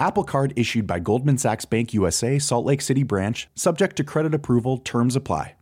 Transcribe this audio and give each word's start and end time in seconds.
Apple 0.00 0.24
Card 0.24 0.52
issued 0.56 0.86
by 0.86 0.98
Goldman 1.00 1.38
Sachs 1.38 1.64
Bank 1.64 1.92
USA, 1.92 2.38
Salt 2.38 2.64
Lake 2.64 2.80
City 2.80 3.02
branch, 3.02 3.48
subject 3.54 3.96
to 3.96 4.04
credit 4.04 4.34
approval, 4.34 4.78
terms 4.78 5.16
apply. 5.16 5.54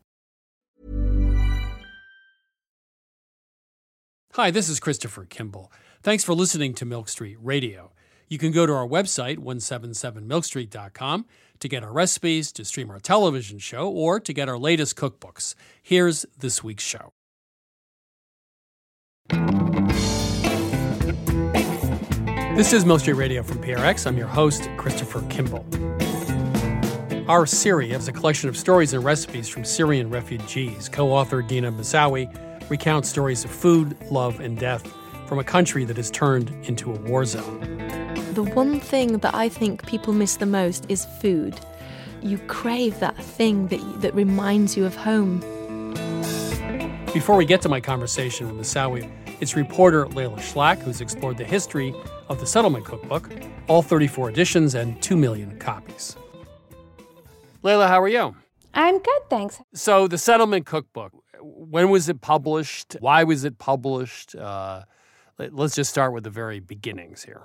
Hi, 4.34 4.50
this 4.50 4.68
is 4.68 4.80
Christopher 4.80 5.24
Kimball. 5.24 5.72
Thanks 6.02 6.22
for 6.22 6.34
listening 6.34 6.74
to 6.74 6.84
Milk 6.84 7.08
Street 7.08 7.38
Radio. 7.40 7.92
You 8.28 8.36
can 8.36 8.52
go 8.52 8.66
to 8.66 8.72
our 8.74 8.86
website, 8.86 9.38
177milkstreet.com, 9.38 11.24
to 11.60 11.68
get 11.68 11.82
our 11.82 11.92
recipes, 11.92 12.52
to 12.52 12.64
stream 12.66 12.90
our 12.90 13.00
television 13.00 13.58
show, 13.58 13.88
or 13.88 14.20
to 14.20 14.32
get 14.34 14.50
our 14.50 14.58
latest 14.58 14.94
cookbooks. 14.94 15.54
Here's 15.82 16.26
this 16.38 16.62
week's 16.62 16.84
show. 16.84 17.12
This 22.56 22.72
is 22.72 22.86
Milk 22.86 23.00
Street 23.00 23.16
Radio 23.16 23.42
from 23.42 23.58
PRX. 23.58 24.06
I'm 24.06 24.16
your 24.16 24.28
host, 24.28 24.70
Christopher 24.78 25.20
Kimball. 25.28 25.62
Our 27.28 27.44
Syria 27.44 27.98
is 27.98 28.08
a 28.08 28.12
collection 28.12 28.48
of 28.48 28.56
stories 28.56 28.94
and 28.94 29.04
recipes 29.04 29.46
from 29.46 29.62
Syrian 29.62 30.08
refugees. 30.08 30.88
Co 30.88 31.12
author 31.12 31.42
Dina 31.42 31.70
Mousawi 31.70 32.34
recounts 32.70 33.10
stories 33.10 33.44
of 33.44 33.50
food, 33.50 33.94
love, 34.10 34.40
and 34.40 34.58
death 34.58 34.90
from 35.26 35.38
a 35.38 35.44
country 35.44 35.84
that 35.84 35.98
has 35.98 36.10
turned 36.10 36.48
into 36.66 36.90
a 36.94 36.98
war 37.00 37.26
zone. 37.26 37.60
The 38.32 38.44
one 38.44 38.80
thing 38.80 39.18
that 39.18 39.34
I 39.34 39.50
think 39.50 39.86
people 39.86 40.14
miss 40.14 40.36
the 40.36 40.46
most 40.46 40.86
is 40.88 41.04
food. 41.20 41.60
You 42.22 42.38
crave 42.38 42.98
that 43.00 43.18
thing 43.18 43.68
that, 43.68 44.00
that 44.00 44.14
reminds 44.14 44.78
you 44.78 44.86
of 44.86 44.96
home. 44.96 45.40
Before 47.12 47.36
we 47.36 47.44
get 47.44 47.60
to 47.62 47.68
my 47.68 47.82
conversation 47.82 48.48
with 48.48 48.66
Masawi, 48.66 49.10
it's 49.40 49.56
reporter 49.56 50.06
Layla 50.06 50.38
Schlack 50.38 50.78
who's 50.78 51.02
explored 51.02 51.36
the 51.36 51.44
history 51.44 51.94
of 52.28 52.40
the 52.40 52.46
Settlement 52.46 52.84
Cookbook, 52.84 53.30
all 53.68 53.82
34 53.82 54.30
editions 54.30 54.74
and 54.74 55.00
2 55.02 55.16
million 55.16 55.58
copies. 55.58 56.16
Layla, 57.62 57.88
how 57.88 58.00
are 58.00 58.08
you? 58.08 58.34
I'm 58.74 58.98
good, 58.98 59.22
thanks. 59.30 59.60
So, 59.74 60.06
the 60.06 60.18
Settlement 60.18 60.66
Cookbook, 60.66 61.12
when 61.40 61.90
was 61.90 62.08
it 62.08 62.20
published? 62.20 62.96
Why 63.00 63.24
was 63.24 63.44
it 63.44 63.58
published? 63.58 64.34
Uh, 64.34 64.82
let's 65.38 65.74
just 65.74 65.90
start 65.90 66.12
with 66.12 66.24
the 66.24 66.30
very 66.30 66.60
beginnings 66.60 67.24
here. 67.24 67.42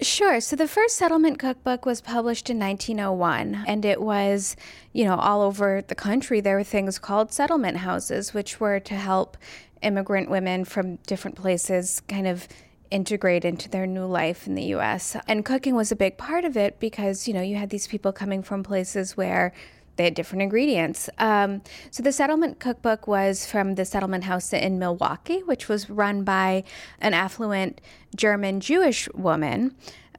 Sure. 0.00 0.40
So 0.40 0.56
the 0.56 0.66
first 0.66 0.96
settlement 0.96 1.38
cookbook 1.38 1.86
was 1.86 2.00
published 2.00 2.50
in 2.50 2.58
1901, 2.58 3.64
and 3.68 3.84
it 3.84 4.00
was, 4.00 4.56
you 4.92 5.04
know, 5.04 5.14
all 5.14 5.42
over 5.42 5.82
the 5.86 5.94
country. 5.94 6.40
There 6.40 6.56
were 6.56 6.64
things 6.64 6.98
called 6.98 7.32
settlement 7.32 7.78
houses, 7.78 8.34
which 8.34 8.58
were 8.58 8.80
to 8.80 8.94
help 8.94 9.36
immigrant 9.80 10.28
women 10.28 10.64
from 10.64 10.96
different 11.06 11.36
places 11.36 12.02
kind 12.08 12.26
of 12.26 12.48
integrate 12.92 13.44
into 13.44 13.68
their 13.68 13.86
new 13.86 14.04
life 14.04 14.46
in 14.46 14.54
the 14.54 14.64
US. 14.74 15.16
And 15.26 15.44
cooking 15.44 15.74
was 15.74 15.90
a 15.90 15.96
big 15.96 16.18
part 16.18 16.44
of 16.44 16.56
it 16.56 16.78
because, 16.78 17.26
you 17.26 17.34
know, 17.34 17.40
you 17.40 17.56
had 17.56 17.70
these 17.70 17.86
people 17.86 18.12
coming 18.12 18.42
from 18.42 18.62
places 18.62 19.16
where 19.16 19.52
they 19.96 20.04
had 20.04 20.14
different 20.14 20.42
ingredients. 20.42 21.10
Um, 21.18 21.62
so 21.90 22.02
the 22.02 22.12
settlement 22.12 22.60
cookbook 22.60 23.06
was 23.06 23.46
from 23.46 23.74
the 23.74 23.84
settlement 23.84 24.24
house 24.24 24.52
in 24.52 24.78
Milwaukee, 24.78 25.42
which 25.42 25.68
was 25.68 25.90
run 25.90 26.24
by 26.24 26.64
an 27.00 27.14
affluent 27.14 27.80
German 28.14 28.60
Jewish 28.60 29.08
woman. 29.12 29.74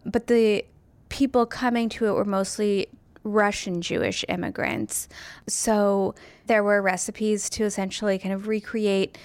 But 0.06 0.28
the 0.28 0.66
people 1.10 1.46
coming 1.46 1.90
to 1.90 2.08
it 2.08 2.12
were 2.14 2.26
mostly 2.26 2.88
Russian 3.24 3.82
Jewish 3.82 4.26
immigrants. 4.28 5.08
So 5.48 6.14
there 6.48 6.64
were 6.64 6.82
recipes 6.82 7.50
to 7.52 7.64
essentially 7.64 8.20
kind 8.20 8.34
of 8.34 8.48
recreate 8.48 9.18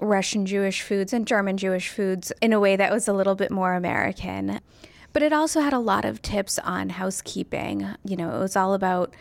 Russian 0.00 0.46
Jewish 0.46 0.82
foods 0.82 1.12
and 1.12 1.26
German 1.26 1.56
Jewish 1.56 1.88
foods 1.88 2.32
in 2.40 2.52
a 2.52 2.60
way 2.60 2.76
that 2.76 2.92
was 2.92 3.08
a 3.08 3.12
little 3.12 3.34
bit 3.34 3.50
more 3.50 3.74
American. 3.74 4.60
But 5.12 5.22
it 5.22 5.32
also 5.32 5.60
had 5.60 5.72
a 5.72 5.78
lot 5.78 6.04
of 6.04 6.22
tips 6.22 6.58
on 6.58 6.90
housekeeping. 6.90 7.88
You 8.04 8.16
know, 8.16 8.34
it 8.36 8.40
was 8.40 8.56
all 8.56 8.74
about 8.74 9.14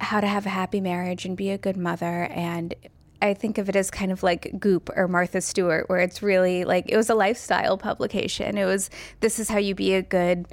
how 0.00 0.20
to 0.20 0.26
have 0.26 0.46
a 0.46 0.50
happy 0.50 0.80
marriage 0.80 1.24
and 1.24 1.36
be 1.36 1.50
a 1.50 1.58
good 1.58 1.76
mother. 1.76 2.24
And 2.30 2.74
I 3.20 3.34
think 3.34 3.58
of 3.58 3.68
it 3.68 3.76
as 3.76 3.90
kind 3.90 4.12
of 4.12 4.22
like 4.22 4.58
Goop 4.58 4.90
or 4.96 5.08
Martha 5.08 5.40
Stewart, 5.40 5.88
where 5.88 5.98
it's 5.98 6.22
really 6.22 6.64
like 6.64 6.86
it 6.88 6.96
was 6.96 7.10
a 7.10 7.14
lifestyle 7.14 7.76
publication. 7.76 8.56
It 8.56 8.64
was 8.64 8.90
this 9.20 9.38
is 9.38 9.48
how 9.48 9.58
you 9.58 9.74
be 9.74 9.94
a 9.94 10.02
good, 10.02 10.46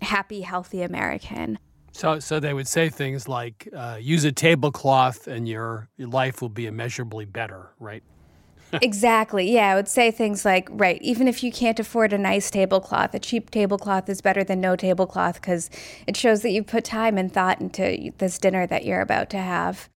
happy, 0.00 0.40
healthy 0.40 0.82
American. 0.82 1.58
So, 1.92 2.18
so 2.20 2.40
they 2.40 2.52
would 2.52 2.68
say 2.68 2.90
things 2.90 3.26
like, 3.26 3.68
uh, 3.74 3.98
"Use 4.00 4.24
a 4.24 4.32
tablecloth, 4.32 5.26
and 5.26 5.48
your 5.48 5.88
your 5.96 6.08
life 6.08 6.40
will 6.40 6.48
be 6.48 6.66
immeasurably 6.66 7.24
better." 7.24 7.70
Right? 7.80 8.02
Exactly. 8.82 9.50
Yeah, 9.50 9.72
I 9.72 9.74
would 9.74 9.88
say 9.88 10.10
things 10.10 10.44
like, 10.44 10.68
right, 10.70 11.00
even 11.02 11.28
if 11.28 11.42
you 11.42 11.52
can't 11.52 11.78
afford 11.78 12.12
a 12.12 12.18
nice 12.18 12.50
tablecloth, 12.50 13.14
a 13.14 13.18
cheap 13.18 13.50
tablecloth 13.50 14.08
is 14.08 14.20
better 14.20 14.44
than 14.44 14.60
no 14.60 14.76
tablecloth 14.76 15.40
because 15.40 15.70
it 16.06 16.16
shows 16.16 16.42
that 16.42 16.50
you 16.50 16.62
put 16.62 16.84
time 16.84 17.18
and 17.18 17.32
thought 17.32 17.60
into 17.60 18.12
this 18.18 18.38
dinner 18.38 18.66
that 18.66 18.84
you're 18.84 19.00
about 19.00 19.30
to 19.30 19.38
have. 19.38 19.88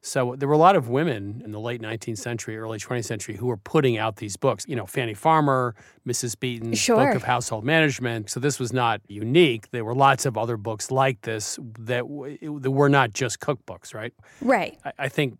So 0.00 0.36
there 0.38 0.48
were 0.48 0.54
a 0.54 0.58
lot 0.58 0.76
of 0.76 0.88
women 0.88 1.42
in 1.44 1.50
the 1.50 1.60
late 1.60 1.82
19th 1.82 2.18
century, 2.18 2.56
early 2.56 2.78
20th 2.78 3.04
century 3.04 3.36
who 3.36 3.46
were 3.46 3.56
putting 3.56 3.98
out 3.98 4.16
these 4.16 4.36
books. 4.36 4.64
You 4.68 4.76
know, 4.76 4.86
Fanny 4.86 5.14
Farmer, 5.14 5.74
Mrs. 6.06 6.38
Beeton's 6.38 6.78
sure. 6.78 6.96
Book 6.96 7.16
of 7.16 7.24
Household 7.24 7.64
Management. 7.64 8.30
So 8.30 8.38
this 8.38 8.58
was 8.58 8.72
not 8.72 9.00
unique. 9.08 9.70
There 9.70 9.84
were 9.84 9.94
lots 9.94 10.24
of 10.24 10.38
other 10.38 10.56
books 10.56 10.90
like 10.90 11.22
this 11.22 11.58
that, 11.80 12.02
w- 12.02 12.60
that 12.60 12.70
were 12.70 12.88
not 12.88 13.12
just 13.12 13.40
cookbooks, 13.40 13.92
right? 13.92 14.14
Right. 14.40 14.78
I, 14.84 14.92
I 14.98 15.08
think 15.08 15.36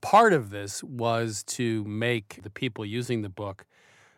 part 0.00 0.32
of 0.32 0.50
this 0.50 0.82
was 0.82 1.42
to 1.44 1.84
make 1.84 2.40
the 2.42 2.50
people 2.50 2.84
using 2.84 3.22
the 3.22 3.28
book 3.28 3.64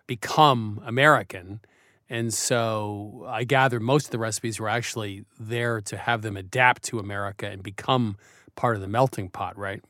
become 0.06 0.80
American. 0.84 1.60
And 2.08 2.34
so 2.34 3.24
I 3.28 3.44
gather 3.44 3.78
most 3.78 4.06
of 4.06 4.10
the 4.10 4.18
recipes 4.18 4.58
were 4.58 4.68
actually 4.68 5.24
there 5.38 5.80
to 5.82 5.96
have 5.96 6.22
them 6.22 6.36
adapt 6.36 6.82
to 6.84 6.98
America 6.98 7.46
and 7.46 7.62
become 7.62 8.16
part 8.56 8.74
of 8.74 8.82
the 8.82 8.88
melting 8.88 9.28
pot, 9.28 9.56
right? 9.56 9.82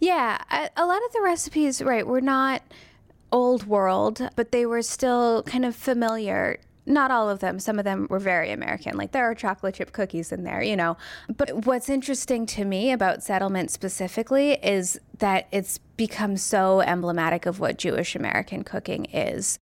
Yeah, 0.00 0.38
a 0.76 0.86
lot 0.86 1.04
of 1.04 1.12
the 1.12 1.20
recipes, 1.22 1.82
right, 1.82 2.06
were 2.06 2.20
not 2.20 2.62
old 3.30 3.66
world, 3.66 4.28
but 4.34 4.50
they 4.50 4.66
were 4.66 4.82
still 4.82 5.42
kind 5.44 5.64
of 5.64 5.76
familiar 5.76 6.58
not 6.86 7.10
all 7.10 7.28
of 7.28 7.40
them. 7.40 7.58
Some 7.58 7.78
of 7.78 7.84
them 7.84 8.06
were 8.10 8.18
very 8.18 8.50
American. 8.50 8.96
Like 8.96 9.12
there 9.12 9.24
are 9.24 9.34
chocolate 9.34 9.76
chip 9.76 9.92
cookies 9.92 10.32
in 10.32 10.44
there, 10.44 10.62
you 10.62 10.76
know. 10.76 10.96
But 11.34 11.66
what's 11.66 11.88
interesting 11.88 12.46
to 12.46 12.64
me 12.64 12.92
about 12.92 13.22
settlement 13.22 13.70
specifically 13.70 14.52
is 14.62 14.98
that 15.18 15.48
it's 15.52 15.78
become 15.96 16.36
so 16.36 16.80
emblematic 16.80 17.46
of 17.46 17.60
what 17.60 17.78
Jewish 17.78 18.16
American 18.16 18.64
cooking 18.64 19.04
is. 19.06 19.58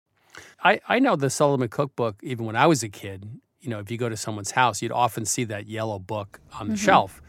I, 0.62 0.80
I 0.88 0.98
know 0.98 1.14
the 1.14 1.30
Settlement 1.30 1.70
Cookbook, 1.70 2.16
even 2.22 2.47
when 2.47 2.56
I 2.56 2.66
was 2.66 2.82
a 2.82 2.88
kid, 2.88 3.28
you 3.60 3.70
know, 3.70 3.78
if 3.78 3.91
you 3.91 3.96
go 3.96 4.08
to 4.08 4.16
someone's 4.16 4.50
house, 4.50 4.82
you'd 4.82 4.92
often 4.92 5.25
see 5.25 5.44
that 5.44 5.66
yellow 5.66 5.98
book 5.98 6.41
on 6.58 6.69
the 6.69 6.75
mm-hmm. 6.75 6.84
shelf. 6.84 7.20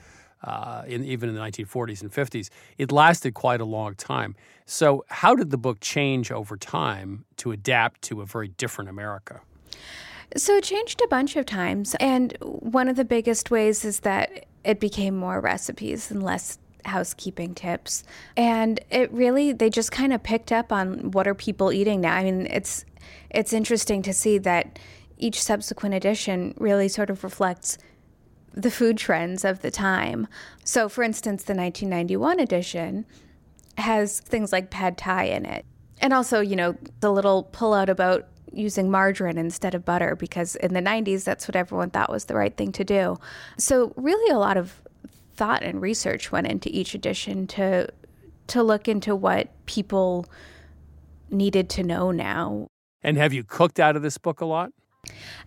Uh, 0.44 0.84
in, 0.86 1.04
even 1.04 1.28
in 1.28 1.34
the 1.34 1.42
1940s 1.42 2.04
and 2.04 2.12
50s. 2.12 2.50
It 2.78 2.92
lasted 2.92 3.34
quite 3.34 3.62
a 3.62 3.66
long 3.66 3.96
time. 3.96 4.36
So, 4.68 5.04
how 5.08 5.34
did 5.34 5.50
the 5.50 5.58
book 5.58 5.80
change 5.80 6.32
over 6.32 6.56
time 6.56 7.26
to 7.38 7.52
adapt 7.52 8.04
to 8.04 8.22
a 8.22 8.28
very 8.28 8.50
different 8.50 8.92
America? 8.92 9.42
So 10.38 10.58
it 10.58 10.64
changed 10.64 11.02
a 11.04 11.08
bunch 11.08 11.36
of 11.36 11.46
times. 11.46 11.96
And 12.00 12.38
one 12.42 12.88
of 12.88 12.96
the 12.96 13.06
biggest 13.06 13.52
ways 13.52 13.86
is 13.86 14.02
that 14.02 14.46
it 14.64 14.80
became 14.80 15.16
more 15.16 15.40
recipes 15.40 16.12
and 16.12 16.22
less 16.24 16.58
housekeeping 16.86 17.56
tips. 17.56 18.04
And 18.36 18.80
it 18.90 19.12
really 19.12 19.54
they 19.54 19.70
just 19.70 19.92
kind 19.92 20.14
of 20.14 20.24
picked 20.24 20.52
up 20.52 20.72
on 20.72 21.12
what 21.12 21.28
are 21.28 21.36
people 21.36 21.72
eating 21.72 22.02
now. 22.02 22.16
I 22.16 22.24
mean, 22.24 22.48
it's 22.48 22.86
it's 23.30 23.54
interesting 23.54 24.02
to 24.04 24.14
see 24.14 24.38
that 24.40 24.80
each 25.18 25.42
subsequent 25.42 25.96
edition 25.96 26.54
really 26.58 26.88
sort 26.88 27.10
of 27.10 27.24
reflects 27.24 27.78
the 28.54 28.72
food 28.72 28.98
trends 28.98 29.44
of 29.44 29.62
the 29.62 29.72
time. 29.72 30.28
So, 30.64 30.88
for 30.90 31.04
instance, 31.04 31.44
the 31.44 31.54
1991 31.54 32.40
edition 32.40 33.06
has 33.78 34.20
things 34.22 34.52
like 34.52 34.70
pad 34.70 34.98
thai 34.98 35.26
in 35.26 35.46
it. 35.46 35.66
And 36.00 36.14
also, 36.14 36.40
you 36.40 36.56
know, 36.56 36.76
the 37.00 37.12
little 37.12 37.50
pullout 37.52 37.90
about 37.90 38.28
using 38.56 38.90
margarine 38.90 39.38
instead 39.38 39.76
of 39.76 39.86
butter 39.86 40.16
because 40.16 40.56
in 40.56 40.74
the 40.74 40.82
90s, 40.82 41.24
that's 41.24 41.48
what 41.48 41.56
everyone 41.56 41.90
thought 41.90 42.10
was 42.10 42.26
the 42.26 42.36
right 42.36 42.56
thing 42.56 42.72
to 42.74 42.84
do. 42.84 43.18
So, 43.58 43.94
really, 43.96 44.32
a 44.32 44.38
lot 44.38 44.58
of 44.58 44.82
thought 45.36 45.64
and 45.64 45.82
research 45.82 46.32
went 46.32 46.48
into 46.48 46.70
each 46.72 46.96
edition 46.96 47.48
to 47.48 47.90
to 48.48 48.62
look 48.64 48.88
into 48.88 49.16
what 49.16 49.50
people 49.66 50.26
needed 51.30 51.70
to 51.70 51.84
know 51.84 52.12
now. 52.12 52.68
And 53.02 53.18
have 53.18 53.34
you 53.34 53.44
cooked 53.44 53.80
out 53.80 53.96
of 53.96 54.02
this 54.02 54.18
book 54.18 54.42
a 54.42 54.46
lot? 54.46 54.72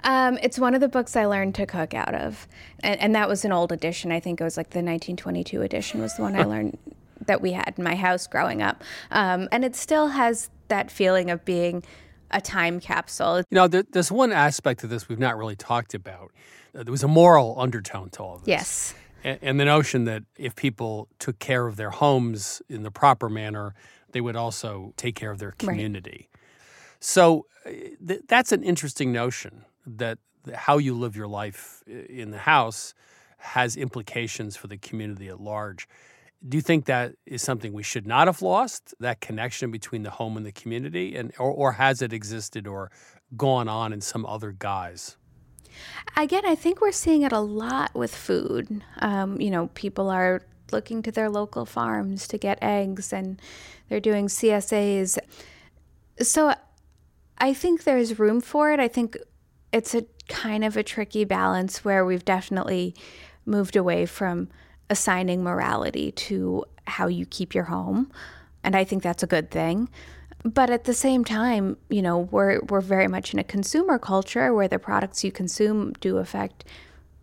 Um, 0.04 0.38
it's 0.42 0.58
one 0.58 0.74
of 0.74 0.80
the 0.80 0.88
books 0.88 1.16
I 1.16 1.26
learned 1.26 1.54
to 1.56 1.66
cook 1.66 1.94
out 1.94 2.14
of, 2.14 2.46
and, 2.80 3.00
and 3.00 3.14
that 3.14 3.28
was 3.28 3.44
an 3.44 3.52
old 3.52 3.72
edition. 3.72 4.12
I 4.12 4.20
think 4.20 4.40
it 4.40 4.44
was 4.44 4.56
like 4.56 4.70
the 4.70 4.78
1922 4.78 5.62
edition 5.62 6.00
was 6.00 6.14
the 6.14 6.22
one 6.22 6.36
I 6.36 6.44
learned 6.44 6.78
that 7.26 7.40
we 7.40 7.52
had 7.52 7.74
in 7.76 7.84
my 7.84 7.96
house 7.96 8.26
growing 8.26 8.62
up, 8.62 8.82
um, 9.10 9.48
and 9.50 9.64
it 9.64 9.74
still 9.74 10.08
has 10.08 10.50
that 10.68 10.90
feeling 10.90 11.30
of 11.30 11.44
being 11.44 11.82
a 12.30 12.40
time 12.40 12.80
capsule. 12.80 13.38
You 13.38 13.44
know, 13.54 13.68
there, 13.68 13.84
there's 13.90 14.12
one 14.12 14.32
aspect 14.32 14.84
of 14.84 14.90
this 14.90 15.08
we've 15.08 15.18
not 15.18 15.36
really 15.36 15.56
talked 15.56 15.94
about. 15.94 16.32
Uh, 16.74 16.82
there 16.82 16.92
was 16.92 17.02
a 17.02 17.08
moral 17.08 17.54
undertone 17.58 18.10
to 18.10 18.22
all 18.22 18.36
of 18.36 18.40
this. 18.42 18.48
Yes. 18.48 18.94
And, 19.24 19.38
and 19.42 19.60
the 19.60 19.64
notion 19.64 20.04
that 20.04 20.24
if 20.36 20.54
people 20.54 21.08
took 21.18 21.38
care 21.38 21.66
of 21.66 21.76
their 21.76 21.90
homes 21.90 22.62
in 22.68 22.82
the 22.82 22.90
proper 22.90 23.28
manner, 23.28 23.74
they 24.12 24.20
would 24.20 24.36
also 24.36 24.92
take 24.96 25.14
care 25.14 25.30
of 25.30 25.38
their 25.38 25.52
community. 25.52 26.28
Right. 26.32 26.42
So 27.00 27.46
uh, 27.66 27.70
th- 28.06 28.22
that's 28.28 28.52
an 28.52 28.62
interesting 28.62 29.12
notion 29.12 29.64
that 29.86 30.18
how 30.54 30.78
you 30.78 30.94
live 30.94 31.16
your 31.16 31.28
life 31.28 31.82
in 31.86 32.30
the 32.30 32.38
house 32.38 32.94
has 33.38 33.76
implications 33.76 34.56
for 34.56 34.66
the 34.66 34.76
community 34.76 35.28
at 35.28 35.40
large. 35.40 35.88
Do 36.46 36.56
you 36.56 36.62
think 36.62 36.84
that 36.86 37.14
is 37.26 37.42
something 37.42 37.72
we 37.72 37.82
should 37.82 38.06
not 38.06 38.28
have 38.28 38.42
lost, 38.42 38.94
that 39.00 39.20
connection 39.20 39.70
between 39.70 40.04
the 40.04 40.10
home 40.10 40.36
and 40.36 40.46
the 40.46 40.52
community? 40.52 41.16
And 41.16 41.32
or, 41.38 41.50
or 41.50 41.72
has 41.72 42.00
it 42.00 42.12
existed 42.12 42.66
or 42.66 42.90
gone 43.36 43.68
on 43.68 43.92
in 43.92 44.00
some 44.00 44.24
other 44.24 44.52
guise? 44.52 45.16
Again, 46.16 46.44
I 46.46 46.54
think 46.54 46.80
we're 46.80 46.92
seeing 46.92 47.22
it 47.22 47.32
a 47.32 47.40
lot 47.40 47.94
with 47.94 48.14
food. 48.14 48.82
Um, 48.98 49.40
you 49.40 49.50
know, 49.50 49.68
people 49.74 50.10
are 50.10 50.42
looking 50.72 51.02
to 51.02 51.12
their 51.12 51.30
local 51.30 51.64
farms 51.64 52.28
to 52.28 52.38
get 52.38 52.58
eggs 52.62 53.12
and 53.12 53.40
they're 53.88 54.00
doing 54.00 54.26
CSAs. 54.26 55.18
So 56.20 56.54
I 57.38 57.54
think 57.54 57.84
there's 57.84 58.18
room 58.18 58.40
for 58.40 58.72
it. 58.72 58.80
I 58.80 58.88
think 58.88 59.16
it's 59.72 59.94
a 59.94 60.04
kind 60.28 60.64
of 60.64 60.76
a 60.76 60.82
tricky 60.82 61.24
balance 61.24 61.84
where 61.84 62.04
we've 62.04 62.24
definitely 62.24 62.94
moved 63.46 63.76
away 63.76 64.06
from 64.06 64.48
assigning 64.90 65.42
morality 65.42 66.12
to 66.12 66.64
how 66.86 67.06
you 67.06 67.26
keep 67.26 67.54
your 67.54 67.64
home. 67.64 68.10
And 68.64 68.74
I 68.74 68.84
think 68.84 69.02
that's 69.02 69.22
a 69.22 69.26
good 69.26 69.50
thing. 69.50 69.88
But 70.44 70.70
at 70.70 70.84
the 70.84 70.94
same 70.94 71.24
time, 71.24 71.76
you 71.88 72.00
know, 72.00 72.18
we're 72.18 72.60
we're 72.68 72.80
very 72.80 73.08
much 73.08 73.32
in 73.32 73.38
a 73.38 73.44
consumer 73.44 73.98
culture 73.98 74.54
where 74.54 74.68
the 74.68 74.78
products 74.78 75.24
you 75.24 75.32
consume 75.32 75.92
do 76.00 76.18
affect 76.18 76.64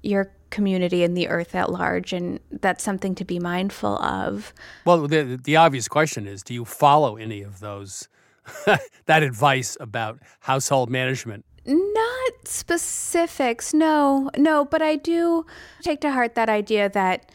your 0.04 0.32
community 0.50 1.04
and 1.04 1.18
the 1.18 1.28
earth 1.28 1.56
at 1.56 1.70
large 1.72 2.14
and 2.14 2.40
that's 2.50 2.84
something 2.84 3.16
to 3.16 3.26
be 3.26 3.40
mindful 3.40 3.98
of. 4.04 4.54
Well, 4.86 5.08
the 5.08 5.40
the 5.42 5.56
obvious 5.56 5.88
question 5.88 6.28
is 6.28 6.44
do 6.44 6.54
you 6.54 6.66
follow 6.66 7.16
any 7.16 7.42
of 7.42 7.60
those 7.60 8.08
that 9.06 9.24
advice 9.24 9.76
about 9.80 10.20
household 10.42 10.90
management? 10.90 11.46
Not 11.66 12.34
specifics, 12.48 13.74
no, 13.74 14.30
no, 14.38 14.66
but 14.66 14.82
I 14.84 14.98
do 14.98 15.46
take 15.82 16.00
to 16.02 16.12
heart 16.12 16.36
that 16.36 16.48
idea 16.48 16.90
that 16.90 17.32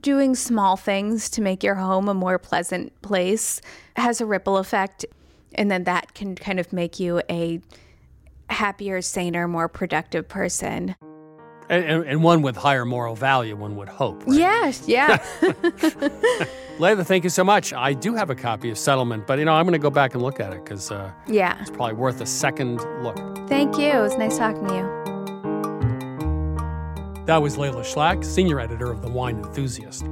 doing 0.00 0.34
small 0.34 0.76
things 0.76 1.28
to 1.30 1.42
make 1.42 1.62
your 1.62 1.74
home 1.74 2.08
a 2.08 2.14
more 2.14 2.38
pleasant 2.38 3.00
place 3.02 3.60
has 3.96 4.20
a 4.20 4.26
ripple 4.26 4.56
effect. 4.56 5.04
And 5.54 5.70
then 5.70 5.84
that 5.84 6.14
can 6.14 6.34
kind 6.34 6.58
of 6.58 6.72
make 6.72 6.98
you 6.98 7.20
a 7.28 7.60
happier, 8.48 9.02
saner, 9.02 9.46
more 9.48 9.68
productive 9.68 10.28
person. 10.28 10.94
And, 11.68 12.04
and, 12.04 12.22
one 12.22 12.42
with 12.42 12.56
higher 12.56 12.84
moral 12.84 13.14
value, 13.14 13.56
one 13.56 13.76
would 13.76 13.88
hope. 13.88 14.26
Right? 14.26 14.38
Yes, 14.38 14.86
yeah. 14.86 15.16
Layla, 16.78 17.06
thank 17.06 17.24
you 17.24 17.30
so 17.30 17.44
much. 17.44 17.72
I 17.72 17.94
do 17.94 18.14
have 18.14 18.28
a 18.28 18.34
copy 18.34 18.70
of 18.70 18.76
Settlement, 18.76 19.26
but 19.26 19.38
you 19.38 19.44
know 19.44 19.52
I'm 19.52 19.64
going 19.64 19.72
to 19.72 19.78
go 19.78 19.90
back 19.90 20.14
and 20.14 20.22
look 20.22 20.40
at 20.40 20.52
it 20.52 20.64
because 20.64 20.90
uh, 20.90 21.12
yeah, 21.26 21.58
it's 21.60 21.70
probably 21.70 21.94
worth 21.94 22.20
a 22.20 22.26
second 22.26 22.76
look. 23.02 23.16
Thank 23.48 23.78
you. 23.78 23.86
It 23.86 24.00
was 24.00 24.18
nice 24.18 24.36
talking 24.36 24.66
to 24.66 24.74
you. 24.74 25.01
That 27.24 27.40
was 27.40 27.56
Layla 27.56 27.82
Schlack, 27.82 28.24
senior 28.24 28.58
editor 28.58 28.90
of 28.90 29.00
The 29.00 29.08
Wine 29.08 29.36
Enthusiast. 29.38 30.04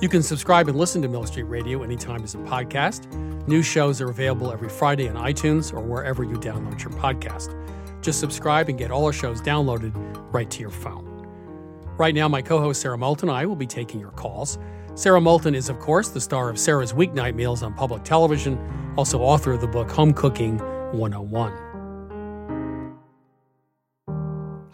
You 0.00 0.08
can 0.08 0.22
subscribe 0.22 0.68
and 0.68 0.78
listen 0.78 1.02
to 1.02 1.08
Milk 1.08 1.26
Street 1.26 1.44
Radio 1.44 1.82
anytime 1.82 2.22
as 2.22 2.36
a 2.36 2.38
podcast. 2.38 3.12
New 3.48 3.60
shows 3.60 4.00
are 4.00 4.08
available 4.08 4.52
every 4.52 4.68
Friday 4.68 5.08
on 5.08 5.16
iTunes 5.16 5.74
or 5.74 5.80
wherever 5.80 6.22
you 6.22 6.36
download 6.36 6.80
your 6.80 6.92
podcast. 6.92 7.60
Just 8.02 8.20
subscribe 8.20 8.68
and 8.68 8.78
get 8.78 8.92
all 8.92 9.04
our 9.04 9.12
shows 9.12 9.40
downloaded 9.40 9.92
right 10.32 10.48
to 10.52 10.60
your 10.60 10.70
phone. 10.70 11.26
Right 11.98 12.14
now, 12.14 12.28
my 12.28 12.40
co 12.40 12.60
host 12.60 12.80
Sarah 12.80 12.98
Moulton 12.98 13.30
and 13.30 13.36
I 13.36 13.46
will 13.46 13.56
be 13.56 13.66
taking 13.66 13.98
your 13.98 14.12
calls. 14.12 14.56
Sarah 14.94 15.20
Moulton 15.20 15.56
is, 15.56 15.68
of 15.68 15.80
course, 15.80 16.10
the 16.10 16.20
star 16.20 16.50
of 16.50 16.58
Sarah's 16.60 16.92
Weeknight 16.92 17.34
Meals 17.34 17.64
on 17.64 17.74
public 17.74 18.04
television, 18.04 18.60
also 18.96 19.18
author 19.18 19.50
of 19.50 19.60
the 19.60 19.66
book 19.66 19.90
Home 19.90 20.12
Cooking 20.12 20.58
101. 20.92 21.73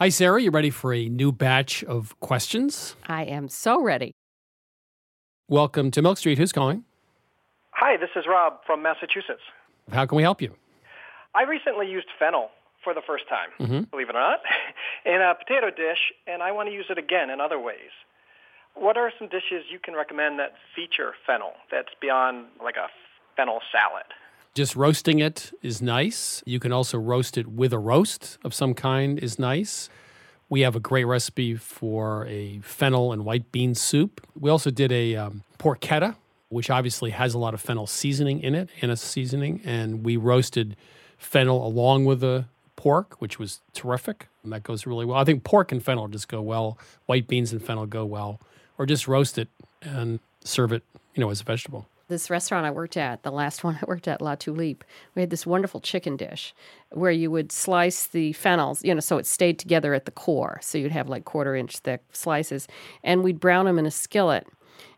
Hi, 0.03 0.09
Sarah. 0.09 0.41
You 0.41 0.51
ready 0.51 0.71
for 0.71 0.95
a 0.95 1.11
new 1.11 1.31
batch 1.31 1.85
of 1.85 2.19
questions? 2.21 2.97
I 3.07 3.25
am 3.25 3.51
so 3.51 3.83
ready. 3.83 4.13
Welcome 5.47 5.91
to 5.91 6.01
Milk 6.01 6.17
Street. 6.17 6.39
Who's 6.39 6.53
calling? 6.53 6.85
Hi, 7.73 7.99
this 7.99 8.09
is 8.17 8.25
Rob 8.27 8.61
from 8.65 8.81
Massachusetts. 8.81 9.43
How 9.93 10.07
can 10.07 10.17
we 10.17 10.23
help 10.23 10.41
you? 10.41 10.55
I 11.35 11.43
recently 11.43 11.87
used 11.87 12.07
fennel 12.19 12.49
for 12.83 12.95
the 12.95 13.03
first 13.07 13.25
time, 13.29 13.51
mm-hmm. 13.61 13.83
believe 13.91 14.09
it 14.09 14.17
or 14.17 14.21
not, 14.21 14.41
in 15.05 15.21
a 15.21 15.35
potato 15.35 15.69
dish, 15.69 16.01
and 16.27 16.43
I 16.43 16.51
want 16.53 16.71
to 16.71 16.73
use 16.73 16.87
it 16.89 16.97
again 16.97 17.29
in 17.29 17.39
other 17.39 17.61
ways. 17.61 17.93
What 18.75 18.97
are 18.97 19.13
some 19.19 19.29
dishes 19.29 19.69
you 19.71 19.79
can 19.79 19.93
recommend 19.93 20.39
that 20.39 20.55
feature 20.75 21.13
fennel 21.27 21.53
that's 21.71 21.93
beyond 22.01 22.47
like 22.65 22.77
a 22.77 22.89
fennel 23.37 23.61
salad? 23.71 24.09
Just 24.55 24.75
roasting 24.75 25.21
it 25.21 25.53
is 25.63 25.81
nice. 25.81 26.43
You 26.45 26.59
can 26.59 26.73
also 26.73 26.99
roast 26.99 27.39
it 27.39 27.47
with 27.47 27.73
a 27.73 27.79
roast 27.79 28.37
of 28.43 28.53
some 28.53 28.75
kind 28.75 29.19
is 29.19 29.39
nice. 29.39 29.89
We 30.49 30.63
have 30.63 30.75
a 30.75 30.81
great 30.81 31.05
recipe 31.05 31.55
for 31.55 32.27
a 32.27 32.59
fennel 32.65 33.13
and 33.13 33.25
white 33.25 33.53
bean 33.53 33.77
soup. 33.77 34.27
We 34.39 34.51
also 34.51 34.73
did 34.73 34.91
a 34.91 35.15
um, 35.15 35.45
porchetta, 35.61 36.17
which 36.49 36.69
obviously 36.69 37.11
has 37.11 37.33
a 37.33 37.39
lot 37.39 37.55
of 37.55 37.61
fennel 37.61 37.87
seasoning 37.87 38.41
in 38.43 38.57
it, 38.57 38.71
in 38.81 38.91
a 38.91 38.97
seasoning, 38.97 39.61
and 39.65 40.05
we 40.05 40.17
roasted 40.17 40.77
fennel 41.17 41.65
along 41.65 42.07
with 42.07 42.19
the 42.19 42.47
pork, 42.75 43.15
which 43.21 43.39
was 43.39 43.61
terrific. 43.73 44.27
And 44.43 44.53
that 44.53 44.65
goes 44.65 44.85
really 44.85 45.05
well. 45.05 45.19
I 45.19 45.25
think 45.25 45.45
pork 45.45 45.71
and 45.71 45.81
fennel 45.81 46.09
just 46.09 46.27
go 46.27 46.43
well. 46.43 46.77
White 47.07 47.29
beans 47.29 47.53
and 47.53 47.63
fennel 47.63 47.87
go 47.87 48.05
well. 48.05 48.41
Or 48.79 48.87
just 48.87 49.07
roast 49.07 49.39
it 49.39 49.49
and 49.81 50.19
serve 50.43 50.73
it, 50.73 50.83
you 51.15 51.21
know, 51.21 51.31
as 51.31 51.41
a 51.41 51.45
vegetable. 51.45 51.87
This 52.11 52.29
restaurant 52.29 52.67
I 52.67 52.73
worked 52.73 52.97
at, 52.97 53.23
the 53.23 53.31
last 53.31 53.63
one 53.65 53.79
I 53.81 53.85
worked 53.87 54.09
at, 54.09 54.21
La 54.21 54.35
Tulipe, 54.35 54.85
we 55.15 55.23
had 55.23 55.31
this 55.31 55.47
wonderful 55.47 55.81
chicken 55.81 56.17
dish 56.17 56.53
where 56.91 57.13
you 57.13 57.31
would 57.31 57.53
slice 57.53 58.09
the 58.09 58.33
fennels, 58.33 58.85
you 58.85 58.93
know, 58.93 59.01
so 59.01 59.17
it 59.17 59.27
stayed 59.27 59.61
together 59.61 59.95
at 59.95 60.07
the 60.07 60.11
core. 60.11 60.59
So 60.61 60.77
you'd 60.77 60.91
have 60.91 61.09
like 61.09 61.25
quarter 61.25 61.55
inch 61.55 61.79
thick 61.79 62.03
slices, 62.13 62.67
and 63.05 63.23
we'd 63.23 63.39
brown 63.39 63.67
them 63.67 63.79
in 63.79 63.87
a 63.87 63.91
skillet 63.91 64.47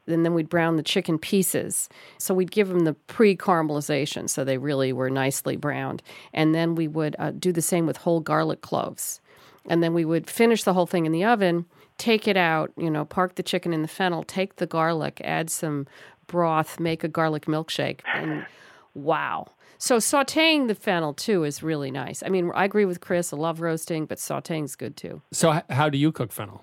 and 0.06 0.24
then 0.24 0.34
we'd 0.34 0.48
brown 0.48 0.76
the 0.76 0.82
chicken 0.82 1.16
pieces. 1.16 1.88
So 2.19 2.34
we'd 2.34 2.50
give 2.50 2.69
them 2.69 2.81
the 2.81 2.94
pre 2.94 3.36
caramelization 3.36 4.28
so 4.28 4.42
they 4.42 4.58
really 4.58 4.92
were 4.92 5.10
nicely 5.10 5.54
browned. 5.54 6.02
And 6.32 6.54
then 6.54 6.74
we 6.74 6.88
would 6.88 7.14
uh, 7.20 7.31
do 7.31 7.52
the 7.52 7.62
same 7.62 7.86
with 7.86 7.98
whole 7.98 8.19
garlic 8.20 8.62
cloves. 8.62 9.20
And 9.69 9.81
then 9.81 9.94
we 9.94 10.04
would 10.04 10.28
finish 10.28 10.64
the 10.64 10.74
whole 10.74 10.86
thing 10.86 11.06
in 11.06 11.12
the 11.12 11.24
oven, 11.24 11.66
take 11.98 12.26
it 12.26 12.36
out, 12.36 12.72
you 12.76 12.90
know, 12.90 13.04
park 13.04 13.36
the 13.36 13.42
chicken 13.44 13.72
in 13.72 13.82
the 13.82 13.88
fennel, 13.88 14.24
take 14.24 14.56
the 14.56 14.66
garlic, 14.66 15.20
add 15.22 15.50
some 15.50 15.86
broth, 16.26 16.81
make 16.81 17.05
a 17.05 17.08
garlic 17.08 17.46
milkshake. 17.46 18.00
And 18.14 18.46
wow. 18.94 19.48
So 19.79 19.96
sautéing 19.96 20.69
the 20.69 20.74
fennel 20.74 21.12
too 21.12 21.44
is 21.44 21.62
really 21.62 21.91
nice. 21.91 22.22
I 22.22 22.29
mean, 22.29 22.52
I 22.55 22.64
agree 22.64 22.84
with 22.84 23.00
Chris. 23.00 23.32
I 23.32 23.36
love 23.36 23.60
roasting, 23.60 24.06
but 24.06 24.19
sautéing's 24.19 24.76
good 24.76 24.96
too. 24.96 25.22
So, 25.32 25.60
how 25.70 25.88
do 25.88 25.98
you 25.98 26.12
cook 26.12 26.31
fennel? 26.31 26.62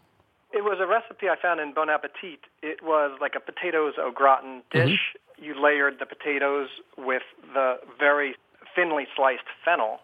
It 0.52 0.64
was 0.64 0.80
a 0.82 0.88
recipe 0.88 1.28
I 1.28 1.36
found 1.40 1.60
in 1.60 1.74
Bon 1.74 1.90
Appetit. 1.90 2.40
It 2.64 2.82
was 2.82 3.18
like 3.22 3.36
a 3.36 3.40
potatoes 3.40 3.96
au 3.98 4.12
gratin 4.12 4.64
dish. 4.72 5.00
Mm-hmm. 5.38 5.44
You 5.44 5.62
layered 5.62 5.98
the 6.00 6.06
potatoes 6.06 6.70
with 6.98 7.24
the 7.54 7.76
very 8.00 8.36
thinly 8.76 9.06
sliced 9.16 9.44
fennel 9.64 10.00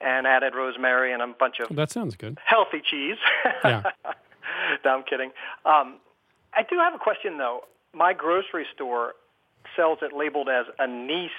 and 0.00 0.26
added 0.26 0.54
rosemary 0.54 1.12
and 1.12 1.22
a 1.22 1.26
bunch 1.26 1.56
of 1.60 1.74
that 1.74 1.90
sounds 1.90 2.16
good 2.16 2.38
healthy 2.44 2.82
cheese. 2.82 3.16
Yeah. 3.64 3.82
no, 4.84 4.90
I'm 4.90 5.02
kidding. 5.04 5.30
Um, 5.64 5.96
I 6.54 6.62
do 6.68 6.76
have 6.78 6.94
a 6.94 6.98
question 6.98 7.38
though. 7.38 7.64
My 7.96 8.12
grocery 8.12 8.66
store 8.74 9.14
sells 9.74 9.98
it 10.02 10.12
labeled 10.14 10.48
as 10.50 10.66
anise 10.78 11.30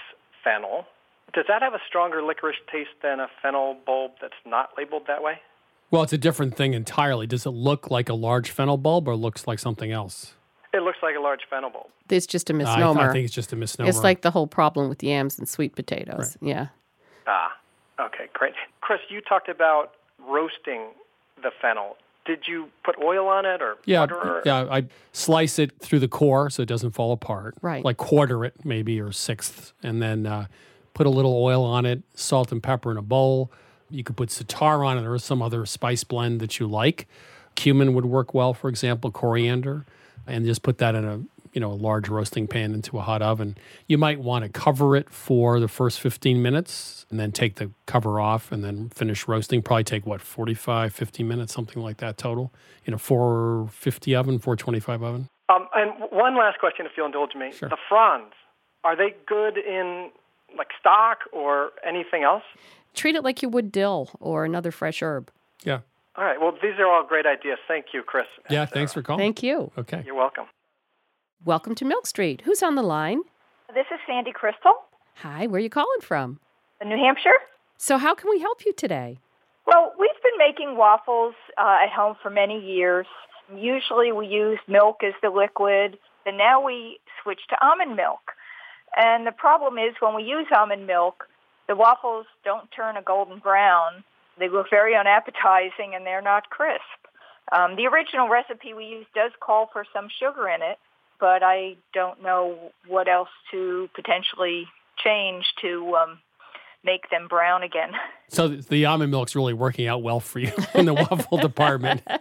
fennel. 0.43 0.85
Does 1.33 1.45
that 1.47 1.61
have 1.61 1.73
a 1.75 1.79
stronger 1.87 2.23
licorice 2.23 2.55
taste 2.71 2.89
than 3.03 3.19
a 3.19 3.27
fennel 3.43 3.77
bulb 3.85 4.13
that's 4.19 4.33
not 4.45 4.69
labeled 4.75 5.03
that 5.07 5.21
way? 5.21 5.39
Well, 5.91 6.01
it's 6.01 6.13
a 6.13 6.17
different 6.17 6.55
thing 6.57 6.73
entirely. 6.73 7.27
Does 7.27 7.45
it 7.45 7.51
look 7.51 7.91
like 7.91 8.09
a 8.09 8.13
large 8.15 8.49
fennel 8.49 8.77
bulb 8.77 9.07
or 9.07 9.15
looks 9.15 9.45
like 9.45 9.59
something 9.59 9.91
else? 9.91 10.33
It 10.73 10.81
looks 10.81 10.97
like 11.03 11.15
a 11.15 11.21
large 11.21 11.41
fennel 11.49 11.69
bulb. 11.69 11.87
It's 12.09 12.25
just 12.25 12.49
a 12.49 12.53
misnomer. 12.53 13.01
I, 13.01 13.09
I 13.09 13.13
think 13.13 13.25
it's 13.25 13.33
just 13.33 13.53
a 13.53 13.55
misnomer. 13.55 13.89
It's 13.89 14.03
like 14.03 14.21
the 14.21 14.31
whole 14.31 14.47
problem 14.47 14.89
with 14.89 15.03
yams 15.03 15.37
and 15.37 15.47
sweet 15.47 15.75
potatoes. 15.75 16.37
Right. 16.41 16.49
Yeah. 16.49 16.67
Ah, 17.27 17.51
okay, 17.99 18.27
great. 18.33 18.53
Chris, 18.81 18.99
you 19.09 19.21
talked 19.21 19.47
about 19.47 19.91
roasting 20.27 20.87
the 21.43 21.51
fennel. 21.61 21.97
Did 22.27 22.45
you 22.45 22.69
put 22.83 22.97
oil 23.01 23.27
on 23.27 23.45
it 23.45 23.61
or 23.61 23.77
yeah, 23.85 24.01
butter? 24.01 24.15
Or? 24.15 24.41
Yeah, 24.45 24.67
I 24.69 24.85
slice 25.13 25.57
it 25.57 25.71
through 25.79 25.99
the 25.99 26.09
core 26.09 26.49
so 26.49 26.61
it 26.61 26.67
doesn't 26.67 26.91
fall 26.91 27.13
apart. 27.13 27.55
Right. 27.61 27.83
Like 27.83 27.95
quarter 27.97 28.43
it 28.43 28.53
maybe 28.65 28.99
or 28.99 29.13
sixth, 29.13 29.71
and 29.81 30.01
then 30.01 30.25
uh, 30.25 30.47
put 30.93 31.07
a 31.07 31.09
little 31.09 31.41
oil 31.41 31.63
on 31.63 31.85
it, 31.85 32.03
salt 32.13 32.51
and 32.51 32.61
pepper 32.61 32.91
in 32.91 32.97
a 32.97 33.01
bowl 33.01 33.49
You 33.89 34.03
could 34.03 34.17
put 34.17 34.29
za'atar 34.29 34.85
on 34.85 34.97
it 34.97 35.05
or 35.05 35.17
some 35.19 35.41
other 35.41 35.65
spice 35.65 36.03
blend 36.03 36.39
that 36.41 36.59
you 36.59 36.67
like. 36.67 37.07
Cumin 37.55 37.93
would 37.93 38.05
work 38.05 38.33
well, 38.33 38.53
for 38.53 38.69
example, 38.69 39.11
coriander, 39.11 39.85
and 40.27 40.45
just 40.45 40.61
put 40.61 40.77
that 40.79 40.93
in 40.93 41.05
a 41.05 41.21
you 41.57 41.61
know 41.61 41.71
a 41.71 41.73
large 41.73 42.07
roasting 42.07 42.45
pan 42.45 42.71
into 42.75 42.99
a 42.99 43.01
hot 43.01 43.23
oven. 43.23 43.57
You 43.87 43.97
might 43.97 44.19
want 44.19 44.45
to 44.45 44.49
cover 44.49 44.95
it 44.95 45.09
for 45.09 45.59
the 45.59 45.67
first 45.67 45.99
15 45.99 46.39
minutes 46.39 47.07
and 47.09 47.19
then 47.19 47.31
take 47.31 47.55
the 47.55 47.71
cover 47.87 48.19
off 48.19 48.51
and 48.51 48.63
then 48.63 48.89
finish 48.89 49.27
roasting. 49.27 49.63
Probably 49.63 49.83
take 49.83 50.05
what 50.05 50.21
45, 50.21 50.93
50 50.93 51.23
minutes, 51.23 51.51
something 51.51 51.81
like 51.81 51.97
that 51.97 52.15
total 52.15 52.53
in 52.85 52.93
a 52.93 52.99
450 52.99 54.15
oven, 54.15 54.37
425 54.37 55.01
oven. 55.01 55.29
Um, 55.49 55.67
and 55.73 55.93
one 56.11 56.37
last 56.37 56.59
question, 56.59 56.85
if 56.85 56.91
you'll 56.95 57.07
indulge 57.07 57.33
me. 57.33 57.51
Sure. 57.51 57.69
The 57.69 57.77
fronds, 57.89 58.35
are 58.83 58.95
they 58.95 59.15
good 59.25 59.57
in 59.57 60.11
like 60.55 60.67
stock 60.79 61.21
or 61.33 61.71
anything 61.83 62.21
else? 62.21 62.43
Treat 62.93 63.15
it 63.15 63.23
like 63.23 63.41
you 63.41 63.49
would 63.49 63.71
dill 63.71 64.11
or 64.19 64.45
another 64.45 64.69
fresh 64.69 65.01
herb. 65.01 65.31
Yeah. 65.63 65.79
All 66.15 66.23
right. 66.23 66.39
Well, 66.39 66.51
these 66.51 66.77
are 66.77 66.85
all 66.85 67.03
great 67.03 67.25
ideas. 67.25 67.57
Thank 67.67 67.87
you, 67.95 68.03
Chris. 68.03 68.27
Yeah. 68.47 68.67
Thanks 68.67 68.93
for 68.93 69.01
calling. 69.01 69.21
Thank 69.21 69.41
you. 69.41 69.71
Okay. 69.75 70.03
You're 70.05 70.13
welcome. 70.13 70.45
Welcome 71.45 71.75
to 71.75 71.85
Milk 71.85 72.07
Street. 72.07 72.41
Who's 72.45 72.63
on 72.63 72.75
the 72.75 72.81
line? 72.81 73.21
This 73.73 73.85
is 73.91 73.99
Sandy 74.07 74.31
Crystal, 74.31 74.73
Hi, 75.21 75.47
where 75.47 75.57
are 75.59 75.63
you 75.63 75.69
calling 75.69 76.01
from? 76.01 76.39
New 76.83 76.95
Hampshire. 76.95 77.37
So, 77.77 77.97
how 77.97 78.13
can 78.13 78.29
we 78.29 78.39
help 78.39 78.65
you 78.65 78.73
today? 78.73 79.17
Well, 79.65 79.93
we've 79.99 80.09
been 80.23 80.37
making 80.37 80.77
waffles 80.77 81.33
uh, 81.57 81.77
at 81.83 81.89
home 81.89 82.15
for 82.21 82.29
many 82.29 82.59
years. 82.59 83.07
Usually 83.55 84.11
we 84.11 84.27
use 84.27 84.59
milk 84.67 84.97
as 85.03 85.13
the 85.23 85.29
liquid, 85.29 85.97
and 86.25 86.37
now 86.37 86.63
we 86.63 86.99
switch 87.23 87.39
to 87.49 87.65
almond 87.65 87.95
milk. 87.95 88.19
And 88.95 89.25
the 89.25 89.31
problem 89.31 89.77
is 89.77 89.95
when 89.99 90.15
we 90.15 90.23
use 90.23 90.47
almond 90.55 90.85
milk, 90.85 91.27
the 91.67 91.75
waffles 91.75 92.25
don't 92.45 92.69
turn 92.71 92.95
a 92.97 93.01
golden 93.01 93.39
brown. 93.39 94.03
They 94.39 94.49
look 94.49 94.67
very 94.69 94.95
unappetizing 94.95 95.93
and 95.95 96.05
they're 96.05 96.21
not 96.21 96.49
crisp. 96.49 96.81
Um, 97.51 97.75
the 97.75 97.87
original 97.87 98.29
recipe 98.29 98.73
we 98.73 98.85
use 98.85 99.05
does 99.15 99.31
call 99.39 99.69
for 99.73 99.85
some 99.93 100.07
sugar 100.19 100.47
in 100.47 100.61
it, 100.61 100.77
but 101.19 101.43
I 101.43 101.75
don't 101.93 102.21
know 102.21 102.71
what 102.87 103.07
else 103.07 103.29
to 103.51 103.89
potentially 103.95 104.67
change 105.03 105.45
to 105.61 105.95
um, 105.95 106.19
make 106.83 107.09
them 107.09 107.27
brown 107.27 107.63
again. 107.63 107.91
So 108.29 108.49
th- 108.49 108.67
the 108.67 108.85
almond 108.85 109.09
milk's 109.09 109.37
really 109.37 109.53
working 109.53 109.87
out 109.87 110.03
well 110.03 110.19
for 110.19 110.39
you 110.39 110.51
in 110.75 110.85
the 110.85 110.93
waffle 110.93 111.37
department. 111.37 112.01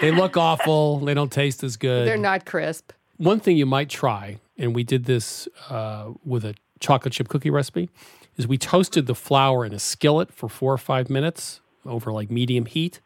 They 0.00 0.10
look 0.10 0.36
awful. 0.36 0.98
They 1.00 1.14
don't 1.14 1.30
taste 1.30 1.62
as 1.62 1.76
good. 1.76 2.06
They're 2.06 2.16
not 2.16 2.44
crisp. 2.44 2.92
One 3.16 3.40
thing 3.40 3.56
you 3.56 3.64
might 3.64 3.88
try, 3.88 4.38
and 4.58 4.74
we 4.74 4.84
did 4.84 5.04
this 5.04 5.48
uh, 5.70 6.12
with 6.24 6.44
a 6.44 6.54
chocolate 6.80 7.14
chip 7.14 7.28
cookie 7.28 7.48
recipe, 7.48 7.88
is 8.36 8.46
we 8.46 8.58
toasted 8.58 9.06
the 9.06 9.14
flour 9.14 9.64
in 9.64 9.72
a 9.72 9.78
skillet 9.78 10.32
for 10.32 10.48
four 10.48 10.72
or 10.72 10.78
five 10.78 11.08
minutes 11.08 11.60
over 11.86 12.12
like 12.12 12.30
medium 12.30 12.66
heat, 12.66 13.00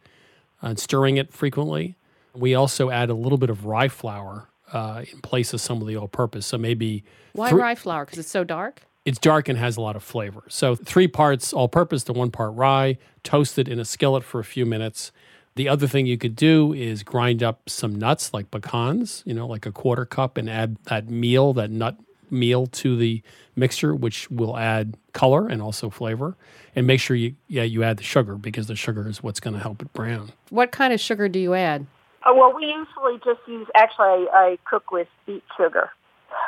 and 0.62 0.78
stirring 0.78 1.18
it 1.18 1.32
frequently. 1.32 1.96
We 2.34 2.54
also 2.54 2.90
add 2.90 3.10
a 3.10 3.14
little 3.14 3.38
bit 3.38 3.50
of 3.50 3.66
rye 3.66 3.88
flour 3.88 4.48
uh, 4.72 5.04
in 5.12 5.20
place 5.20 5.52
of 5.52 5.60
some 5.60 5.80
of 5.80 5.86
the 5.88 5.96
all-purpose. 5.96 6.46
So 6.46 6.58
maybe 6.58 7.04
Why 7.32 7.50
three- 7.50 7.60
rye 7.60 7.74
flour? 7.74 8.04
Because 8.04 8.18
it's 8.18 8.30
so 8.30 8.44
dark? 8.44 8.82
it's 9.04 9.18
dark 9.18 9.48
and 9.48 9.58
has 9.58 9.78
a 9.78 9.80
lot 9.80 9.96
of 9.96 10.02
flavor. 10.02 10.42
So 10.48 10.74
three 10.74 11.08
parts 11.08 11.52
all-purpose 11.54 12.04
to 12.04 12.12
one 12.12 12.30
part 12.30 12.54
rye, 12.54 12.98
toasted 13.22 13.66
in 13.66 13.78
a 13.80 13.84
skillet 13.86 14.22
for 14.22 14.38
a 14.38 14.44
few 14.44 14.66
minutes. 14.66 15.12
The 15.54 15.66
other 15.66 15.86
thing 15.86 16.04
you 16.06 16.18
could 16.18 16.36
do 16.36 16.74
is 16.74 17.02
grind 17.02 17.42
up 17.42 17.70
some 17.70 17.94
nuts 17.94 18.34
like 18.34 18.50
pecans, 18.50 19.22
you 19.24 19.32
know, 19.32 19.46
like 19.46 19.64
a 19.64 19.72
quarter 19.72 20.04
cup, 20.04 20.36
and 20.36 20.48
add 20.50 20.76
that 20.84 21.08
meal, 21.08 21.54
that 21.54 21.70
nut 21.70 21.96
meal 22.30 22.66
to 22.66 22.96
the 22.96 23.22
mixture, 23.56 23.94
which 23.94 24.30
will 24.30 24.58
add 24.58 24.94
color 25.14 25.48
and 25.48 25.62
also 25.62 25.88
flavor. 25.88 26.36
And 26.76 26.86
make 26.86 27.00
sure 27.00 27.16
you 27.16 27.34
yeah 27.48 27.62
you 27.62 27.82
add 27.82 27.96
the 27.96 28.04
sugar 28.04 28.36
because 28.36 28.66
the 28.66 28.76
sugar 28.76 29.08
is 29.08 29.22
what's 29.22 29.40
going 29.40 29.54
to 29.54 29.60
help 29.60 29.80
it 29.80 29.90
brown. 29.94 30.32
What 30.50 30.70
kind 30.70 30.92
of 30.92 31.00
sugar 31.00 31.28
do 31.28 31.38
you 31.38 31.54
add? 31.54 31.86
Uh, 32.24 32.34
well, 32.34 32.52
we 32.54 32.66
usually 32.66 33.18
just 33.24 33.40
use, 33.46 33.66
actually, 33.74 34.06
I, 34.06 34.28
I 34.32 34.58
cook 34.68 34.90
with 34.90 35.08
beet 35.26 35.44
sugar. 35.56 35.90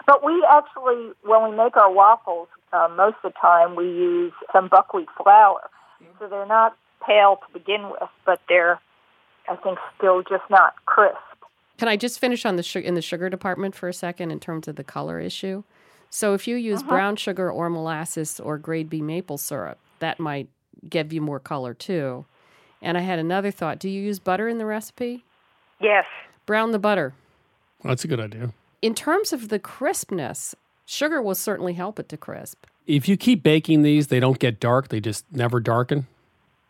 But 0.06 0.24
we 0.24 0.44
actually, 0.50 1.12
when 1.22 1.50
we 1.50 1.56
make 1.56 1.76
our 1.76 1.90
waffles, 1.92 2.48
uh, 2.72 2.88
most 2.96 3.16
of 3.22 3.32
the 3.32 3.38
time 3.40 3.76
we 3.76 3.84
use 3.84 4.32
some 4.52 4.68
buckwheat 4.68 5.08
flour. 5.16 5.68
So 6.18 6.28
they're 6.28 6.46
not 6.46 6.76
pale 7.06 7.38
to 7.46 7.52
begin 7.52 7.90
with, 7.90 8.08
but 8.26 8.40
they're, 8.48 8.80
I 9.48 9.56
think, 9.56 9.78
still 9.96 10.22
just 10.22 10.44
not 10.50 10.74
crisp. 10.86 11.16
Can 11.78 11.88
I 11.88 11.96
just 11.96 12.18
finish 12.18 12.44
on 12.44 12.56
the 12.56 12.62
su- 12.62 12.80
in 12.80 12.94
the 12.94 13.02
sugar 13.02 13.30
department 13.30 13.74
for 13.74 13.88
a 13.88 13.94
second 13.94 14.30
in 14.30 14.38
terms 14.38 14.68
of 14.68 14.76
the 14.76 14.84
color 14.84 15.18
issue? 15.18 15.62
So 16.10 16.34
if 16.34 16.46
you 16.46 16.56
use 16.56 16.82
brown 16.82 17.16
sugar 17.16 17.50
or 17.50 17.70
molasses 17.70 18.40
or 18.40 18.58
grade 18.58 18.90
B 18.90 19.00
maple 19.00 19.38
syrup, 19.38 19.78
that 20.00 20.18
might 20.18 20.48
give 20.88 21.12
you 21.12 21.20
more 21.20 21.40
color 21.40 21.72
too. 21.72 22.26
And 22.82 22.98
I 22.98 23.02
had 23.02 23.18
another 23.18 23.50
thought. 23.50 23.78
Do 23.78 23.88
you 23.88 24.02
use 24.02 24.18
butter 24.18 24.48
in 24.48 24.58
the 24.58 24.66
recipe? 24.66 25.24
Yes. 25.80 26.04
Brown 26.46 26.72
the 26.72 26.78
butter. 26.78 27.14
Well, 27.82 27.90
that's 27.90 28.04
a 28.04 28.08
good 28.08 28.20
idea. 28.20 28.52
In 28.82 28.94
terms 28.94 29.32
of 29.32 29.48
the 29.48 29.58
crispness, 29.58 30.54
sugar 30.86 31.20
will 31.22 31.34
certainly 31.34 31.74
help 31.74 31.98
it 31.98 32.08
to 32.10 32.16
crisp. 32.16 32.66
If 32.86 33.08
you 33.08 33.16
keep 33.16 33.42
baking 33.42 33.82
these, 33.82 34.08
they 34.08 34.20
don't 34.20 34.38
get 34.38 34.60
dark. 34.60 34.88
They 34.88 35.00
just 35.00 35.24
never 35.32 35.60
darken. 35.60 36.06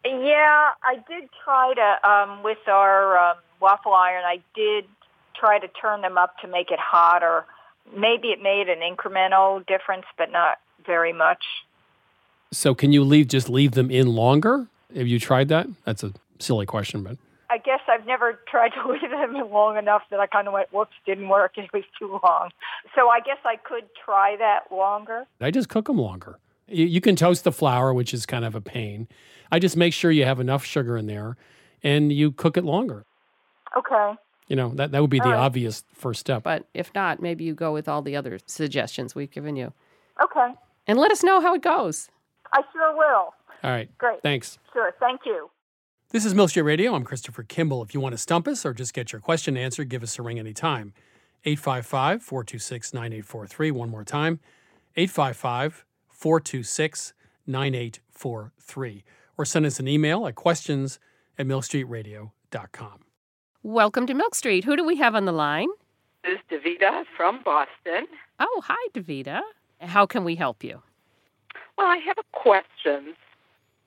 Yeah, 0.04 0.70
I 0.82 0.96
did 1.08 1.28
try 1.44 1.74
to, 1.74 2.08
um, 2.08 2.42
with 2.42 2.58
our 2.66 3.18
um, 3.18 3.36
waffle 3.60 3.92
iron, 3.92 4.22
I 4.24 4.40
did 4.54 4.84
try 5.34 5.58
to 5.58 5.68
turn 5.68 6.02
them 6.02 6.18
up 6.18 6.38
to 6.38 6.48
make 6.48 6.70
it 6.70 6.78
hotter. 6.78 7.44
Maybe 7.96 8.28
it 8.28 8.42
made 8.42 8.68
an 8.68 8.80
incremental 8.80 9.66
difference, 9.66 10.04
but 10.16 10.30
not 10.30 10.58
very 10.86 11.12
much. 11.12 11.44
So 12.52 12.74
can 12.74 12.92
you 12.92 13.04
leave 13.04 13.28
just 13.28 13.48
leave 13.48 13.72
them 13.72 13.90
in 13.90 14.08
longer? 14.08 14.66
Have 14.94 15.06
you 15.06 15.20
tried 15.20 15.48
that? 15.48 15.68
That's 15.84 16.02
a 16.02 16.12
silly 16.38 16.66
question, 16.66 17.02
but 17.02 17.16
I 17.50 17.58
guess 17.58 17.80
I've 17.88 18.06
never 18.06 18.38
tried 18.48 18.70
to 18.82 18.90
leave 18.90 19.10
them 19.10 19.50
long 19.50 19.76
enough 19.76 20.02
that 20.10 20.20
I 20.20 20.26
kind 20.26 20.46
of 20.46 20.54
went, 20.54 20.72
whoops, 20.72 20.92
didn't 21.04 21.28
work. 21.28 21.52
It 21.58 21.70
was 21.72 21.84
too 21.98 22.18
long. 22.22 22.50
So 22.94 23.08
I 23.08 23.20
guess 23.20 23.38
I 23.44 23.56
could 23.56 23.84
try 24.02 24.36
that 24.38 24.74
longer. 24.74 25.26
I 25.40 25.50
just 25.50 25.68
cook 25.68 25.86
them 25.86 25.98
longer. 25.98 26.38
You, 26.68 26.86
you 26.86 27.00
can 27.00 27.16
toast 27.16 27.44
the 27.44 27.52
flour, 27.52 27.92
which 27.92 28.14
is 28.14 28.24
kind 28.24 28.44
of 28.44 28.54
a 28.54 28.60
pain. 28.60 29.08
I 29.52 29.58
just 29.58 29.76
make 29.76 29.92
sure 29.92 30.10
you 30.10 30.24
have 30.24 30.40
enough 30.40 30.64
sugar 30.64 30.96
in 30.96 31.06
there, 31.06 31.36
and 31.82 32.12
you 32.12 32.30
cook 32.32 32.56
it 32.56 32.64
longer. 32.64 33.04
Okay. 33.76 34.14
You 34.48 34.56
know 34.56 34.70
that 34.74 34.90
that 34.92 35.00
would 35.00 35.10
be 35.10 35.18
the 35.18 35.26
All 35.26 35.32
right. 35.32 35.38
obvious 35.38 35.84
first 35.94 36.20
step. 36.20 36.42
But 36.42 36.66
if 36.74 36.92
not, 36.94 37.20
maybe 37.20 37.44
you 37.44 37.54
go 37.54 37.72
with 37.72 37.88
all 37.88 38.02
the 38.02 38.16
other 38.16 38.38
suggestions 38.46 39.14
we've 39.14 39.30
given 39.30 39.54
you. 39.54 39.72
Okay. 40.22 40.54
And 40.86 40.98
let 40.98 41.12
us 41.12 41.22
know 41.22 41.40
how 41.40 41.54
it 41.54 41.62
goes. 41.62 42.08
I 42.52 42.62
sure 42.72 42.96
will. 42.96 43.34
All 43.62 43.70
right. 43.70 43.96
Great. 43.98 44.22
Thanks. 44.22 44.58
Sure. 44.72 44.92
Thank 44.98 45.20
you. 45.24 45.50
This 46.12 46.24
is 46.24 46.34
Milk 46.34 46.50
Street 46.50 46.62
Radio. 46.62 46.96
I'm 46.96 47.04
Christopher 47.04 47.44
Kimball. 47.44 47.84
If 47.84 47.94
you 47.94 48.00
want 48.00 48.14
to 48.14 48.18
stump 48.18 48.48
us 48.48 48.66
or 48.66 48.74
just 48.74 48.92
get 48.94 49.12
your 49.12 49.20
question 49.20 49.56
answered, 49.56 49.88
give 49.88 50.02
us 50.02 50.18
a 50.18 50.22
ring 50.22 50.40
anytime. 50.40 50.92
855 51.44 52.20
426 52.20 52.92
9843. 52.92 53.70
One 53.70 53.90
more 53.90 54.02
time 54.02 54.40
855 54.96 55.84
426 56.08 57.12
9843. 57.46 59.04
Or 59.38 59.44
send 59.44 59.64
us 59.66 59.78
an 59.78 59.86
email 59.86 60.26
at 60.26 60.34
questions 60.34 60.98
at 61.38 61.46
milkstreetradio.com. 61.46 63.04
Welcome 63.62 64.06
to 64.08 64.14
Milk 64.14 64.34
Street. 64.34 64.64
Who 64.64 64.74
do 64.74 64.84
we 64.84 64.96
have 64.96 65.14
on 65.14 65.26
the 65.26 65.32
line? 65.32 65.68
This 66.24 66.40
is 66.50 66.60
Davida 66.60 67.04
from 67.16 67.40
Boston. 67.44 68.08
Oh, 68.40 68.62
hi, 68.64 68.88
Davida. 68.92 69.42
How 69.80 70.06
can 70.06 70.24
we 70.24 70.34
help 70.34 70.64
you? 70.64 70.82
Well, 71.78 71.86
I 71.86 71.98
have 71.98 72.18
a 72.18 72.24
question 72.36 73.14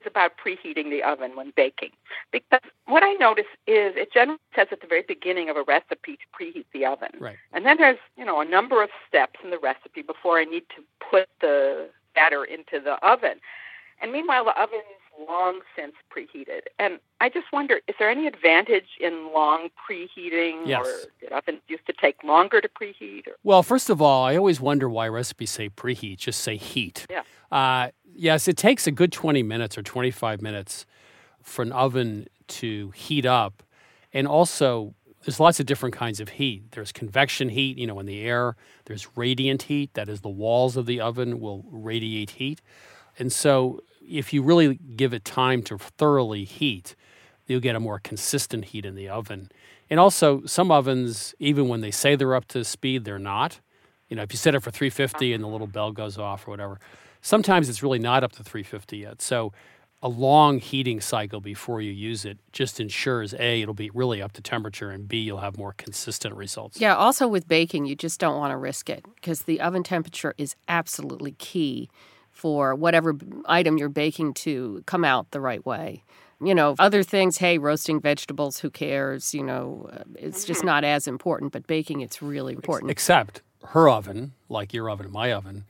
It's 0.04 0.10
about 0.10 0.32
preheating 0.36 0.90
the 0.90 1.02
oven 1.02 1.34
when 1.34 1.52
baking. 1.56 1.90
Because 2.30 2.60
what 2.86 3.02
I 3.02 3.14
notice 3.14 3.46
is 3.66 3.94
it 3.96 4.12
generally 4.12 4.38
says 4.54 4.68
at 4.70 4.82
the 4.82 4.86
very 4.86 5.02
beginning 5.06 5.48
of 5.48 5.56
a 5.56 5.62
recipe 5.62 6.18
to 6.18 6.26
preheat 6.38 6.66
the 6.74 6.84
oven. 6.84 7.08
Right. 7.18 7.36
And 7.54 7.64
then 7.64 7.78
there's, 7.78 7.98
you 8.18 8.24
know, 8.24 8.40
a 8.40 8.44
number 8.44 8.82
of 8.82 8.90
steps 9.08 9.40
in 9.42 9.48
the 9.48 9.58
recipe 9.58 10.02
before 10.02 10.38
I 10.38 10.44
need 10.44 10.64
to 10.76 10.82
put 11.10 11.28
the 11.40 11.88
batter 12.14 12.44
into 12.44 12.80
the 12.84 13.02
oven. 13.06 13.40
And 14.02 14.12
meanwhile, 14.12 14.44
the 14.44 14.60
oven 14.60 14.80
is 14.80 15.26
long 15.26 15.60
since 15.74 15.94
preheated. 16.14 16.62
And 16.78 16.98
I 17.20 17.30
just 17.30 17.46
wonder, 17.50 17.80
is 17.88 17.94
there 17.98 18.10
any 18.10 18.26
advantage 18.26 18.98
in 19.00 19.32
long 19.32 19.68
preheating? 19.88 20.66
Yes. 20.66 20.84
Or 20.86 20.92
did 21.20 21.32
ovens 21.32 21.60
used 21.68 21.86
to 21.86 21.94
take 21.98 22.22
longer 22.22 22.60
to 22.60 22.68
preheat? 22.68 23.26
Or, 23.26 23.36
Well, 23.42 23.62
first 23.62 23.88
of 23.88 24.02
all, 24.02 24.24
I 24.24 24.36
always 24.36 24.60
wonder 24.60 24.86
why 24.90 25.08
recipes 25.08 25.50
say 25.50 25.70
preheat, 25.70 26.18
just 26.18 26.40
say 26.40 26.58
heat. 26.58 27.06
Yeah. 27.08 27.22
Uh, 27.50 27.90
yes, 28.14 28.48
it 28.48 28.56
takes 28.56 28.86
a 28.86 28.90
good 28.90 29.12
20 29.12 29.42
minutes 29.42 29.76
or 29.76 29.82
25 29.82 30.42
minutes 30.42 30.86
for 31.42 31.62
an 31.62 31.72
oven 31.72 32.26
to 32.46 32.90
heat 32.90 33.26
up. 33.26 33.62
And 34.12 34.26
also, 34.26 34.94
there's 35.24 35.40
lots 35.40 35.58
of 35.58 35.66
different 35.66 35.94
kinds 35.94 36.20
of 36.20 36.30
heat. 36.30 36.72
There's 36.72 36.92
convection 36.92 37.48
heat, 37.48 37.78
you 37.78 37.86
know, 37.86 37.98
in 37.98 38.06
the 38.06 38.22
air. 38.22 38.56
There's 38.84 39.16
radiant 39.16 39.62
heat, 39.62 39.94
that 39.94 40.08
is, 40.08 40.20
the 40.20 40.28
walls 40.28 40.76
of 40.76 40.86
the 40.86 41.00
oven 41.00 41.40
will 41.40 41.64
radiate 41.70 42.30
heat. 42.30 42.60
And 43.18 43.32
so, 43.32 43.80
if 44.06 44.32
you 44.32 44.42
really 44.42 44.74
give 44.96 45.14
it 45.14 45.24
time 45.24 45.62
to 45.62 45.78
thoroughly 45.78 46.44
heat, 46.44 46.94
you'll 47.46 47.60
get 47.60 47.74
a 47.74 47.80
more 47.80 47.98
consistent 47.98 48.66
heat 48.66 48.84
in 48.84 48.94
the 48.94 49.08
oven. 49.08 49.50
And 49.88 49.98
also, 49.98 50.44
some 50.44 50.70
ovens, 50.70 51.34
even 51.38 51.68
when 51.68 51.80
they 51.80 51.90
say 51.90 52.16
they're 52.16 52.34
up 52.34 52.46
to 52.48 52.64
speed, 52.64 53.04
they're 53.04 53.18
not. 53.18 53.60
You 54.08 54.16
know, 54.16 54.22
if 54.22 54.32
you 54.32 54.36
set 54.36 54.54
it 54.54 54.60
for 54.60 54.70
350 54.70 55.32
and 55.32 55.42
the 55.42 55.48
little 55.48 55.66
bell 55.66 55.90
goes 55.90 56.18
off 56.18 56.46
or 56.46 56.50
whatever, 56.50 56.78
sometimes 57.24 57.68
it's 57.68 57.82
really 57.82 57.98
not 57.98 58.22
up 58.22 58.30
to 58.32 58.44
350 58.44 58.98
yet. 58.98 59.20
So, 59.20 59.52
a 60.02 60.08
long 60.08 60.58
heating 60.58 61.00
cycle 61.00 61.40
before 61.40 61.80
you 61.80 61.90
use 61.90 62.26
it 62.26 62.38
just 62.52 62.78
ensures 62.78 63.32
A, 63.38 63.62
it'll 63.62 63.72
be 63.72 63.90
really 63.94 64.20
up 64.20 64.32
to 64.32 64.42
temperature, 64.42 64.90
and 64.90 65.08
B, 65.08 65.16
you'll 65.20 65.38
have 65.38 65.56
more 65.56 65.72
consistent 65.72 66.34
results. 66.36 66.78
Yeah, 66.78 66.94
also 66.94 67.26
with 67.26 67.48
baking, 67.48 67.86
you 67.86 67.96
just 67.96 68.20
don't 68.20 68.38
want 68.38 68.50
to 68.50 68.58
risk 68.58 68.90
it 68.90 69.02
because 69.14 69.42
the 69.42 69.62
oven 69.62 69.82
temperature 69.82 70.34
is 70.36 70.56
absolutely 70.68 71.32
key 71.32 71.88
for 72.30 72.74
whatever 72.74 73.16
item 73.46 73.78
you're 73.78 73.88
baking 73.88 74.34
to 74.34 74.82
come 74.84 75.06
out 75.06 75.30
the 75.30 75.40
right 75.40 75.64
way. 75.64 76.04
You 76.38 76.54
know, 76.54 76.74
other 76.78 77.02
things, 77.02 77.38
hey, 77.38 77.56
roasting 77.56 77.98
vegetables, 77.98 78.58
who 78.58 78.68
cares? 78.68 79.32
You 79.32 79.44
know, 79.44 79.88
uh, 79.90 80.02
it's 80.16 80.44
just 80.44 80.64
not 80.64 80.84
as 80.84 81.08
important, 81.08 81.52
but 81.52 81.66
baking, 81.66 82.02
it's 82.02 82.20
really 82.20 82.52
important. 82.52 82.90
Except 82.90 83.40
her 83.68 83.88
oven, 83.88 84.32
like 84.50 84.74
your 84.74 84.90
oven 84.90 85.06
and 85.06 85.14
my 85.14 85.32
oven, 85.32 85.64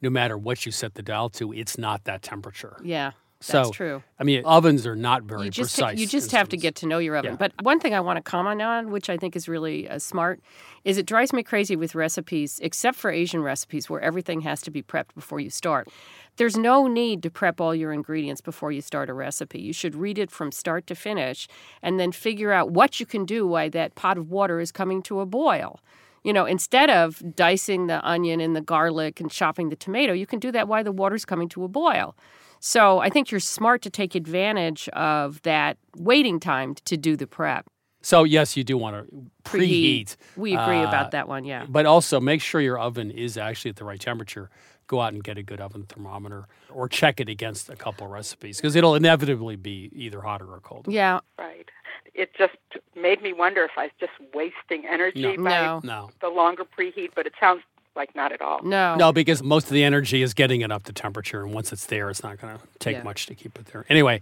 no 0.00 0.10
matter 0.10 0.36
what 0.38 0.66
you 0.66 0.72
set 0.72 0.94
the 0.94 1.02
dial 1.02 1.28
to, 1.30 1.52
it's 1.52 1.78
not 1.78 2.04
that 2.04 2.22
temperature. 2.22 2.76
Yeah. 2.82 3.12
So, 3.40 3.62
That's 3.62 3.70
true. 3.70 4.02
I 4.18 4.24
mean, 4.24 4.44
ovens 4.44 4.84
are 4.84 4.96
not 4.96 5.22
very 5.22 5.44
you 5.44 5.50
just 5.50 5.76
precise. 5.76 5.98
you 5.98 6.08
just 6.08 6.32
have 6.32 6.48
to 6.48 6.56
get 6.56 6.74
to 6.76 6.86
know 6.86 6.98
your 6.98 7.16
oven. 7.16 7.32
Yeah. 7.32 7.36
But 7.36 7.52
one 7.62 7.78
thing 7.78 7.94
I 7.94 8.00
want 8.00 8.16
to 8.16 8.22
comment 8.22 8.60
on, 8.60 8.90
which 8.90 9.08
I 9.08 9.16
think 9.16 9.36
is 9.36 9.48
really 9.48 9.88
uh, 9.88 10.00
smart, 10.00 10.40
is 10.84 10.98
it 10.98 11.06
drives 11.06 11.32
me 11.32 11.44
crazy 11.44 11.76
with 11.76 11.94
recipes, 11.94 12.58
except 12.64 12.96
for 12.96 13.12
Asian 13.12 13.40
recipes 13.40 13.88
where 13.88 14.00
everything 14.00 14.40
has 14.40 14.60
to 14.62 14.72
be 14.72 14.82
prepped 14.82 15.14
before 15.14 15.38
you 15.38 15.50
start. 15.50 15.88
There's 16.36 16.56
no 16.56 16.88
need 16.88 17.22
to 17.22 17.30
prep 17.30 17.60
all 17.60 17.76
your 17.76 17.92
ingredients 17.92 18.40
before 18.40 18.72
you 18.72 18.80
start 18.80 19.08
a 19.08 19.14
recipe. 19.14 19.60
You 19.60 19.72
should 19.72 19.94
read 19.94 20.18
it 20.18 20.32
from 20.32 20.50
start 20.50 20.88
to 20.88 20.96
finish 20.96 21.46
and 21.80 22.00
then 22.00 22.10
figure 22.10 22.50
out 22.50 22.72
what 22.72 22.98
you 22.98 23.06
can 23.06 23.24
do 23.24 23.46
while 23.46 23.70
that 23.70 23.94
pot 23.94 24.18
of 24.18 24.30
water 24.30 24.58
is 24.58 24.72
coming 24.72 25.00
to 25.02 25.20
a 25.20 25.26
boil. 25.26 25.78
You 26.24 26.32
know, 26.32 26.44
instead 26.44 26.90
of 26.90 27.22
dicing 27.34 27.86
the 27.86 28.06
onion 28.06 28.40
and 28.40 28.54
the 28.54 28.60
garlic 28.60 29.20
and 29.20 29.30
chopping 29.30 29.68
the 29.68 29.76
tomato, 29.76 30.12
you 30.12 30.26
can 30.26 30.38
do 30.38 30.52
that 30.52 30.68
while 30.68 30.84
the 30.84 30.92
water's 30.92 31.24
coming 31.24 31.48
to 31.50 31.64
a 31.64 31.68
boil. 31.68 32.16
So 32.60 32.98
I 32.98 33.08
think 33.08 33.30
you're 33.30 33.40
smart 33.40 33.82
to 33.82 33.90
take 33.90 34.14
advantage 34.14 34.88
of 34.90 35.40
that 35.42 35.78
waiting 35.96 36.40
time 36.40 36.74
to 36.86 36.96
do 36.96 37.16
the 37.16 37.26
prep. 37.26 37.66
So 38.00 38.24
yes, 38.24 38.56
you 38.56 38.64
do 38.64 38.78
want 38.78 38.96
to 38.96 39.30
preheat. 39.44 40.16
We 40.36 40.54
agree 40.54 40.78
uh, 40.78 40.88
about 40.88 41.10
that 41.12 41.28
one, 41.28 41.44
yeah. 41.44 41.66
But 41.68 41.86
also 41.86 42.20
make 42.20 42.40
sure 42.40 42.60
your 42.60 42.78
oven 42.78 43.10
is 43.10 43.36
actually 43.36 43.70
at 43.70 43.76
the 43.76 43.84
right 43.84 44.00
temperature. 44.00 44.50
Go 44.86 45.00
out 45.00 45.12
and 45.12 45.22
get 45.22 45.36
a 45.36 45.42
good 45.42 45.60
oven 45.60 45.84
thermometer 45.86 46.46
or 46.70 46.88
check 46.88 47.20
it 47.20 47.28
against 47.28 47.68
a 47.68 47.76
couple 47.76 48.06
recipes 48.06 48.56
because 48.56 48.74
it'll 48.74 48.94
inevitably 48.94 49.56
be 49.56 49.90
either 49.92 50.22
hotter 50.22 50.50
or 50.50 50.60
colder. 50.60 50.90
Yeah. 50.90 51.20
Right. 51.38 51.70
It 52.18 52.34
just 52.36 52.54
made 53.00 53.22
me 53.22 53.32
wonder 53.32 53.62
if 53.64 53.70
I 53.76 53.84
was 53.84 53.92
just 54.00 54.10
wasting 54.34 54.84
energy 54.90 55.22
No. 55.22 55.44
by 55.44 55.50
No. 55.50 55.80
No. 55.84 56.10
the 56.20 56.28
longer 56.28 56.64
preheat, 56.64 57.10
but 57.14 57.26
it 57.26 57.32
sounds 57.38 57.62
like 57.94 58.12
not 58.16 58.32
at 58.32 58.42
all. 58.42 58.60
No. 58.64 58.96
No, 58.96 59.12
because 59.12 59.40
most 59.42 59.68
of 59.68 59.70
the 59.72 59.84
energy 59.84 60.20
is 60.22 60.34
getting 60.34 60.60
it 60.62 60.72
up 60.72 60.82
to 60.84 60.92
temperature, 60.92 61.44
and 61.44 61.54
once 61.54 61.72
it's 61.72 61.86
there, 61.86 62.10
it's 62.10 62.24
not 62.24 62.40
going 62.40 62.58
to 62.58 62.64
take 62.80 62.96
Yeah. 62.96 63.02
much 63.04 63.26
to 63.26 63.36
keep 63.36 63.56
it 63.56 63.66
there. 63.66 63.84
Anyway, 63.88 64.20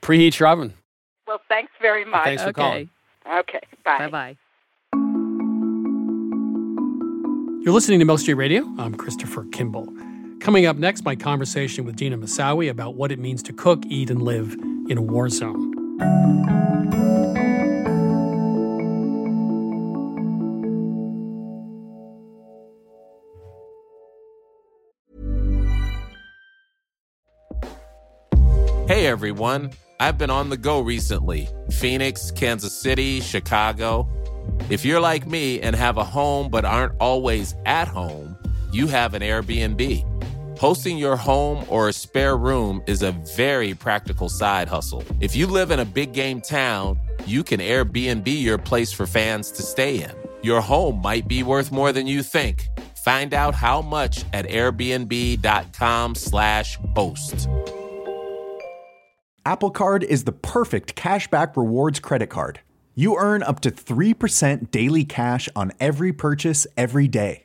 preheat 0.00 0.38
your 0.38 0.48
oven. 0.48 0.72
Well, 1.26 1.40
thanks 1.48 1.72
very 1.82 2.06
much. 2.06 2.24
Thanks 2.24 2.42
for 2.42 2.48
Okay. 2.48 2.60
calling. 2.62 2.90
Okay. 3.40 3.60
Bye. 3.84 3.98
Bye 3.98 4.08
bye. 4.08 4.36
You're 7.62 7.72
listening 7.74 7.98
to 7.98 8.04
Milk 8.06 8.20
Street 8.20 8.34
Radio. 8.34 8.64
I'm 8.78 8.94
Christopher 8.94 9.44
Kimball. 9.52 9.86
Coming 10.40 10.64
up 10.66 10.76
next, 10.76 11.04
my 11.04 11.16
conversation 11.16 11.84
with 11.86 11.96
Dina 11.96 12.16
Mousawi 12.18 12.68
about 12.70 12.94
what 12.94 13.10
it 13.12 13.18
means 13.18 13.42
to 13.44 13.52
cook, 13.54 13.84
eat, 13.86 14.10
and 14.10 14.20
live 14.22 14.52
in 14.88 14.98
a 14.98 15.02
war 15.02 15.28
zone. 15.30 15.73
Hey 15.96 16.06
everyone, 29.06 29.70
I've 30.00 30.18
been 30.18 30.30
on 30.30 30.50
the 30.50 30.56
go 30.56 30.80
recently 30.80 31.48
Phoenix, 31.70 32.32
Kansas 32.32 32.72
City, 32.72 33.20
Chicago. 33.20 34.08
If 34.70 34.84
you're 34.84 35.00
like 35.00 35.28
me 35.28 35.60
and 35.60 35.76
have 35.76 35.96
a 35.96 36.04
home 36.04 36.50
but 36.50 36.64
aren't 36.64 36.94
always 36.98 37.54
at 37.66 37.86
home, 37.86 38.36
you 38.72 38.88
have 38.88 39.14
an 39.14 39.22
Airbnb. 39.22 40.13
Hosting 40.58 40.98
your 40.98 41.16
home 41.16 41.64
or 41.68 41.88
a 41.88 41.92
spare 41.92 42.36
room 42.36 42.80
is 42.86 43.02
a 43.02 43.10
very 43.36 43.74
practical 43.74 44.28
side 44.28 44.68
hustle. 44.68 45.02
If 45.20 45.34
you 45.34 45.48
live 45.48 45.72
in 45.72 45.80
a 45.80 45.84
big 45.84 46.12
game 46.12 46.40
town, 46.40 47.00
you 47.26 47.42
can 47.42 47.58
Airbnb 47.60 48.26
your 48.26 48.58
place 48.58 48.92
for 48.92 49.06
fans 49.06 49.50
to 49.52 49.62
stay 49.62 50.02
in. 50.02 50.12
Your 50.42 50.60
home 50.60 51.00
might 51.02 51.26
be 51.26 51.42
worth 51.42 51.72
more 51.72 51.90
than 51.92 52.06
you 52.06 52.22
think. 52.22 52.68
Find 53.04 53.32
out 53.34 53.54
how 53.54 53.82
much 53.82 54.24
at 54.32 54.46
airbnb.com/slash 54.46 56.78
host. 56.94 57.48
Apple 59.46 59.70
Card 59.70 60.04
is 60.04 60.24
the 60.24 60.32
perfect 60.32 60.94
cashback 60.94 61.54
rewards 61.56 62.00
credit 62.00 62.30
card. 62.30 62.60
You 62.94 63.18
earn 63.18 63.42
up 63.42 63.60
to 63.60 63.70
3% 63.70 64.70
daily 64.70 65.04
cash 65.04 65.48
on 65.56 65.72
every 65.80 66.12
purchase 66.12 66.66
every 66.76 67.08
day. 67.08 67.44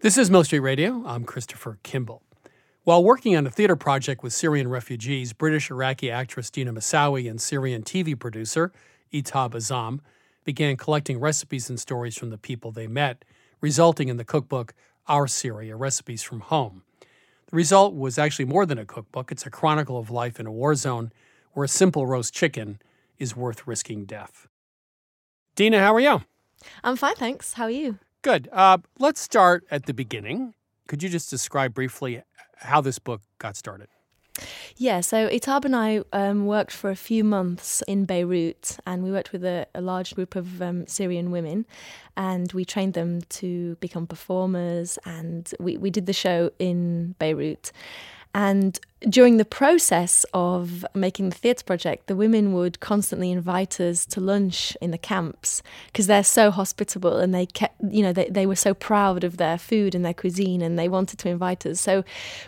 This 0.00 0.16
is 0.16 0.30
Street 0.44 0.60
Radio. 0.60 1.02
I'm 1.04 1.24
Christopher 1.24 1.80
Kimball. 1.82 2.22
While 2.84 3.02
working 3.02 3.34
on 3.34 3.48
a 3.48 3.50
theater 3.50 3.74
project 3.74 4.22
with 4.22 4.32
Syrian 4.32 4.68
refugees, 4.68 5.32
British 5.32 5.72
Iraqi 5.72 6.08
actress 6.08 6.50
Dina 6.50 6.72
Mousawi 6.72 7.28
and 7.28 7.40
Syrian 7.40 7.82
TV 7.82 8.16
producer 8.16 8.70
Itab 9.12 9.54
Azzam 9.54 9.98
began 10.44 10.76
collecting 10.76 11.18
recipes 11.18 11.68
and 11.68 11.80
stories 11.80 12.16
from 12.16 12.30
the 12.30 12.38
people 12.38 12.70
they 12.70 12.86
met, 12.86 13.24
resulting 13.60 14.06
in 14.06 14.18
the 14.18 14.24
cookbook 14.24 14.72
Our 15.08 15.26
Syria 15.26 15.74
Recipes 15.74 16.22
from 16.22 16.42
Home. 16.42 16.84
The 17.50 17.56
result 17.56 17.92
was 17.92 18.18
actually 18.18 18.44
more 18.44 18.66
than 18.66 18.78
a 18.78 18.86
cookbook, 18.86 19.32
it's 19.32 19.46
a 19.46 19.50
chronicle 19.50 19.98
of 19.98 20.12
life 20.12 20.38
in 20.38 20.46
a 20.46 20.52
war 20.52 20.76
zone 20.76 21.10
where 21.54 21.64
a 21.64 21.68
simple 21.68 22.06
roast 22.06 22.32
chicken 22.32 22.80
is 23.18 23.34
worth 23.34 23.66
risking 23.66 24.04
death. 24.04 24.46
Dina, 25.56 25.80
how 25.80 25.92
are 25.92 26.00
you? 26.00 26.22
I'm 26.84 26.94
fine, 26.94 27.16
thanks. 27.16 27.54
How 27.54 27.64
are 27.64 27.70
you? 27.70 27.98
Good. 28.22 28.48
Uh, 28.52 28.78
let's 28.98 29.20
start 29.20 29.64
at 29.70 29.86
the 29.86 29.94
beginning. 29.94 30.54
Could 30.88 31.02
you 31.02 31.08
just 31.08 31.30
describe 31.30 31.74
briefly 31.74 32.22
how 32.56 32.80
this 32.80 32.98
book 32.98 33.22
got 33.38 33.56
started? 33.56 33.88
Yeah, 34.76 35.00
so 35.00 35.28
Itab 35.28 35.64
and 35.64 35.74
I 35.74 36.02
um, 36.12 36.46
worked 36.46 36.72
for 36.72 36.90
a 36.90 36.96
few 36.96 37.24
months 37.24 37.82
in 37.88 38.04
Beirut, 38.04 38.78
and 38.86 39.02
we 39.02 39.10
worked 39.10 39.32
with 39.32 39.44
a, 39.44 39.66
a 39.74 39.80
large 39.80 40.14
group 40.14 40.36
of 40.36 40.62
um, 40.62 40.86
Syrian 40.86 41.30
women, 41.30 41.66
and 42.16 42.52
we 42.52 42.64
trained 42.64 42.94
them 42.94 43.22
to 43.22 43.76
become 43.76 44.06
performers, 44.06 44.98
and 45.04 45.52
we, 45.58 45.76
we 45.76 45.90
did 45.90 46.06
the 46.06 46.12
show 46.12 46.50
in 46.58 47.14
Beirut. 47.18 47.72
And 48.34 48.78
during 49.00 49.36
the 49.36 49.44
process 49.44 50.26
of 50.34 50.84
making 50.92 51.28
the 51.28 51.36
theatre 51.36 51.64
project, 51.64 52.08
the 52.08 52.16
women 52.16 52.52
would 52.52 52.80
constantly 52.80 53.30
invite 53.30 53.80
us 53.80 54.04
to 54.06 54.20
lunch 54.20 54.76
in 54.80 54.90
the 54.90 54.98
camps 54.98 55.62
because 55.86 56.08
they're 56.08 56.24
so 56.24 56.50
hospitable 56.50 57.18
and 57.18 57.32
they 57.32 57.46
kept, 57.46 57.76
you 57.90 58.02
know, 58.02 58.12
they, 58.12 58.28
they 58.28 58.44
were 58.44 58.56
so 58.56 58.74
proud 58.74 59.22
of 59.22 59.36
their 59.36 59.56
food 59.56 59.94
and 59.94 60.04
their 60.04 60.14
cuisine 60.14 60.60
and 60.60 60.76
they 60.76 60.88
wanted 60.88 61.18
to 61.20 61.28
invite 61.28 61.64
us. 61.64 61.80
So 61.80 62.02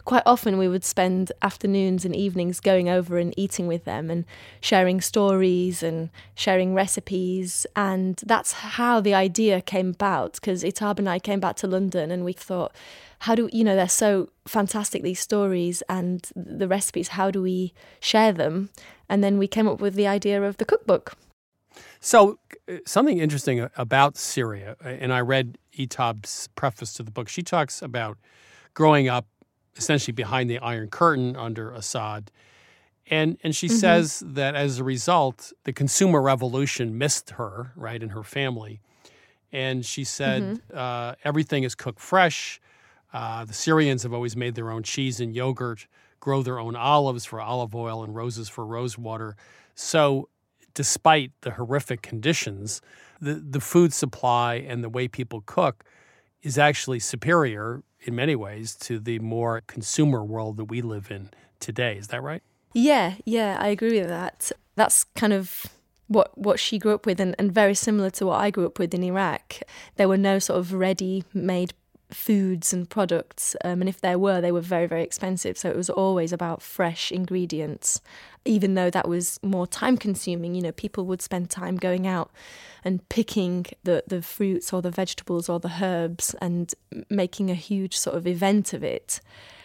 quite 0.05 0.25
often 0.27 0.59
we 0.59 0.67
would 0.67 0.85
spend 0.85 1.31
afternoons 1.41 2.05
and 2.05 2.17
evenings 2.17 2.59
going 2.59 2.89
over 2.89 3.17
and 3.17 3.33
eating 3.37 3.69
with 3.69 3.85
them 3.85 4.11
and 4.11 4.25
sharing 4.61 5.01
stories 5.01 5.85
and 5.85 6.11
sharing 6.35 6.75
recipes. 6.75 7.65
And 7.77 8.21
that's 8.27 8.53
how 8.53 9.01
the 9.01 9.15
idea 9.15 9.61
came 9.61 9.91
about 9.91 10.35
because 10.35 10.65
Itab 10.65 10.99
and 10.99 11.09
I 11.09 11.21
came 11.21 11.39
back 11.39 11.55
to 11.57 11.69
London 11.69 12.11
and 12.11 12.25
we 12.25 12.33
thought, 12.33 12.75
how 13.21 13.35
do 13.35 13.51
you 13.53 13.65
know 13.65 13.77
they're 13.77 13.89
so 13.89 14.31
fantastic 14.47 15.03
these 15.03 15.21
stories 15.21 15.83
and 15.91 16.31
the 16.47 16.69
recipes 16.69 17.09
how 17.09 17.31
do 17.31 17.43
we 17.43 17.73
share 18.01 18.33
them 18.33 18.71
and 19.09 19.23
then 19.23 19.39
we 19.39 19.47
came 19.47 19.69
up 19.69 19.81
with 19.81 19.95
the 19.95 20.07
idea 20.07 20.43
of 20.43 20.57
the 20.57 20.65
cookbook 20.65 21.17
So, 22.01 22.39
uh, 22.69 22.79
something 22.87 23.19
interesting 23.19 23.69
about 23.77 24.17
Syria, 24.17 24.77
uh, 24.85 24.89
and 24.89 25.13
I 25.13 25.21
read 25.21 25.59
Itab's 25.73 26.49
preface 26.55 26.95
to 26.95 27.03
the 27.03 27.11
book. 27.11 27.29
She 27.29 27.43
talks 27.43 27.83
about 27.83 28.17
growing 28.75 29.09
up 29.09 29.27
essentially 29.77 30.13
behind 30.13 30.51
the 30.51 30.59
Iron 30.59 30.89
Curtain 30.89 31.37
under 31.37 31.73
Assad. 31.73 32.31
And, 33.11 33.39
and 33.43 33.57
she 33.57 33.67
mm-hmm. 33.67 33.77
says 33.77 34.23
that 34.25 34.55
as 34.55 34.79
a 34.79 34.85
result, 34.85 35.53
the 35.65 35.73
consumer 35.73 36.21
revolution 36.23 36.97
missed 36.97 37.31
her, 37.31 37.73
right, 37.75 38.01
and 38.01 38.13
her 38.13 38.23
family. 38.23 38.81
And 39.53 39.85
she 39.85 40.05
said 40.05 40.43
mm-hmm. 40.43 40.77
uh, 40.77 41.15
everything 41.25 41.65
is 41.65 41.75
cooked 41.75 42.01
fresh. 42.01 42.61
Uh, 43.13 43.45
the 43.45 43.53
Syrians 43.53 44.05
have 44.05 44.13
always 44.13 44.37
made 44.37 44.55
their 44.55 44.71
own 44.71 44.85
cheese 44.85 45.19
and 45.21 45.35
yogurt, 45.35 45.89
grow 46.21 46.43
their 46.43 46.59
own 46.59 46.77
olives 46.77 47.25
for 47.25 47.41
olive 47.41 47.75
oil 47.75 48.05
and 48.05 48.15
roses 48.15 48.49
for 48.49 48.65
rose 48.65 48.97
water. 48.97 49.37
So, 49.75 50.29
despite 50.75 51.33
the 51.41 51.53
horrific 51.53 52.03
conditions, 52.03 52.81
the, 53.21 53.35
the 53.35 53.61
food 53.61 53.93
supply 53.93 54.55
and 54.55 54.85
the 54.85 54.89
way 54.89 55.09
people 55.09 55.43
cook 55.45 55.85
is 56.43 56.59
actually 56.59 57.01
superior 57.01 57.83
in 58.03 58.15
many 58.15 58.37
ways 58.37 58.75
to 58.75 58.99
the 58.99 59.19
more 59.19 59.63
consumer 59.67 60.25
world 60.25 60.57
that 60.57 60.67
we 60.67 60.81
live 60.81 61.11
in 61.11 61.31
today. 61.59 61.97
Is 61.97 62.09
that 62.09 62.23
right? 62.23 62.43
Yeah, 62.73 63.15
yeah, 63.25 63.59
I 63.61 63.69
agree 63.69 63.99
with 63.99 64.09
that. 64.09 64.53
That's 64.77 65.05
kind 65.05 65.33
of 65.33 65.67
what 66.07 66.37
what 66.37 66.59
she 66.59 66.79
grew 66.79 66.95
up 66.95 67.07
with 67.07 67.21
and, 67.21 67.37
and 67.39 67.53
very 67.53 67.75
similar 67.75 68.11
to 68.11 68.27
what 68.27 68.41
I 68.41 68.51
grew 68.51 68.67
up 68.67 68.79
with 68.79 68.95
in 68.95 69.03
Iraq. 69.03 69.61
There 69.97 70.09
were 70.09 70.17
no 70.17 70.39
sort 70.39 70.59
of 70.59 70.73
ready 70.73 71.25
made 71.33 71.73
foods 72.15 72.73
and 72.73 72.89
products 72.89 73.57
um, 73.65 73.81
and 73.81 73.89
if 73.89 74.01
there 74.01 74.19
were 74.19 74.41
they 74.41 74.53
were 74.53 74.61
very 74.61 74.87
very 74.87 75.03
expensive. 75.03 75.57
So 75.57 75.69
it 75.69 75.77
was 75.77 75.91
always 75.91 76.33
about 76.33 76.63
fresh 76.63 77.11
ingredients 77.13 78.01
even 78.45 78.75
though 78.75 78.91
that 78.91 79.09
was 79.09 79.39
more 79.43 79.67
time 79.67 79.97
consuming. 79.97 80.55
You 80.55 80.63
know 80.63 80.73
people 80.73 81.05
would 81.07 81.23
spend 81.23 81.51
time 81.51 81.77
going 81.77 82.07
out 82.07 82.31
and 82.85 83.07
picking 83.09 83.67
the 83.85 84.05
the 84.07 84.23
fruits 84.23 84.73
or 84.73 84.83
the 84.83 84.91
vegetables 84.91 85.49
or 85.49 85.61
the 85.61 85.77
herbs 85.83 86.35
and 86.41 86.73
making 87.09 87.51
a 87.51 87.55
huge 87.55 87.97
sort 87.97 88.17
of 88.17 88.27
event 88.27 88.73
of 88.73 88.83
it. 88.83 89.21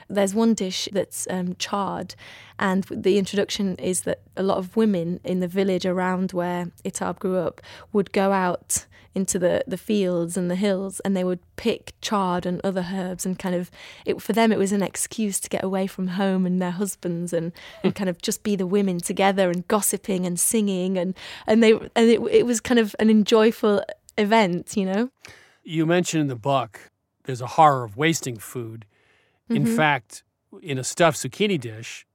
There's 0.07 0.35
one 0.35 0.53
dish 0.53 0.87
that's 0.91 1.27
um, 1.31 1.55
chard, 1.55 2.13
and 2.59 2.83
the 2.83 3.17
introduction 3.17 3.75
is 3.77 4.01
that 4.01 4.21
a 4.37 4.43
lot 4.43 4.59
of 4.59 4.75
women 4.75 5.19
in 5.23 5.39
the 5.39 5.47
village 5.47 5.85
around 5.85 6.31
where 6.31 6.71
Itab 6.83 7.17
grew 7.17 7.37
up 7.37 7.59
would 7.91 8.11
go 8.11 8.31
out 8.31 8.85
into 9.15 9.39
the, 9.39 9.63
the 9.65 9.77
fields 9.77 10.37
and 10.37 10.51
the 10.51 10.55
hills 10.55 10.99
and 11.01 11.15
they 11.15 11.23
would 11.23 11.39
pick 11.55 11.93
chard 12.01 12.45
and 12.45 12.61
other 12.63 12.87
herbs 12.93 13.25
and 13.25 13.39
kind 13.39 13.55
of 13.55 13.71
it 14.05 14.21
for 14.21 14.33
them 14.33 14.51
it 14.51 14.59
was 14.59 14.71
an 14.71 14.83
excuse 14.83 15.39
to 15.39 15.49
get 15.49 15.63
away 15.63 15.87
from 15.87 16.07
home 16.09 16.45
and 16.45 16.61
their 16.61 16.71
husbands 16.71 17.33
and, 17.33 17.51
and 17.83 17.95
kind 17.95 18.09
of 18.09 18.21
just 18.21 18.43
be 18.43 18.55
the 18.55 18.67
women 18.67 18.99
together 18.99 19.49
and 19.49 19.67
gossiping 19.67 20.25
and 20.25 20.39
singing 20.39 20.97
and 20.97 21.15
and 21.47 21.63
they 21.63 21.71
and 21.71 22.09
it, 22.09 22.21
it 22.29 22.45
was 22.45 22.59
kind 22.59 22.79
of 22.79 22.95
an 22.99 23.09
enjoyable 23.09 23.81
event 24.17 24.75
you 24.75 24.85
know 24.85 25.09
you 25.63 25.85
mentioned 25.85 26.21
in 26.21 26.27
the 26.27 26.35
book 26.35 26.91
there's 27.23 27.41
a 27.41 27.47
horror 27.47 27.83
of 27.83 27.97
wasting 27.97 28.37
food 28.37 28.85
in 29.49 29.63
mm-hmm. 29.63 29.75
fact, 29.75 30.23
in 30.61 30.77
a 30.77 30.83
stuffed 30.83 31.17
zucchini 31.17 31.59
dish, 31.59 32.05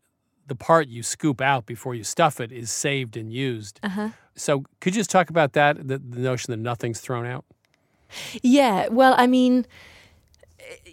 the 0.47 0.57
part 0.57 0.89
you 0.89 1.03
scoop 1.03 1.41
out 1.41 1.67
before 1.67 1.95
you 1.95 2.03
stuff 2.03 2.41
it 2.41 2.51
is 2.51 2.71
saved 2.71 3.17
and 3.17 3.33
used. 3.33 3.79
Uh-huh. 3.83 4.11
So, 4.41 4.65
could 4.81 4.95
you 4.95 5.01
just 5.01 5.11
talk 5.11 5.31
about 5.31 5.53
that 5.53 5.77
the, 5.87 5.99
the 5.99 6.21
notion 6.21 6.51
that 6.51 6.59
nothing's 6.59 7.01
thrown 7.01 7.27
out? 7.27 7.45
Yeah, 8.43 8.89
well, 8.89 9.15
I 9.17 9.27
mean, 9.27 9.67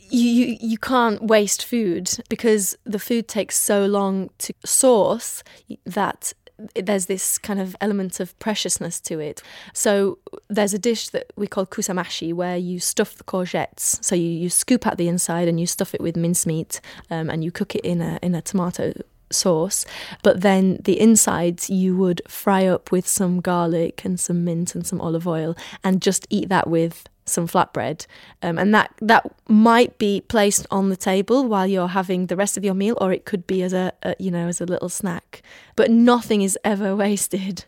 you, 0.09 0.23
you 0.23 0.57
you 0.59 0.77
can't 0.77 1.23
waste 1.23 1.65
food 1.65 2.09
because 2.29 2.77
the 2.83 2.99
food 2.99 3.27
takes 3.27 3.57
so 3.57 3.85
long 3.85 4.29
to 4.39 4.53
source 4.65 5.43
that 5.85 6.33
there's 6.75 7.05
this 7.05 7.37
kind 7.37 7.59
of 7.59 7.75
element 7.81 8.19
of 8.19 8.37
preciousness 8.39 8.99
to 9.01 9.19
it. 9.19 9.43
So 9.73 10.17
there's 10.49 10.73
a 10.73 10.79
dish 10.79 11.09
that 11.09 11.31
we 11.35 11.45
call 11.47 11.67
kusamashi 11.67 12.33
where 12.33 12.57
you 12.57 12.79
stuff 12.79 13.15
the 13.15 13.23
courgettes. 13.23 14.03
So 14.03 14.15
you, 14.15 14.27
you 14.27 14.49
scoop 14.49 14.87
out 14.87 14.97
the 14.97 15.07
inside 15.07 15.47
and 15.47 15.59
you 15.59 15.67
stuff 15.67 15.93
it 15.93 16.01
with 16.01 16.15
mincemeat 16.15 16.81
um, 17.11 17.29
and 17.29 17.43
you 17.43 17.51
cook 17.51 17.75
it 17.75 17.81
in 17.81 18.01
a 18.01 18.17
in 18.21 18.33
a 18.33 18.41
tomato 18.41 18.93
sauce. 19.31 19.85
But 20.23 20.41
then 20.41 20.79
the 20.83 20.99
insides 20.99 21.69
you 21.69 21.95
would 21.97 22.21
fry 22.27 22.65
up 22.65 22.91
with 22.91 23.07
some 23.07 23.41
garlic 23.41 24.03
and 24.05 24.19
some 24.19 24.43
mint 24.43 24.75
and 24.75 24.85
some 24.85 25.01
olive 25.01 25.27
oil 25.27 25.55
and 25.83 26.01
just 26.01 26.27
eat 26.29 26.49
that 26.49 26.69
with 26.69 27.07
some 27.27 27.47
flatbread, 27.47 28.05
um, 28.41 28.57
and 28.57 28.73
that 28.73 28.93
that 29.01 29.29
might 29.47 29.97
be 29.97 30.21
placed 30.21 30.65
on 30.71 30.89
the 30.89 30.95
table 30.95 31.45
while 31.45 31.67
you're 31.67 31.89
having 31.89 32.27
the 32.27 32.35
rest 32.35 32.57
of 32.57 32.63
your 32.63 32.73
meal, 32.73 32.97
or 32.99 33.11
it 33.11 33.25
could 33.25 33.45
be 33.45 33.61
as 33.61 33.73
a, 33.73 33.91
a 34.01 34.15
you 34.17 34.31
know 34.31 34.47
as 34.47 34.61
a 34.61 34.65
little 34.65 34.89
snack. 34.89 35.41
But 35.75 35.91
nothing 35.91 36.41
is 36.41 36.57
ever 36.63 36.95
wasted. 37.05 37.65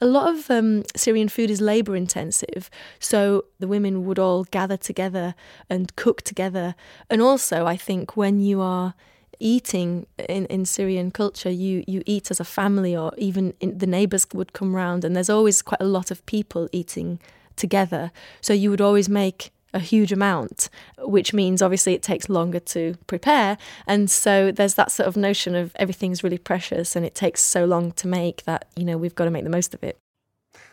A 0.00 0.06
lot 0.06 0.34
of 0.34 0.50
um, 0.50 0.84
Syrian 0.96 1.28
food 1.28 1.50
is 1.50 1.60
labor 1.60 1.94
intensive, 1.94 2.70
so 2.98 3.44
the 3.60 3.68
women 3.68 4.04
would 4.06 4.18
all 4.18 4.44
gather 4.44 4.76
together 4.76 5.34
and 5.68 5.94
cook 5.94 6.22
together. 6.22 6.74
And 7.10 7.20
also, 7.20 7.66
I 7.66 7.76
think 7.76 8.16
when 8.16 8.40
you 8.40 8.60
are 8.60 8.94
eating 9.42 10.06
in, 10.28 10.46
in 10.46 10.64
Syrian 10.64 11.10
culture, 11.10 11.50
you, 11.50 11.84
you 11.86 12.02
eat 12.06 12.30
as 12.30 12.40
a 12.40 12.44
family, 12.44 12.96
or 12.96 13.12
even 13.18 13.54
the 13.60 13.86
neighbors 13.86 14.26
would 14.32 14.52
come 14.52 14.74
round, 14.74 15.04
and 15.04 15.14
there's 15.14 15.30
always 15.30 15.62
quite 15.62 15.80
a 15.80 15.86
lot 15.86 16.10
of 16.10 16.24
people 16.26 16.68
eating 16.72 17.18
together. 17.56 18.12
So 18.40 18.52
you 18.52 18.70
would 18.70 18.80
always 18.80 19.08
make 19.08 19.50
a 19.74 19.78
huge 19.78 20.12
amount, 20.12 20.68
which 20.98 21.32
means 21.32 21.62
obviously 21.62 21.94
it 21.94 22.02
takes 22.02 22.28
longer 22.28 22.60
to 22.60 22.94
prepare. 23.06 23.56
And 23.86 24.10
so 24.10 24.52
there's 24.52 24.74
that 24.74 24.92
sort 24.92 25.06
of 25.06 25.16
notion 25.16 25.54
of 25.54 25.74
everything's 25.76 26.22
really 26.22 26.38
precious 26.38 26.94
and 26.94 27.06
it 27.06 27.14
takes 27.14 27.40
so 27.40 27.64
long 27.64 27.92
to 27.92 28.06
make 28.06 28.44
that, 28.44 28.66
you 28.76 28.84
know, 28.84 28.98
we've 28.98 29.14
got 29.14 29.24
to 29.24 29.30
make 29.30 29.44
the 29.44 29.50
most 29.50 29.72
of 29.74 29.82
it. 29.82 29.98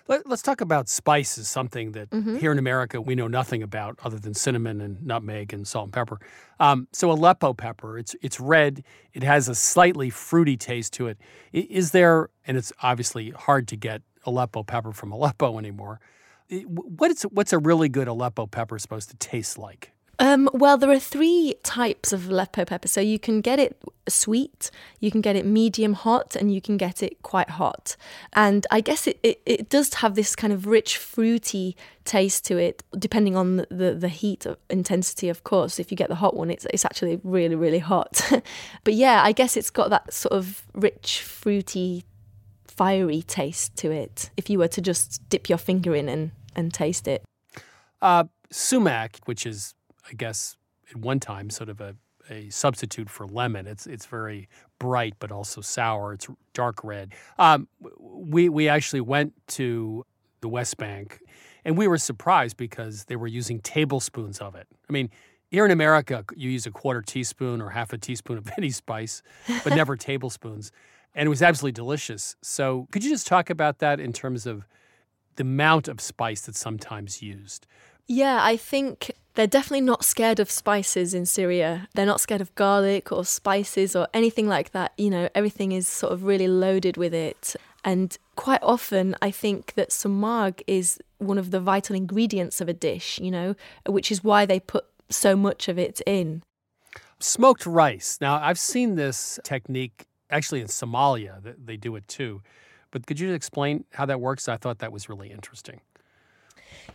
Let, 0.10 0.26
us 0.30 0.42
talk 0.42 0.60
about 0.60 0.90
spices, 0.90 1.48
something 1.48 1.94
that 1.94 2.10
mm-hmm. 2.10 2.36
here 2.38 2.52
in 2.52 2.60
America 2.60 3.00
we 3.00 3.16
know 3.16 3.28
nothing 3.28 3.64
about 3.64 3.98
other 4.04 4.20
than 4.20 4.34
cinnamon 4.34 4.82
and 4.82 5.02
nutmeg 5.06 5.54
and 5.54 5.66
salt 5.66 5.86
and 5.86 5.94
pepper. 5.94 6.20
Um, 6.60 6.88
so 6.92 7.12
Aleppo 7.12 7.54
pepper, 7.54 7.98
it's 7.98 8.16
it's 8.22 8.40
red. 8.40 8.84
It 9.14 9.24
has 9.24 9.48
a 9.48 9.56
slightly 9.56 10.10
fruity 10.10 10.58
taste 10.58 10.92
to 10.94 11.08
it. 11.08 11.18
Is 11.54 11.92
there, 11.92 12.30
and 12.46 12.58
it's 12.58 12.74
obviously 12.82 13.30
hard 13.30 13.70
to 13.70 13.78
get 13.78 14.02
Aleppo 14.26 14.64
pepper 14.64 14.92
from 14.92 15.14
Aleppo 15.14 15.58
anymore 15.58 16.02
what's 16.50 17.24
what's 17.24 17.54
a 17.54 17.60
really 17.60 17.90
good 17.90 18.08
Aleppo 18.08 18.48
pepper 18.48 18.80
supposed 18.80 19.10
to 19.10 19.18
taste 19.18 19.58
like? 19.58 19.94
Um, 20.20 20.50
well, 20.54 20.78
there 20.78 20.92
are 20.92 21.00
three 21.00 21.56
types 21.64 22.12
of 22.12 22.30
Aleppo 22.30 22.66
pepper. 22.66 22.88
So 22.88 23.00
you 23.00 23.18
can 23.18 23.42
get 23.42 23.58
it 23.58 23.82
sweet, 24.08 24.70
you 25.00 25.12
can 25.12 25.22
get 25.22 25.36
it 25.36 25.46
medium 25.46 25.94
hot, 25.94 26.36
and 26.36 26.54
you 26.54 26.62
can 26.62 26.78
get 26.78 27.02
it 27.02 27.22
quite 27.24 27.52
hot. 27.52 27.96
And 28.34 28.68
I 28.70 28.82
guess 28.82 29.08
it, 29.08 29.20
it, 29.24 29.42
it 29.46 29.70
does 29.70 29.94
have 29.96 30.16
this 30.16 30.36
kind 30.36 30.52
of 30.52 30.68
rich, 30.68 30.98
fruity 30.98 31.78
taste 32.04 32.46
to 32.46 32.58
it, 32.58 32.84
depending 32.98 33.36
on 33.36 33.58
the, 33.58 33.68
the, 33.72 33.94
the 33.94 34.10
heat 34.10 34.46
intensity, 34.70 35.30
of 35.30 35.44
course. 35.44 35.80
If 35.80 35.90
you 35.90 35.96
get 35.96 36.10
the 36.10 36.16
hot 36.16 36.36
one, 36.36 36.52
it's, 36.52 36.66
it's 36.74 36.84
actually 36.84 37.22
really, 37.24 37.56
really 37.56 37.80
hot. 37.80 38.22
but 38.84 38.94
yeah, 38.94 39.24
I 39.24 39.32
guess 39.32 39.56
it's 39.56 39.70
got 39.70 39.90
that 39.90 40.14
sort 40.14 40.34
of 40.34 40.64
rich, 40.74 41.22
fruity, 41.22 42.04
fiery 42.68 43.22
taste 43.22 43.78
to 43.78 43.92
it. 43.92 44.32
If 44.36 44.50
you 44.50 44.60
were 44.60 44.68
to 44.68 44.82
just 44.82 45.28
dip 45.30 45.48
your 45.48 45.58
finger 45.58 45.96
in 45.96 46.10
and 46.10 46.32
and 46.56 46.74
taste 46.74 47.08
it. 47.08 47.24
Uh, 48.02 48.26
sumac, 48.52 49.20
which 49.26 49.46
is, 49.46 49.74
I 50.10 50.14
guess, 50.14 50.58
at 50.90 50.98
one 50.98 51.20
time 51.20 51.50
sort 51.50 51.70
of 51.70 51.82
a, 51.82 51.96
a 52.30 52.50
substitute 52.50 53.10
for 53.10 53.28
lemon. 53.28 53.68
It's 53.68 53.88
it's 53.88 54.06
very 54.06 54.48
bright 54.80 55.16
but 55.20 55.32
also 55.32 55.62
sour. 55.62 56.14
It's 56.14 56.28
dark 56.54 56.84
red. 56.84 57.14
Um, 57.38 57.68
we 58.00 58.50
we 58.50 58.68
actually 58.68 59.02
went 59.02 59.34
to 59.50 60.06
the 60.42 60.50
West 60.50 60.78
Bank, 60.78 61.20
and 61.66 61.78
we 61.78 61.88
were 61.88 61.98
surprised 61.98 62.58
because 62.58 63.06
they 63.06 63.16
were 63.16 63.28
using 63.28 63.60
tablespoons 63.60 64.40
of 64.40 64.56
it. 64.56 64.68
I 64.90 64.94
mean. 64.94 65.10
Here 65.52 65.66
in 65.66 65.72
America, 65.72 66.24
you 66.36 66.52
use 66.52 66.68
a 66.68 66.70
quarter 66.70 67.02
teaspoon 67.02 67.60
or 67.60 67.72
half 67.72 67.92
a 67.92 67.98
teaspoon 67.98 68.38
of 68.38 68.48
any 68.60 68.70
spice, 68.70 69.24
but 69.64 69.74
never 69.74 69.96
tablespoons. 69.98 70.72
And 71.16 71.26
it 71.26 71.30
was 71.32 71.42
absolutely 71.42 71.72
delicious. 71.72 72.36
So, 72.44 72.88
could 72.92 73.04
you 73.04 73.10
just 73.10 73.26
talk 73.26 73.50
about 73.50 73.80
that 73.80 74.00
in 74.00 74.14
terms 74.14 74.46
of 74.46 74.68
the 75.40 75.44
amount 75.44 75.88
of 75.88 76.02
spice 76.02 76.42
that's 76.42 76.60
sometimes 76.60 77.22
used. 77.22 77.66
Yeah, 78.12 78.40
I 78.42 78.58
think 78.58 79.12
they're 79.36 79.46
definitely 79.46 79.82
not 79.82 80.04
scared 80.04 80.40
of 80.40 80.50
spices 80.50 81.14
in 81.14 81.28
Syria. 81.28 81.88
They're 81.94 82.08
not 82.08 82.20
scared 82.20 82.42
of 82.42 82.54
garlic 82.56 83.12
or 83.12 83.24
spices 83.24 83.96
or 83.96 84.08
anything 84.16 84.48
like 84.48 84.72
that. 84.72 84.94
You 84.98 85.12
know, 85.12 85.30
everything 85.36 85.74
is 85.74 85.88
sort 85.88 86.12
of 86.12 86.24
really 86.24 86.48
loaded 86.48 86.98
with 86.98 87.14
it. 87.14 87.56
And 87.86 88.18
quite 88.36 88.64
often, 88.64 89.16
I 89.22 89.30
think 89.30 89.76
that 89.76 89.92
samag 89.92 90.64
is 90.66 91.00
one 91.20 91.38
of 91.38 91.52
the 91.52 91.60
vital 91.60 91.96
ingredients 91.96 92.60
of 92.60 92.68
a 92.68 92.74
dish, 92.74 93.20
you 93.20 93.30
know, 93.30 93.56
which 93.86 94.12
is 94.12 94.24
why 94.24 94.48
they 94.48 94.60
put 94.60 94.86
so 95.10 95.36
much 95.36 95.68
of 95.68 95.78
it 95.78 96.02
in. 96.08 96.42
Smoked 97.20 97.68
rice. 97.68 98.18
Now, 98.20 98.42
I've 98.42 98.60
seen 98.60 98.96
this 98.96 99.40
technique 99.44 100.08
actually 100.32 100.62
in 100.62 100.68
Somalia, 100.68 101.56
they 101.64 101.78
do 101.78 101.96
it 101.96 102.08
too. 102.08 102.42
But 102.90 103.06
could 103.06 103.20
you 103.20 103.34
explain 103.34 103.86
how 103.94 104.08
that 104.08 104.20
works? 104.20 104.50
I 104.50 104.58
thought 104.58 104.80
that 104.80 104.92
was 104.92 105.10
really 105.10 105.30
interesting. 105.30 105.82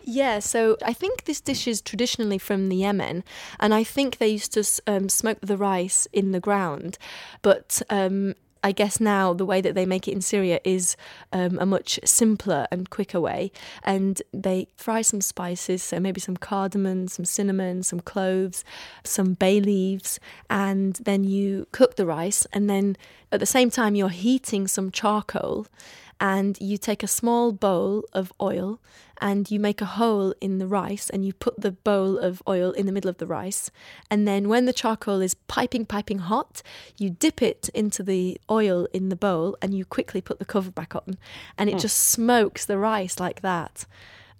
Yeah, 0.02 0.38
so 0.38 0.76
I 0.84 0.92
think 0.92 1.24
this 1.24 1.40
dish 1.40 1.66
is 1.66 1.80
traditionally 1.80 2.38
from 2.38 2.68
the 2.68 2.76
Yemen, 2.76 3.24
and 3.60 3.74
I 3.74 3.84
think 3.84 4.18
they 4.18 4.28
used 4.28 4.52
to 4.54 4.64
um, 4.86 5.08
smoke 5.08 5.38
the 5.40 5.56
rice 5.56 6.08
in 6.12 6.32
the 6.32 6.40
ground. 6.40 6.98
But 7.42 7.82
um, 7.90 8.34
I 8.64 8.72
guess 8.72 8.98
now 8.98 9.34
the 9.34 9.44
way 9.44 9.60
that 9.60 9.74
they 9.74 9.84
make 9.84 10.08
it 10.08 10.12
in 10.12 10.22
Syria 10.22 10.58
is 10.64 10.96
um, 11.34 11.58
a 11.58 11.66
much 11.66 12.00
simpler 12.02 12.66
and 12.70 12.88
quicker 12.88 13.20
way. 13.20 13.52
And 13.82 14.22
they 14.32 14.68
fry 14.74 15.02
some 15.02 15.20
spices, 15.20 15.82
so 15.82 16.00
maybe 16.00 16.18
some 16.18 16.38
cardamom, 16.38 17.08
some 17.08 17.26
cinnamon, 17.26 17.82
some 17.82 18.00
cloves, 18.00 18.64
some 19.04 19.34
bay 19.34 19.60
leaves, 19.60 20.18
and 20.48 20.94
then 20.96 21.24
you 21.24 21.66
cook 21.72 21.96
the 21.96 22.06
rice. 22.06 22.46
And 22.54 22.70
then 22.70 22.96
at 23.32 23.40
the 23.40 23.46
same 23.46 23.70
time, 23.70 23.94
you're 23.94 24.08
heating 24.08 24.66
some 24.66 24.90
charcoal 24.90 25.66
and 26.20 26.58
you 26.60 26.78
take 26.78 27.02
a 27.02 27.08
small 27.08 27.52
bowl 27.52 28.04
of 28.12 28.32
oil 28.40 28.80
and 29.20 29.50
you 29.50 29.58
make 29.58 29.80
a 29.80 29.86
hole 29.86 30.34
in 30.40 30.58
the 30.58 30.66
rice 30.66 31.10
and 31.10 31.24
you 31.24 31.32
put 31.32 31.60
the 31.60 31.72
bowl 31.72 32.18
of 32.18 32.42
oil 32.48 32.72
in 32.72 32.86
the 32.86 32.92
middle 32.92 33.10
of 33.10 33.18
the 33.18 33.26
rice. 33.26 33.70
And 34.10 34.26
then 34.26 34.48
when 34.48 34.64
the 34.64 34.72
charcoal 34.72 35.20
is 35.20 35.34
piping 35.34 35.86
piping 35.86 36.18
hot 36.18 36.62
you 36.96 37.10
dip 37.10 37.42
it 37.42 37.68
into 37.74 38.02
the 38.02 38.40
oil 38.50 38.86
in 38.92 39.08
the 39.08 39.16
bowl 39.16 39.56
and 39.60 39.74
you 39.74 39.84
quickly 39.84 40.20
put 40.20 40.38
the 40.38 40.44
cover 40.44 40.70
back 40.70 40.94
on. 40.94 41.18
And 41.58 41.68
it 41.68 41.76
mm. 41.76 41.80
just 41.80 41.98
smokes 41.98 42.64
the 42.64 42.78
rice 42.78 43.18
like 43.18 43.42
that. 43.42 43.86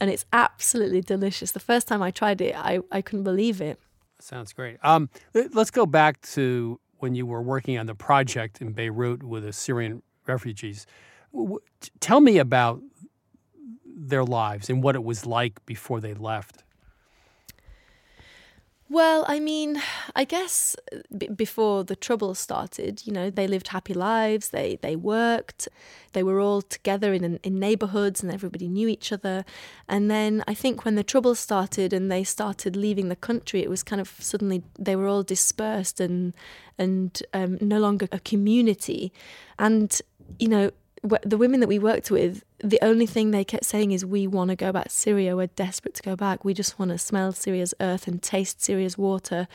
And 0.00 0.10
it's 0.10 0.24
absolutely 0.32 1.00
delicious. 1.00 1.52
The 1.52 1.60
first 1.60 1.88
time 1.88 2.02
i 2.02 2.10
tried 2.10 2.40
it 2.40 2.54
i, 2.56 2.80
I 2.90 3.02
couldn't 3.02 3.24
believe 3.24 3.60
it. 3.60 3.80
Sounds 4.20 4.52
great. 4.52 4.78
Um, 4.82 5.10
let's 5.34 5.70
go 5.70 5.86
back 5.86 6.20
to 6.32 6.80
when 6.98 7.14
you 7.14 7.26
were 7.26 7.42
working 7.42 7.78
on 7.78 7.86
the 7.86 7.94
project 7.94 8.60
in 8.60 8.72
beirut 8.72 9.22
with 9.22 9.44
the 9.44 9.52
syrian 9.52 10.02
refugees 10.26 10.86
tell 12.00 12.20
me 12.20 12.38
about 12.38 12.80
their 13.86 14.24
lives 14.24 14.68
and 14.68 14.82
what 14.82 14.94
it 14.94 15.04
was 15.04 15.26
like 15.26 15.64
before 15.66 16.00
they 16.00 16.14
left. 16.14 16.63
Well, 18.90 19.24
I 19.26 19.40
mean, 19.40 19.80
I 20.14 20.24
guess 20.24 20.76
uh, 20.92 20.98
b- 21.16 21.28
before 21.28 21.84
the 21.84 21.96
trouble 21.96 22.34
started, 22.34 23.02
you 23.06 23.12
know, 23.12 23.30
they 23.30 23.46
lived 23.48 23.68
happy 23.68 23.94
lives. 23.94 24.50
They 24.50 24.78
they 24.82 24.94
worked. 24.94 25.68
They 26.12 26.22
were 26.22 26.38
all 26.38 26.60
together 26.60 27.14
in 27.14 27.38
in 27.42 27.58
neighborhoods, 27.58 28.22
and 28.22 28.30
everybody 28.32 28.68
knew 28.68 28.86
each 28.86 29.10
other. 29.10 29.44
And 29.88 30.10
then 30.10 30.44
I 30.46 30.52
think 30.54 30.84
when 30.84 30.96
the 30.96 31.02
trouble 31.02 31.34
started 31.34 31.92
and 31.94 32.12
they 32.12 32.24
started 32.24 32.76
leaving 32.76 33.08
the 33.08 33.16
country, 33.16 33.62
it 33.62 33.70
was 33.70 33.82
kind 33.82 34.00
of 34.00 34.14
suddenly 34.20 34.62
they 34.78 34.96
were 34.96 35.08
all 35.08 35.22
dispersed 35.22 35.98
and 35.98 36.34
and 36.78 37.22
um, 37.32 37.56
no 37.62 37.78
longer 37.78 38.06
a 38.12 38.18
community. 38.20 39.12
And 39.58 39.98
you 40.38 40.48
know, 40.48 40.70
the 41.22 41.36
women 41.36 41.60
that 41.60 41.68
we 41.68 41.78
worked 41.78 42.10
with, 42.10 42.44
the 42.58 42.78
only 42.80 43.06
thing 43.06 43.30
they 43.30 43.44
kept 43.44 43.64
saying 43.64 43.92
is, 43.92 44.04
"We 44.06 44.26
want 44.26 44.48
to 44.48 44.56
go 44.56 44.72
back 44.72 44.84
to 44.84 44.90
Syria. 44.90 45.36
We're 45.36 45.48
desperate 45.48 45.94
to 45.96 46.02
go 46.02 46.16
back. 46.16 46.44
We 46.44 46.54
just 46.54 46.78
want 46.78 46.90
to 46.92 46.98
smell 46.98 47.32
Syria's 47.32 47.74
earth 47.80 48.08
and 48.08 48.22
taste 48.22 48.62
Syria's 48.62 48.96
water." 48.96 49.46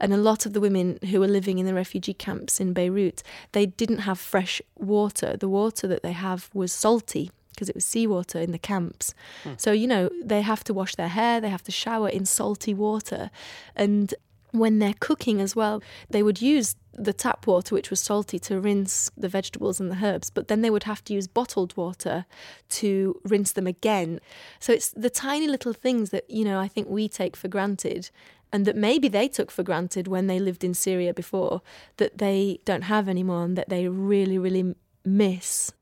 And 0.00 0.12
a 0.12 0.16
lot 0.16 0.46
of 0.46 0.52
the 0.52 0.60
women 0.60 0.98
who 1.10 1.20
were 1.20 1.28
living 1.28 1.58
in 1.58 1.66
the 1.66 1.74
refugee 1.74 2.14
camps 2.14 2.60
in 2.60 2.72
Beirut, 2.72 3.22
they 3.52 3.66
didn't 3.66 3.98
have 3.98 4.18
fresh 4.18 4.60
water. 4.76 5.36
The 5.36 5.48
water 5.48 5.86
that 5.86 6.02
they 6.02 6.12
have 6.12 6.50
was 6.52 6.72
salty 6.72 7.30
because 7.56 7.70
it 7.70 7.74
was 7.74 7.86
seawater 7.86 8.38
in 8.38 8.52
the 8.52 8.58
camps. 8.58 9.14
Hmm. 9.42 9.52
So, 9.56 9.72
you 9.72 9.86
know, 9.86 10.10
they 10.22 10.42
have 10.42 10.62
to 10.64 10.74
wash 10.74 10.94
their 10.94 11.08
hair, 11.08 11.40
they 11.40 11.48
have 11.48 11.64
to 11.64 11.72
shower 11.72 12.08
in 12.08 12.26
salty 12.26 12.74
water. 12.74 13.30
And 13.74 14.14
when 14.58 14.78
they're 14.78 14.94
cooking 15.00 15.40
as 15.40 15.54
well, 15.54 15.82
they 16.10 16.22
would 16.22 16.40
use 16.40 16.76
the 16.92 17.12
tap 17.12 17.46
water, 17.46 17.74
which 17.74 17.90
was 17.90 18.00
salty, 18.00 18.38
to 18.38 18.58
rinse 18.58 19.10
the 19.16 19.28
vegetables 19.28 19.80
and 19.80 19.90
the 19.90 20.04
herbs, 20.04 20.30
but 20.30 20.48
then 20.48 20.62
they 20.62 20.70
would 20.70 20.84
have 20.84 21.04
to 21.04 21.12
use 21.12 21.26
bottled 21.26 21.76
water 21.76 22.24
to 22.70 23.20
rinse 23.24 23.52
them 23.52 23.66
again. 23.66 24.20
So 24.60 24.72
it's 24.72 24.90
the 24.90 25.10
tiny 25.10 25.46
little 25.46 25.72
things 25.72 26.10
that, 26.10 26.28
you 26.30 26.44
know, 26.44 26.58
I 26.58 26.68
think 26.68 26.88
we 26.88 27.08
take 27.08 27.36
for 27.36 27.48
granted 27.48 28.10
and 28.52 28.64
that 28.64 28.76
maybe 28.76 29.08
they 29.08 29.28
took 29.28 29.50
for 29.50 29.62
granted 29.62 30.08
when 30.08 30.26
they 30.26 30.38
lived 30.38 30.64
in 30.64 30.72
Syria 30.72 31.12
before 31.12 31.62
that 31.98 32.18
they 32.18 32.60
don't 32.64 32.82
have 32.82 33.08
anymore 33.08 33.44
and 33.44 33.58
that 33.58 33.68
they 33.68 33.88
really, 33.88 34.38
really 34.38 34.74
miss. 35.04 35.72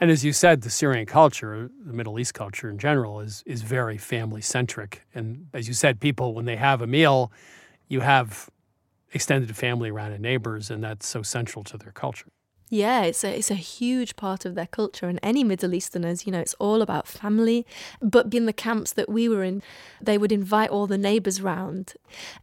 And 0.00 0.10
as 0.10 0.24
you 0.24 0.32
said, 0.32 0.62
the 0.62 0.70
Syrian 0.70 1.06
culture, 1.06 1.70
the 1.84 1.92
Middle 1.92 2.20
East 2.20 2.32
culture 2.32 2.70
in 2.70 2.78
general, 2.78 3.20
is 3.20 3.42
is 3.46 3.62
very 3.62 3.98
family 3.98 4.40
centric. 4.40 5.02
And 5.12 5.48
as 5.52 5.66
you 5.66 5.74
said, 5.74 5.98
people 5.98 6.34
when 6.34 6.44
they 6.44 6.56
have 6.56 6.80
a 6.80 6.86
meal, 6.86 7.32
you 7.88 8.00
have 8.00 8.50
extended 9.12 9.54
family 9.56 9.90
around 9.90 10.12
and 10.12 10.22
neighbors, 10.22 10.70
and 10.70 10.84
that's 10.84 11.06
so 11.06 11.22
central 11.22 11.64
to 11.64 11.78
their 11.78 11.92
culture. 11.92 12.26
Yeah, 12.70 13.04
it's 13.04 13.24
a 13.24 13.38
it's 13.38 13.50
a 13.50 13.54
huge 13.54 14.14
part 14.16 14.44
of 14.44 14.54
their 14.54 14.66
culture, 14.66 15.08
and 15.08 15.18
any 15.22 15.42
Middle 15.42 15.72
Easterners, 15.72 16.26
you 16.26 16.32
know, 16.32 16.40
it's 16.40 16.54
all 16.54 16.82
about 16.82 17.08
family. 17.08 17.66
But 18.02 18.32
in 18.34 18.44
the 18.44 18.52
camps 18.52 18.92
that 18.92 19.08
we 19.08 19.26
were 19.26 19.42
in, 19.42 19.62
they 20.02 20.18
would 20.18 20.32
invite 20.32 20.68
all 20.68 20.86
the 20.86 20.98
neighbours 20.98 21.40
round, 21.40 21.94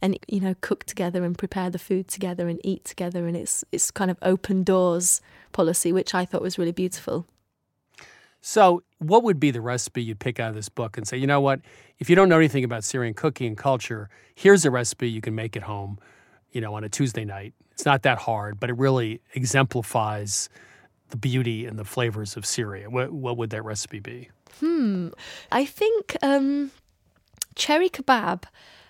and 0.01 0.17
you 0.27 0.39
know, 0.39 0.55
cook 0.61 0.85
together 0.85 1.23
and 1.23 1.37
prepare 1.37 1.69
the 1.69 1.77
food 1.77 2.07
together 2.07 2.47
and 2.47 2.59
eat 2.63 2.85
together, 2.85 3.27
and 3.27 3.37
it's 3.37 3.63
it's 3.71 3.91
kind 3.91 4.09
of 4.09 4.17
open 4.23 4.63
doors 4.63 5.21
policy, 5.51 5.91
which 5.91 6.15
I 6.15 6.25
thought 6.25 6.41
was 6.41 6.57
really 6.57 6.71
beautiful. 6.71 7.27
So, 8.47 8.83
what 8.99 9.23
would 9.23 9.39
be 9.39 9.49
the 9.49 9.61
recipe 9.61 10.03
you'd 10.03 10.19
pick 10.19 10.39
out 10.39 10.49
of 10.49 10.55
this 10.55 10.69
book 10.69 10.97
and 10.97 11.07
say, 11.07 11.17
you 11.17 11.25
know 11.25 11.41
what, 11.41 11.61
if 11.97 12.09
you 12.09 12.15
don't 12.15 12.29
know 12.29 12.37
anything 12.37 12.63
about 12.63 12.83
Syrian 12.83 13.15
cooking 13.15 13.47
and 13.47 13.57
culture, 13.57 14.07
here's 14.35 14.65
a 14.65 14.71
recipe 14.71 15.09
you 15.09 15.19
can 15.19 15.33
make 15.33 15.57
at 15.57 15.63
home 15.63 15.97
you 16.55 16.61
know, 16.61 16.73
on 16.73 16.85
a 16.85 16.89
Tuesday 16.89 17.25
night. 17.25 17.53
It's 17.73 17.85
not 17.85 18.03
that 18.03 18.17
hard, 18.17 18.61
but 18.61 18.69
it 18.69 18.77
really 18.77 19.19
exemplifies 19.33 20.47
the 21.09 21.17
beauty 21.17 21.65
and 21.65 21.77
the 21.77 21.83
flavors 21.83 22.37
of 22.37 22.45
Syria. 22.45 22.89
What, 22.89 23.11
what 23.11 23.35
would 23.35 23.49
that 23.49 23.65
recipe 23.65 23.99
be? 23.99 24.29
Hmm. 24.61 25.09
I 25.51 25.65
think 25.65 26.15
um, 26.21 26.71
cherry 27.55 27.89
kebab 27.89 28.43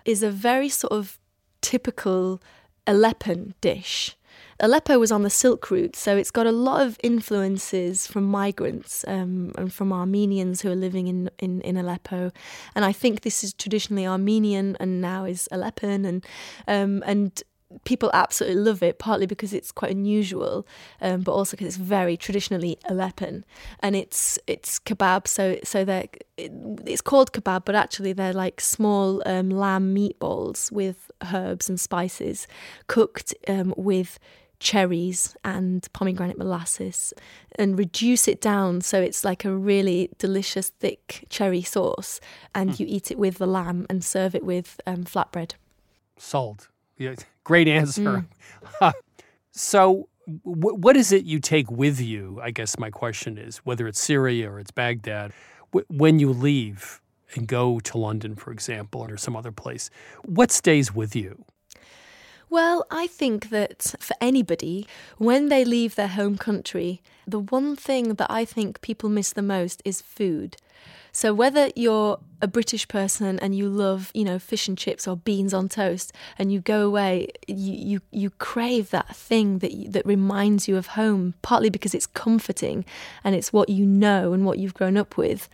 is 0.06 0.22
a 0.22 0.30
very 0.30 0.70
sort 0.70 0.94
of 0.94 1.18
typical 1.62 2.40
Aleppan 2.86 3.56
dish. 3.62 4.16
Aleppo 4.60 4.98
was 4.98 5.12
on 5.12 5.24
the 5.24 5.30
Silk 5.30 5.70
Route, 5.70 5.98
so 5.98 6.16
it's 6.16 6.32
got 6.32 6.48
a 6.48 6.52
lot 6.52 6.82
of 6.82 6.98
influences 7.04 8.08
from 8.08 8.24
migrants 8.24 9.04
um, 9.06 9.52
and 9.58 9.74
from 9.74 9.92
Armenians 9.92 10.62
who 10.62 10.72
are 10.72 10.76
living 10.76 11.08
in, 11.08 11.30
in, 11.40 11.60
in 11.62 11.76
Aleppo. 11.76 12.32
And 12.74 12.86
I 12.86 12.94
think 12.94 13.22
this 13.22 13.44
is 13.44 13.54
traditionally 13.54 14.08
Armenian 14.08 14.78
and 14.80 15.02
now 15.02 15.26
is 15.26 15.50
Aleppan. 15.52 16.06
And, 16.08 16.26
um, 16.70 17.04
and 17.06 17.44
people 17.84 18.10
absolutely 18.14 18.62
love 18.62 18.82
it, 18.82 18.98
partly 18.98 19.26
because 19.26 19.54
it's 19.54 19.72
quite 19.72 19.92
unusual, 19.92 20.66
um, 21.02 21.22
but 21.22 21.34
also 21.34 21.58
because 21.58 21.76
it's 21.76 21.78
very 21.78 22.16
traditionally 22.16 22.78
Aleppan, 22.90 23.44
and 23.82 23.96
it's 23.96 24.40
it's 24.48 24.80
kebab. 24.80 25.28
So 25.28 25.58
so 25.64 25.84
they 25.84 26.10
it, 26.38 26.52
it's 26.86 27.02
called 27.02 27.34
kebab, 27.34 27.66
but 27.66 27.76
actually 27.76 28.14
they're 28.14 28.34
like 28.34 28.62
small 28.62 29.22
um, 29.26 29.50
lamb 29.50 29.94
meatballs 29.94 30.72
with 30.72 31.12
herbs 31.34 31.68
and 31.68 31.80
spices, 31.80 32.48
cooked 32.88 33.34
um, 33.48 33.74
with 33.76 34.20
cherries 34.66 35.36
and 35.44 35.88
pomegranate 35.94 36.38
molasses 36.38 37.14
and 37.58 37.78
reduce 37.78 38.28
it 38.28 38.42
down 38.42 38.82
so 38.82 39.00
it's 39.00 39.24
like 39.24 39.46
a 39.46 39.52
really 39.52 40.10
delicious 40.18 40.70
thick 40.70 41.26
cherry 41.30 41.62
sauce 41.62 42.20
and 42.54 42.72
mm. 42.72 42.80
you 42.80 42.86
eat 42.90 43.12
it 43.12 43.18
with 43.20 43.38
the 43.38 43.48
lamb 43.48 43.86
and 43.90 44.04
serve 44.04 44.34
it 44.34 44.44
with 44.44 44.82
um, 44.88 45.04
flatbread 45.04 45.54
salt 46.18 46.70
yeah, 46.98 47.16
great 47.44 47.68
answer. 47.68 48.26
Mm. 48.82 48.94
so, 49.52 50.10
w- 50.28 50.76
what 50.76 50.98
is 50.98 51.12
it 51.12 51.26
you 51.26 51.40
take 51.40 51.70
with 51.70 52.00
you? 52.00 52.40
I 52.42 52.52
guess 52.52 52.78
my 52.78 52.90
question 52.90 53.38
is 53.38 53.58
whether 53.60 53.88
it's 53.88 54.02
Syria 54.02 54.52
or 54.52 54.60
it's 54.60 54.72
Baghdad, 54.72 55.34
w- 55.72 55.86
when 55.90 56.20
you 56.20 56.32
leave 56.32 57.02
and 57.36 57.48
go 57.48 57.80
to 57.80 57.98
London, 57.98 58.36
for 58.36 58.52
example, 58.52 59.02
or 59.02 59.18
some 59.18 59.36
other 59.36 59.52
place, 59.52 59.90
what 60.24 60.52
stays 60.52 60.94
with 60.94 61.16
you? 61.16 61.44
Well, 62.56 62.86
I 62.90 63.08
think 63.08 63.50
that 63.50 63.96
for 64.00 64.16
anybody, 64.22 64.88
when 65.18 65.50
they 65.50 65.66
leave 65.66 65.96
their 65.96 66.08
home 66.08 66.38
country, 66.38 67.02
the 67.28 67.42
one 67.42 67.76
thing 67.76 68.14
that 68.14 68.32
I 68.32 68.46
think 68.46 68.80
people 68.80 69.10
miss 69.10 69.34
the 69.34 69.42
most 69.42 69.82
is 69.84 70.02
food. 70.02 70.56
So 71.12 71.34
whether 71.34 71.70
you're 71.76 72.18
a 72.42 72.48
British 72.48 72.88
person 72.88 73.40
and 73.40 73.58
you 73.58 73.68
love, 73.68 74.10
you 74.14 74.24
know, 74.24 74.40
fish 74.40 74.70
and 74.70 74.78
chips 74.78 75.06
or 75.06 75.18
beans 75.18 75.54
on 75.54 75.68
toast, 75.68 76.14
and 76.40 76.50
you 76.50 76.62
go 76.62 76.88
away, 76.88 77.28
you 77.46 77.74
you, 77.74 78.02
you 78.12 78.30
crave 78.30 78.90
that 78.92 79.14
thing 79.14 79.60
that 79.60 79.92
that 79.92 80.06
reminds 80.06 80.66
you 80.70 80.78
of 80.78 80.96
home, 81.02 81.34
partly 81.42 81.70
because 81.70 81.94
it's 81.94 82.08
comforting 82.08 82.86
and 83.22 83.36
it's 83.36 83.52
what 83.52 83.68
you 83.68 83.86
know 83.86 84.32
and 84.32 84.46
what 84.46 84.60
you've 84.60 84.74
grown 84.74 84.96
up 84.96 85.18
with. 85.18 85.50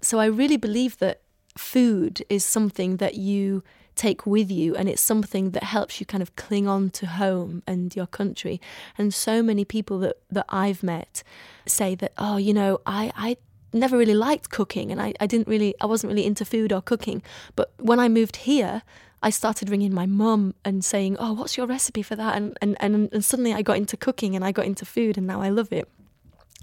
So 0.00 0.20
I 0.20 0.24
really 0.24 0.56
believe 0.56 0.96
that 1.00 1.20
food 1.58 2.24
is 2.30 2.46
something 2.46 2.96
that 2.96 3.16
you 3.16 3.62
take 3.96 4.26
with 4.26 4.50
you 4.50 4.76
and 4.76 4.88
it's 4.88 5.02
something 5.02 5.50
that 5.50 5.64
helps 5.64 5.98
you 5.98 6.06
kind 6.06 6.22
of 6.22 6.36
cling 6.36 6.68
on 6.68 6.90
to 6.90 7.06
home 7.06 7.62
and 7.66 7.96
your 7.96 8.06
country 8.06 8.60
and 8.96 9.12
so 9.12 9.42
many 9.42 9.64
people 9.64 9.98
that 9.98 10.16
that 10.30 10.44
I've 10.48 10.82
met 10.82 11.22
say 11.64 11.94
that 11.96 12.12
oh 12.18 12.36
you 12.36 12.54
know 12.54 12.80
I 12.86 13.10
I 13.16 13.36
never 13.72 13.96
really 13.96 14.14
liked 14.14 14.50
cooking 14.50 14.90
and 14.90 15.00
I, 15.00 15.14
I 15.20 15.26
didn't 15.26 15.48
really 15.48 15.74
I 15.80 15.86
wasn't 15.86 16.10
really 16.10 16.26
into 16.26 16.44
food 16.44 16.72
or 16.72 16.82
cooking. 16.82 17.22
But 17.54 17.72
when 17.78 18.00
I 18.00 18.08
moved 18.08 18.36
here, 18.36 18.82
I 19.22 19.30
started 19.30 19.70
ringing 19.70 19.94
my 19.94 20.06
mum 20.06 20.54
and 20.64 20.84
saying, 20.84 21.16
Oh, 21.18 21.32
what's 21.32 21.56
your 21.56 21.66
recipe 21.66 22.02
for 22.02 22.16
that? 22.16 22.36
And, 22.36 22.56
and, 22.60 22.76
and, 22.80 23.08
and 23.12 23.24
suddenly 23.24 23.52
I 23.52 23.62
got 23.62 23.76
into 23.76 23.96
cooking 23.96 24.34
and 24.34 24.44
I 24.44 24.52
got 24.52 24.66
into 24.66 24.84
food 24.84 25.16
and 25.16 25.26
now 25.26 25.40
I 25.40 25.48
love 25.48 25.72
it. 25.72 25.88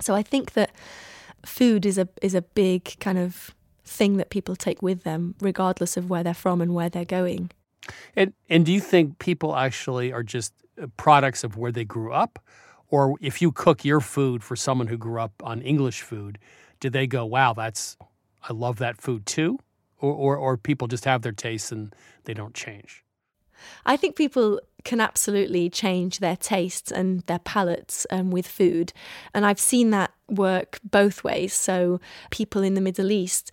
So 0.02 0.16
I 0.16 0.24
think 0.24 0.54
that 0.54 0.72
food 1.46 1.86
is 1.86 1.98
a 1.98 2.08
is 2.22 2.34
a 2.34 2.42
big 2.42 3.00
kind 3.00 3.18
of 3.18 3.54
thing 3.86 4.18
that 4.18 4.30
people 4.30 4.56
take 4.56 4.82
with 4.82 5.04
them, 5.04 5.36
regardless 5.40 5.98
of 5.98 6.10
where 6.10 6.24
they're 6.24 6.34
from 6.34 6.62
and 6.62 6.74
where 6.74 6.90
they're 6.90 7.06
going. 7.06 7.52
And 8.16 8.34
and 8.50 8.66
do 8.66 8.72
you 8.72 8.80
think 8.80 9.20
people 9.20 9.56
actually 9.56 10.14
are 10.14 10.24
just 10.24 10.54
uh, 10.82 10.88
products 10.98 11.44
of 11.44 11.58
where 11.58 11.72
they 11.72 11.86
grew 11.86 12.14
up? 12.14 12.40
Or 12.90 13.16
if 13.22 13.42
you 13.42 13.52
cook 13.52 13.84
your 13.84 14.00
food 14.00 14.44
for 14.44 14.56
someone 14.56 14.88
who 14.88 14.98
grew 14.98 15.20
up 15.20 15.34
on 15.44 15.62
English 15.62 16.02
food, 16.04 16.38
do 16.80 16.92
they 16.92 17.08
go, 17.08 17.26
wow, 17.26 17.54
that's, 17.54 17.98
I 18.48 18.54
love 18.54 18.78
that 18.78 19.02
food 19.02 19.26
too? 19.26 19.58
Or, 20.00 20.14
or, 20.14 20.38
or 20.38 20.58
people 20.58 20.88
just 20.88 21.06
have 21.06 21.24
their 21.24 21.32
tastes 21.32 21.72
and 21.72 21.96
they 22.26 22.36
don't 22.36 22.54
change? 22.54 23.04
I 23.86 23.98
think 23.98 24.16
people 24.16 24.60
can 24.84 25.00
absolutely 25.00 25.70
change 25.70 26.20
their 26.20 26.36
tastes 26.36 26.92
and 26.92 27.22
their 27.22 27.40
palates 27.40 28.06
um, 28.12 28.30
with 28.30 28.46
food. 28.46 28.94
And 29.34 29.46
I've 29.46 29.60
seen 29.60 29.92
that 29.92 30.12
work 30.30 30.80
both 30.84 31.24
ways. 31.24 31.54
So, 31.54 32.00
people 32.30 32.62
in 32.62 32.74
the 32.74 32.82
Middle 32.82 33.12
East 33.12 33.52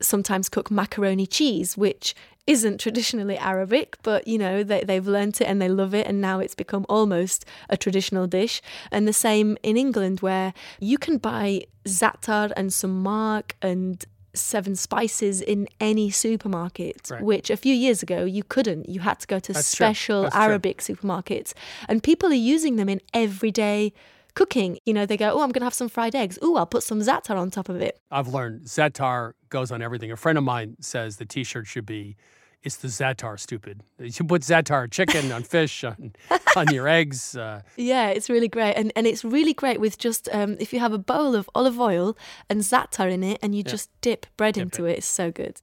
sometimes 0.00 0.48
cook 0.48 0.70
macaroni 0.70 1.26
cheese, 1.26 1.76
which 1.76 2.14
isn't 2.46 2.78
traditionally 2.78 3.38
Arabic, 3.38 3.96
but 4.02 4.28
you 4.28 4.36
know, 4.38 4.62
they, 4.62 4.82
they've 4.84 5.06
learnt 5.06 5.40
it 5.40 5.44
and 5.46 5.60
they 5.62 5.68
love 5.68 5.94
it, 5.94 6.06
and 6.06 6.20
now 6.20 6.40
it's 6.40 6.54
become 6.54 6.84
almost 6.88 7.44
a 7.70 7.76
traditional 7.76 8.26
dish. 8.26 8.60
And 8.90 9.08
the 9.08 9.12
same 9.14 9.56
in 9.62 9.76
England, 9.76 10.20
where 10.20 10.52
you 10.78 10.98
can 10.98 11.16
buy 11.18 11.64
za'atar 11.86 12.52
and 12.56 12.72
sumac 12.72 13.56
and 13.62 14.04
seven 14.34 14.74
spices 14.76 15.40
in 15.40 15.68
any 15.80 16.10
supermarket, 16.10 17.08
Right. 17.10 17.22
which 17.22 17.50
a 17.50 17.56
few 17.56 17.72
years 17.74 18.02
ago 18.02 18.24
you 18.24 18.42
couldn't. 18.42 18.88
You 18.88 19.00
had 19.00 19.20
to 19.20 19.26
go 19.26 19.38
to 19.38 19.52
That's 19.52 19.66
special 19.66 20.28
true. 20.28 20.40
Arabic 20.40 20.78
supermarkets. 20.78 21.52
And 21.88 22.02
people 22.02 22.30
are 22.30 22.34
using 22.34 22.76
them 22.76 22.88
in 22.88 23.00
everyday 23.14 23.92
cooking. 24.34 24.78
You 24.84 24.94
know, 24.94 25.06
they 25.06 25.16
go, 25.16 25.30
Oh, 25.32 25.42
I'm 25.42 25.50
going 25.50 25.60
to 25.60 25.64
have 25.64 25.74
some 25.74 25.88
fried 25.88 26.14
eggs. 26.14 26.38
Oh, 26.42 26.56
I'll 26.56 26.66
put 26.66 26.82
some 26.82 27.00
za'atar 27.00 27.36
on 27.36 27.50
top 27.50 27.68
of 27.68 27.80
it. 27.80 27.98
I've 28.10 28.28
learned 28.28 28.66
za'atar 28.66 29.32
goes 29.48 29.70
on 29.70 29.80
everything. 29.82 30.10
A 30.12 30.16
friend 30.16 30.36
of 30.38 30.44
mine 30.44 30.76
says 30.80 31.16
the 31.16 31.24
T-shirt 31.24 31.66
should 31.66 31.86
be, 31.86 32.16
"It's 32.62 32.76
the 32.76 32.88
za'atar, 32.88 33.38
stupid." 33.38 33.82
You 33.98 34.10
should 34.10 34.28
put 34.28 34.42
za'atar 34.42 34.90
chicken 34.90 35.30
on 35.32 35.42
fish, 35.44 35.84
on, 35.84 36.14
on 36.56 36.72
your 36.74 36.88
eggs. 36.88 37.36
Uh, 37.36 37.62
Yeah, 37.76 38.08
it's 38.08 38.28
really 38.28 38.48
great. 38.48 38.74
And, 38.74 38.92
and 38.96 39.06
it's 39.06 39.24
really 39.24 39.54
great 39.54 39.80
with 39.80 39.98
just 39.98 40.28
um, 40.32 40.56
if 40.58 40.72
you 40.72 40.80
have 40.80 40.92
a 40.92 40.98
bowl 40.98 41.34
of 41.34 41.48
olive 41.54 41.78
oil 41.80 42.16
and 42.50 42.60
za'atar 42.60 43.10
in 43.10 43.22
it 43.22 43.38
and 43.42 43.54
you 43.54 43.62
just 43.62 43.90
dip 44.00 44.26
bread 44.36 44.56
into 44.56 44.84
it. 44.86 44.98
It's 44.98 45.06
so 45.06 45.30
good. 45.30 45.60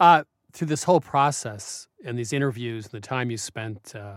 uh, 0.00 0.24
through 0.54 0.66
this 0.68 0.84
whole 0.84 1.00
process 1.00 1.86
and 2.04 2.18
these 2.18 2.32
interviews 2.32 2.86
and 2.86 2.92
the 2.92 3.06
time 3.06 3.30
you 3.30 3.36
spent 3.36 3.94
uh, 3.94 4.16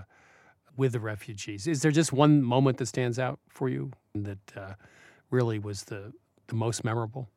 with 0.78 0.94
the 0.94 1.00
refugees, 1.00 1.68
is 1.68 1.82
there 1.82 1.92
just 1.92 2.14
one 2.14 2.42
moment 2.42 2.78
that 2.78 2.88
stands 2.88 3.20
out 3.20 3.40
for 3.50 3.70
you 3.70 3.92
that 4.16 4.54
uh, 4.56 4.74
really 5.30 5.60
was 5.60 5.84
the 5.84 6.14
the 6.48 6.56
most 6.56 6.84
memorable? 6.84 7.30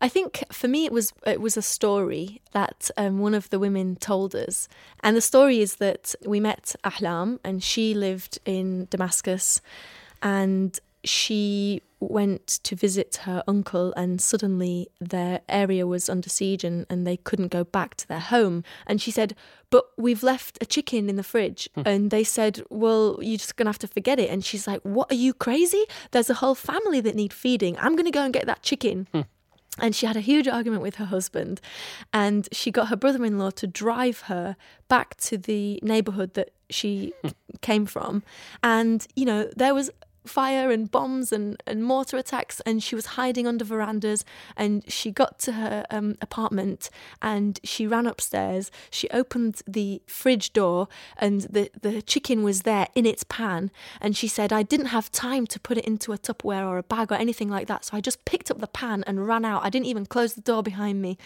I 0.00 0.08
think 0.08 0.44
for 0.52 0.68
me 0.68 0.84
it 0.84 0.92
was 0.92 1.12
it 1.26 1.40
was 1.40 1.56
a 1.56 1.62
story 1.62 2.42
that 2.52 2.90
um, 2.96 3.18
one 3.20 3.34
of 3.34 3.48
the 3.50 3.58
women 3.58 3.96
told 3.96 4.34
us, 4.34 4.68
and 5.02 5.16
the 5.16 5.20
story 5.20 5.60
is 5.60 5.76
that 5.76 6.14
we 6.26 6.40
met 6.40 6.76
Ahlam, 6.84 7.38
and 7.42 7.62
she 7.62 7.94
lived 7.94 8.38
in 8.44 8.86
Damascus, 8.90 9.60
and 10.22 10.78
she 11.04 11.82
went 12.00 12.46
to 12.46 12.76
visit 12.76 13.20
her 13.22 13.42
uncle, 13.46 13.92
and 13.96 14.20
suddenly 14.20 14.88
their 15.00 15.40
area 15.48 15.86
was 15.86 16.08
under 16.08 16.28
siege, 16.28 16.64
and, 16.64 16.86
and 16.90 17.06
they 17.06 17.16
couldn't 17.16 17.48
go 17.48 17.64
back 17.64 17.94
to 17.96 18.08
their 18.08 18.20
home. 18.20 18.64
And 18.86 19.00
she 19.00 19.10
said, 19.10 19.34
"But 19.70 19.86
we've 19.96 20.22
left 20.22 20.58
a 20.60 20.66
chicken 20.66 21.08
in 21.08 21.16
the 21.16 21.22
fridge," 21.22 21.68
hmm. 21.74 21.82
and 21.86 22.10
they 22.10 22.24
said, 22.24 22.62
"Well, 22.70 23.18
you're 23.20 23.38
just 23.38 23.56
gonna 23.56 23.70
have 23.70 23.78
to 23.78 23.88
forget 23.88 24.18
it." 24.18 24.30
And 24.30 24.44
she's 24.44 24.66
like, 24.66 24.80
"What 24.82 25.10
are 25.10 25.16
you 25.16 25.32
crazy? 25.32 25.84
There's 26.10 26.30
a 26.30 26.34
whole 26.34 26.54
family 26.54 27.00
that 27.00 27.14
need 27.14 27.32
feeding. 27.32 27.76
I'm 27.78 27.96
gonna 27.96 28.10
go 28.10 28.22
and 28.22 28.32
get 28.32 28.46
that 28.46 28.62
chicken." 28.62 29.08
Hmm. 29.12 29.22
And 29.80 29.94
she 29.94 30.06
had 30.06 30.16
a 30.16 30.20
huge 30.20 30.46
argument 30.46 30.82
with 30.82 30.96
her 30.96 31.06
husband, 31.06 31.60
and 32.12 32.48
she 32.52 32.70
got 32.70 32.88
her 32.88 32.96
brother 32.96 33.24
in 33.24 33.38
law 33.38 33.50
to 33.50 33.66
drive 33.66 34.20
her 34.22 34.56
back 34.88 35.16
to 35.16 35.36
the 35.36 35.80
neighborhood 35.82 36.34
that 36.34 36.50
she 36.70 37.12
hmm. 37.22 37.30
came 37.60 37.86
from. 37.86 38.22
And, 38.62 39.06
you 39.16 39.24
know, 39.24 39.50
there 39.56 39.74
was 39.74 39.90
fire 40.26 40.70
and 40.70 40.90
bombs 40.90 41.32
and, 41.32 41.62
and 41.66 41.84
mortar 41.84 42.16
attacks, 42.16 42.60
and 42.60 42.82
she 42.82 42.94
was 42.94 43.06
hiding 43.06 43.46
under 43.46 43.64
verandas. 43.64 44.24
And 44.56 44.90
she 44.90 45.10
got 45.10 45.38
to 45.40 45.52
her 45.52 45.84
um, 45.90 46.16
apartment 46.20 46.90
and 47.20 47.60
she 47.62 47.86
ran 47.86 48.06
upstairs. 48.06 48.70
She 48.90 49.08
opened 49.10 49.62
the 49.66 50.02
fridge 50.06 50.52
door, 50.52 50.88
and 51.16 51.42
the, 51.42 51.70
the 51.80 52.02
chicken 52.02 52.42
was 52.42 52.62
there 52.62 52.88
in 52.94 53.06
its 53.06 53.24
pan. 53.24 53.70
And 54.00 54.16
she 54.16 54.28
said, 54.28 54.52
I 54.52 54.62
didn't 54.62 54.86
have 54.86 55.10
time 55.12 55.46
to 55.48 55.60
put 55.60 55.78
it 55.78 55.84
into 55.84 56.12
a 56.12 56.18
Tupperware 56.18 56.66
or 56.66 56.78
a 56.78 56.82
bag 56.82 57.12
or 57.12 57.16
anything 57.16 57.48
like 57.48 57.66
that. 57.68 57.84
So 57.84 57.96
I 57.96 58.00
just 58.00 58.24
picked 58.24 58.50
up 58.50 58.60
the 58.60 58.66
pan 58.66 59.04
and 59.06 59.26
ran 59.26 59.44
out. 59.44 59.64
I 59.64 59.70
didn't 59.70 59.86
even 59.86 60.06
close 60.06 60.34
the 60.34 60.40
door 60.40 60.62
behind 60.62 61.02
me. 61.02 61.18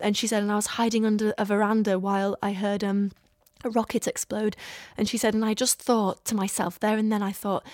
And 0.00 0.16
she 0.16 0.26
said, 0.26 0.42
and 0.42 0.52
I 0.52 0.56
was 0.56 0.66
hiding 0.66 1.04
under 1.04 1.34
a 1.38 1.44
veranda 1.44 1.98
while 1.98 2.36
I 2.42 2.52
heard 2.52 2.82
um, 2.82 3.12
a 3.64 3.70
rocket 3.70 4.06
explode. 4.06 4.56
And 4.96 5.08
she 5.08 5.18
said, 5.18 5.34
and 5.34 5.44
I 5.44 5.54
just 5.54 5.78
thought 5.80 6.24
to 6.26 6.34
myself 6.34 6.78
there 6.78 6.96
and 6.96 7.12
then, 7.12 7.22
I 7.22 7.32
thought, 7.32 7.64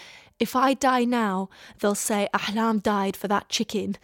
if 0.42 0.56
I 0.56 0.74
die 0.74 1.04
now, 1.04 1.48
they'll 1.78 1.94
say 1.94 2.28
Ahlam 2.34 2.82
died 2.82 3.16
for 3.16 3.28
that 3.28 3.48
chicken. 3.48 3.96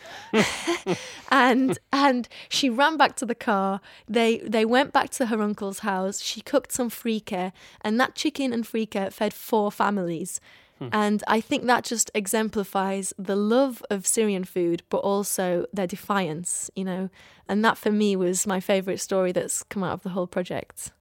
and 1.32 1.76
and 1.92 2.28
she 2.48 2.70
ran 2.70 2.96
back 2.96 3.16
to 3.16 3.26
the 3.26 3.34
car. 3.34 3.80
They 4.08 4.38
they 4.38 4.64
went 4.64 4.92
back 4.92 5.10
to 5.10 5.26
her 5.26 5.42
uncle's 5.42 5.80
house. 5.80 6.22
She 6.22 6.40
cooked 6.40 6.70
some 6.70 6.90
frika, 6.90 7.50
and 7.80 7.98
that 7.98 8.14
chicken 8.14 8.52
and 8.52 8.64
frika 8.64 9.12
fed 9.12 9.34
four 9.34 9.72
families. 9.72 10.40
Hmm. 10.78 10.90
And 10.92 11.24
I 11.26 11.40
think 11.40 11.64
that 11.64 11.82
just 11.82 12.08
exemplifies 12.14 13.12
the 13.18 13.34
love 13.34 13.82
of 13.90 14.06
Syrian 14.06 14.44
food, 14.44 14.84
but 14.90 14.98
also 14.98 15.66
their 15.72 15.88
defiance, 15.88 16.70
you 16.76 16.84
know. 16.84 17.10
And 17.48 17.64
that 17.64 17.76
for 17.78 17.90
me 17.90 18.14
was 18.14 18.46
my 18.46 18.60
favorite 18.60 19.00
story 19.00 19.32
that's 19.32 19.64
come 19.64 19.82
out 19.82 19.94
of 19.94 20.02
the 20.04 20.10
whole 20.10 20.28
project. 20.28 20.92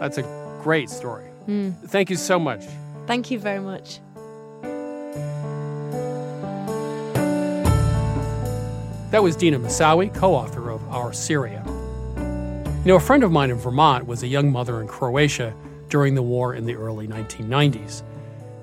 That's 0.00 0.16
a 0.16 0.22
great 0.62 0.88
story. 0.88 1.33
Mm. 1.48 1.74
Thank 1.88 2.10
you 2.10 2.16
so 2.16 2.38
much. 2.38 2.64
Thank 3.06 3.30
you 3.30 3.38
very 3.38 3.60
much. 3.60 4.00
That 9.10 9.22
was 9.22 9.36
Dina 9.36 9.60
Mousawi, 9.60 10.12
co 10.12 10.34
author 10.34 10.70
of 10.70 10.82
Our 10.88 11.12
Syria. 11.12 11.62
You 11.66 12.88
know, 12.88 12.96
a 12.96 13.00
friend 13.00 13.22
of 13.22 13.30
mine 13.30 13.50
in 13.50 13.56
Vermont 13.56 14.06
was 14.06 14.22
a 14.22 14.26
young 14.26 14.50
mother 14.50 14.80
in 14.80 14.88
Croatia 14.88 15.54
during 15.88 16.14
the 16.14 16.22
war 16.22 16.54
in 16.54 16.66
the 16.66 16.74
early 16.74 17.06
1990s. 17.06 18.02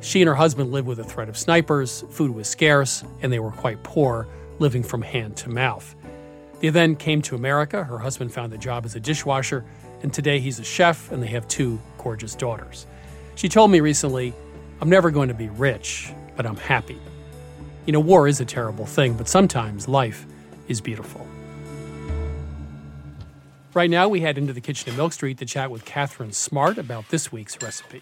She 0.01 0.21
and 0.21 0.27
her 0.27 0.35
husband 0.35 0.71
lived 0.71 0.87
with 0.87 0.97
the 0.97 1.03
threat 1.03 1.29
of 1.29 1.37
snipers, 1.37 2.03
food 2.09 2.31
was 2.31 2.49
scarce, 2.49 3.03
and 3.21 3.31
they 3.31 3.39
were 3.39 3.51
quite 3.51 3.81
poor, 3.83 4.27
living 4.59 4.83
from 4.83 5.01
hand 5.01 5.37
to 5.37 5.49
mouth. 5.49 5.95
They 6.59 6.69
then 6.69 6.95
came 6.95 7.21
to 7.23 7.35
America. 7.35 7.83
Her 7.83 7.99
husband 7.99 8.33
found 8.33 8.51
a 8.53 8.57
job 8.57 8.85
as 8.85 8.95
a 8.95 8.99
dishwasher, 8.99 9.63
and 10.03 10.13
today 10.13 10.39
he's 10.39 10.59
a 10.59 10.63
chef, 10.63 11.11
and 11.11 11.23
they 11.23 11.27
have 11.27 11.47
two 11.47 11.79
gorgeous 12.01 12.35
daughters. 12.35 12.87
She 13.35 13.49
told 13.49 13.71
me 13.71 13.79
recently, 13.79 14.33
I'm 14.81 14.89
never 14.89 15.11
going 15.11 15.27
to 15.27 15.33
be 15.33 15.49
rich, 15.49 16.11
but 16.35 16.45
I'm 16.45 16.57
happy. 16.57 16.97
You 17.85 17.93
know, 17.93 17.99
war 17.99 18.27
is 18.27 18.41
a 18.41 18.45
terrible 18.45 18.85
thing, 18.85 19.13
but 19.13 19.27
sometimes 19.27 19.87
life 19.87 20.25
is 20.67 20.81
beautiful. 20.81 21.25
Right 23.73 23.89
now, 23.89 24.09
we 24.09 24.19
head 24.19 24.37
into 24.37 24.51
the 24.51 24.61
kitchen 24.61 24.91
at 24.91 24.97
Milk 24.97 25.13
Street 25.13 25.37
to 25.37 25.45
chat 25.45 25.71
with 25.71 25.85
Catherine 25.85 26.33
Smart 26.33 26.77
about 26.77 27.09
this 27.09 27.31
week's 27.31 27.61
recipe. 27.61 28.01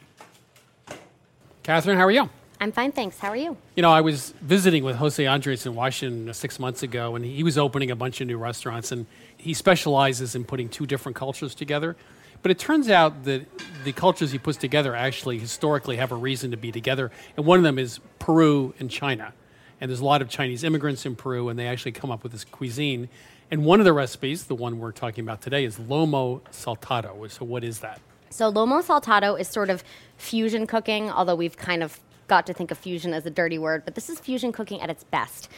Catherine, 1.64 1.98
how 1.98 2.06
are 2.06 2.12
you? 2.12 2.30
I'm 2.60 2.72
fine, 2.72 2.92
thanks. 2.92 3.20
How 3.20 3.30
are 3.30 3.38
you? 3.38 3.56
You 3.76 3.84
know, 3.84 3.92
I 3.92 4.02
was 4.02 4.34
visiting 4.42 4.84
with 4.84 4.98
Jose 4.98 5.26
Andres 5.26 5.66
in 5.66 5.76
Washington 5.76 6.28
uh, 6.28 6.34
six 6.34 6.60
months 6.60 6.84
ago, 6.84 7.16
and 7.16 7.24
he 7.24 7.44
was 7.44 7.58
opening 7.58 7.92
a 7.92 7.96
bunch 7.96 8.20
of 8.20 8.28
new 8.28 8.38
restaurants, 8.38 8.92
and 8.92 9.06
he 9.38 9.54
specializes 9.54 10.36
in 10.36 10.44
putting 10.44 10.68
two 10.68 10.86
different 10.86 11.16
cultures 11.16 11.56
together. 11.56 11.96
But 12.42 12.52
it 12.52 12.60
turns 12.60 12.90
out 12.90 13.24
that 13.26 13.46
the 13.84 13.92
cultures 13.92 14.32
he 14.32 14.38
puts 14.38 14.58
together 14.58 14.96
actually 14.96 15.40
historically 15.40 15.98
have 15.98 16.12
a 16.12 16.16
reason 16.16 16.52
to 16.52 16.58
be 16.58 16.72
together, 16.72 17.12
and 17.36 17.46
one 17.46 17.58
of 17.58 17.64
them 17.64 17.78
is 17.80 18.00
Peru 18.20 18.74
and 18.80 18.90
China. 18.90 19.34
And 19.82 19.90
there's 19.90 20.02
a 20.02 20.06
lot 20.06 20.22
of 20.22 20.30
Chinese 20.30 20.64
immigrants 20.64 21.06
in 21.06 21.16
Peru, 21.16 21.48
and 21.50 21.58
they 21.58 21.68
actually 21.68 21.94
come 21.94 22.12
up 22.12 22.24
with 22.24 22.34
this 22.34 22.44
cuisine. 22.44 23.08
And 23.50 23.64
one 23.66 23.80
of 23.80 23.86
the 23.86 23.94
recipes, 23.94 24.46
the 24.46 24.56
one 24.56 24.78
we're 24.78 24.92
talking 24.92 25.24
about 25.24 25.42
today, 25.42 25.64
is 25.64 25.78
lomo 25.78 26.42
saltado. 26.52 27.30
So, 27.32 27.46
what 27.46 27.64
is 27.64 27.80
that? 27.80 28.02
So, 28.30 28.52
lomo 28.52 28.84
saltado 28.84 29.40
is 29.40 29.48
sort 29.48 29.70
of 29.70 29.84
fusion 30.18 30.68
cooking, 30.68 31.10
although 31.10 31.36
we've 31.36 31.58
kind 31.58 31.82
of 31.82 32.00
got 32.30 32.46
to 32.46 32.54
think 32.54 32.72
of 32.72 32.78
fusion 32.78 33.14
as 33.14 33.26
a 33.26 33.30
dirty 33.30 33.58
word, 33.58 33.84
but 33.84 33.96
this 33.96 34.10
is 34.10 34.20
fusion 34.20 34.52
cooking 34.54 34.80
at 34.82 34.90
its 34.90 35.04
best. 35.04 35.50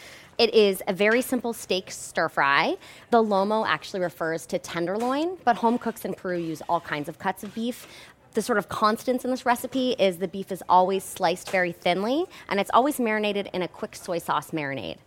It 0.42 0.56
is 0.56 0.82
a 0.88 0.94
very 0.94 1.22
simple 1.22 1.54
steak 1.54 1.92
stir 1.92 2.28
fry. 2.28 2.76
The 3.12 3.22
lomo 3.22 3.64
actually 3.64 4.00
refers 4.00 4.48
to 4.48 4.58
tenderloin, 4.58 5.38
but 5.46 5.58
home 5.58 5.78
cooks 5.78 6.04
in 6.04 6.16
Peru 6.16 6.36
use 6.36 6.64
all 6.68 6.82
kinds 6.82 7.08
of 7.08 7.20
cuts 7.20 7.44
of 7.44 7.54
beef. 7.54 7.86
The 8.34 8.42
sort 8.42 8.58
of 8.58 8.68
constants 8.68 9.24
in 9.24 9.30
this 9.30 9.46
recipe 9.46 9.92
is 10.00 10.18
the 10.18 10.28
beef 10.28 10.52
is 10.52 10.64
always 10.68 11.04
sliced 11.04 11.52
very 11.52 11.72
thinly, 11.72 12.26
and 12.50 12.60
it's 12.60 12.72
always 12.74 13.00
marinated 13.00 13.52
in 13.54 13.62
a 13.62 13.68
quick 13.68 13.96
soy 13.96 14.18
sauce 14.18 14.50
marinade. 14.50 14.98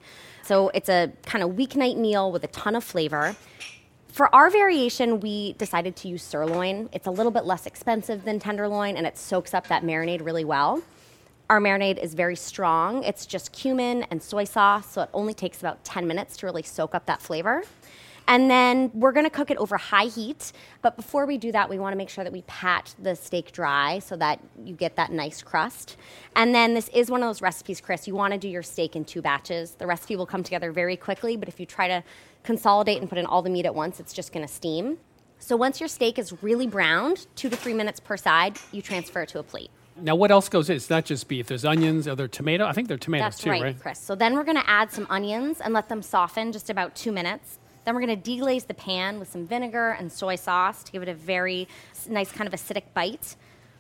So 0.44 0.68
it's 0.68 0.88
a 0.88 1.10
kind 1.26 1.42
of 1.42 1.50
weeknight 1.56 1.96
meal 1.96 2.30
with 2.30 2.44
a 2.44 2.48
ton 2.48 2.76
of 2.76 2.84
flavor. 2.84 3.34
For 4.12 4.32
our 4.32 4.50
variation, 4.50 5.18
we 5.18 5.54
decided 5.54 5.96
to 5.96 6.06
use 6.06 6.22
sirloin. 6.22 6.88
It's 6.92 7.08
a 7.08 7.10
little 7.10 7.32
bit 7.32 7.44
less 7.44 7.66
expensive 7.66 8.24
than 8.24 8.38
tenderloin, 8.38 8.96
and 8.96 9.04
it 9.04 9.18
soaks 9.18 9.52
up 9.52 9.66
that 9.66 9.82
marinade 9.82 10.24
really 10.24 10.44
well. 10.44 10.80
Our 11.50 11.60
marinade 11.60 11.98
is 11.98 12.14
very 12.14 12.36
strong. 12.36 13.04
It's 13.04 13.26
just 13.26 13.52
cumin 13.52 14.04
and 14.04 14.22
soy 14.22 14.44
sauce, 14.44 14.90
so 14.90 15.02
it 15.02 15.10
only 15.12 15.34
takes 15.34 15.60
about 15.60 15.84
10 15.84 16.06
minutes 16.06 16.38
to 16.38 16.46
really 16.46 16.62
soak 16.62 16.94
up 16.94 17.04
that 17.06 17.20
flavor. 17.20 17.64
And 18.26 18.50
then 18.50 18.90
we're 18.94 19.12
to 19.12 19.30
cook 19.30 19.50
it 19.50 19.58
over 19.58 19.76
high 19.76 20.06
heat. 20.06 20.52
But 20.80 20.96
before 20.96 21.26
we 21.26 21.36
do 21.36 21.52
that, 21.52 21.68
we 21.68 21.78
want 21.78 21.92
to 21.92 21.98
make 21.98 22.08
sure 22.08 22.24
that 22.24 22.32
we 22.32 22.40
pat 22.42 22.94
the 22.98 23.14
steak 23.14 23.52
dry 23.52 23.98
so 23.98 24.16
that 24.16 24.40
you 24.64 24.74
get 24.74 24.96
that 24.96 25.12
nice 25.12 25.42
crust. 25.42 25.96
And 26.34 26.54
then 26.54 26.72
this 26.72 26.88
is 26.94 27.10
one 27.10 27.22
of 27.22 27.28
those 27.28 27.42
recipes, 27.42 27.82
Chris. 27.82 28.08
You 28.08 28.14
want 28.14 28.32
to 28.32 28.38
do 28.38 28.48
your 28.48 28.62
steak 28.62 28.96
in 28.96 29.04
two 29.04 29.20
batches. 29.20 29.72
The 29.72 29.86
recipe 29.86 30.16
will 30.16 30.24
come 30.24 30.42
together 30.42 30.72
very 30.72 30.96
quickly, 30.96 31.36
but 31.36 31.48
if 31.48 31.60
you 31.60 31.66
try 31.66 31.88
to 31.88 32.02
consolidate 32.42 33.00
and 33.00 33.08
put 33.10 33.18
in 33.18 33.26
all 33.26 33.42
the 33.42 33.50
meat 33.50 33.66
at 33.66 33.74
once, 33.74 34.00
it's 34.00 34.14
just 34.14 34.32
to 34.46 34.52
steam. 34.52 34.96
So 35.38 35.56
once 35.56 35.78
your 35.78 35.88
steak 35.88 36.18
is 36.18 36.42
really 36.42 36.66
browned, 36.66 37.26
two 37.36 37.50
to 37.50 37.56
three 37.56 37.74
minutes 37.74 38.00
per 38.00 38.16
side, 38.16 38.56
you 38.72 38.80
transfer 38.80 39.20
it 39.20 39.28
to 39.30 39.38
a 39.40 39.42
plate. 39.42 39.70
Now, 39.96 40.16
what 40.16 40.30
else 40.30 40.48
goes 40.48 40.70
in? 40.70 40.76
It's 40.76 40.90
not 40.90 41.04
just 41.04 41.28
beef. 41.28 41.46
There's 41.46 41.64
onions. 41.64 42.08
Are 42.08 42.16
there 42.16 42.26
tomato? 42.28 42.66
I 42.66 42.72
think 42.72 42.88
they're 42.88 42.98
tomatoes 42.98 43.26
That's 43.26 43.38
too, 43.38 43.50
right, 43.50 43.62
right? 43.62 43.80
Chris. 43.80 44.00
So 44.00 44.14
then 44.14 44.34
we're 44.34 44.44
going 44.44 44.56
to 44.56 44.68
add 44.68 44.90
some 44.90 45.06
onions 45.08 45.60
and 45.60 45.72
let 45.72 45.88
them 45.88 46.02
soften 46.02 46.50
just 46.50 46.68
about 46.68 46.96
two 46.96 47.12
minutes. 47.12 47.58
Then 47.84 47.94
we're 47.94 48.04
going 48.04 48.20
to 48.20 48.30
deglaze 48.30 48.66
the 48.66 48.74
pan 48.74 49.18
with 49.18 49.30
some 49.30 49.46
vinegar 49.46 49.90
and 49.90 50.10
soy 50.10 50.36
sauce 50.36 50.82
to 50.84 50.92
give 50.92 51.02
it 51.02 51.08
a 51.08 51.14
very 51.14 51.68
nice 52.08 52.32
kind 52.32 52.52
of 52.52 52.58
acidic 52.58 52.84
bite. 52.92 53.36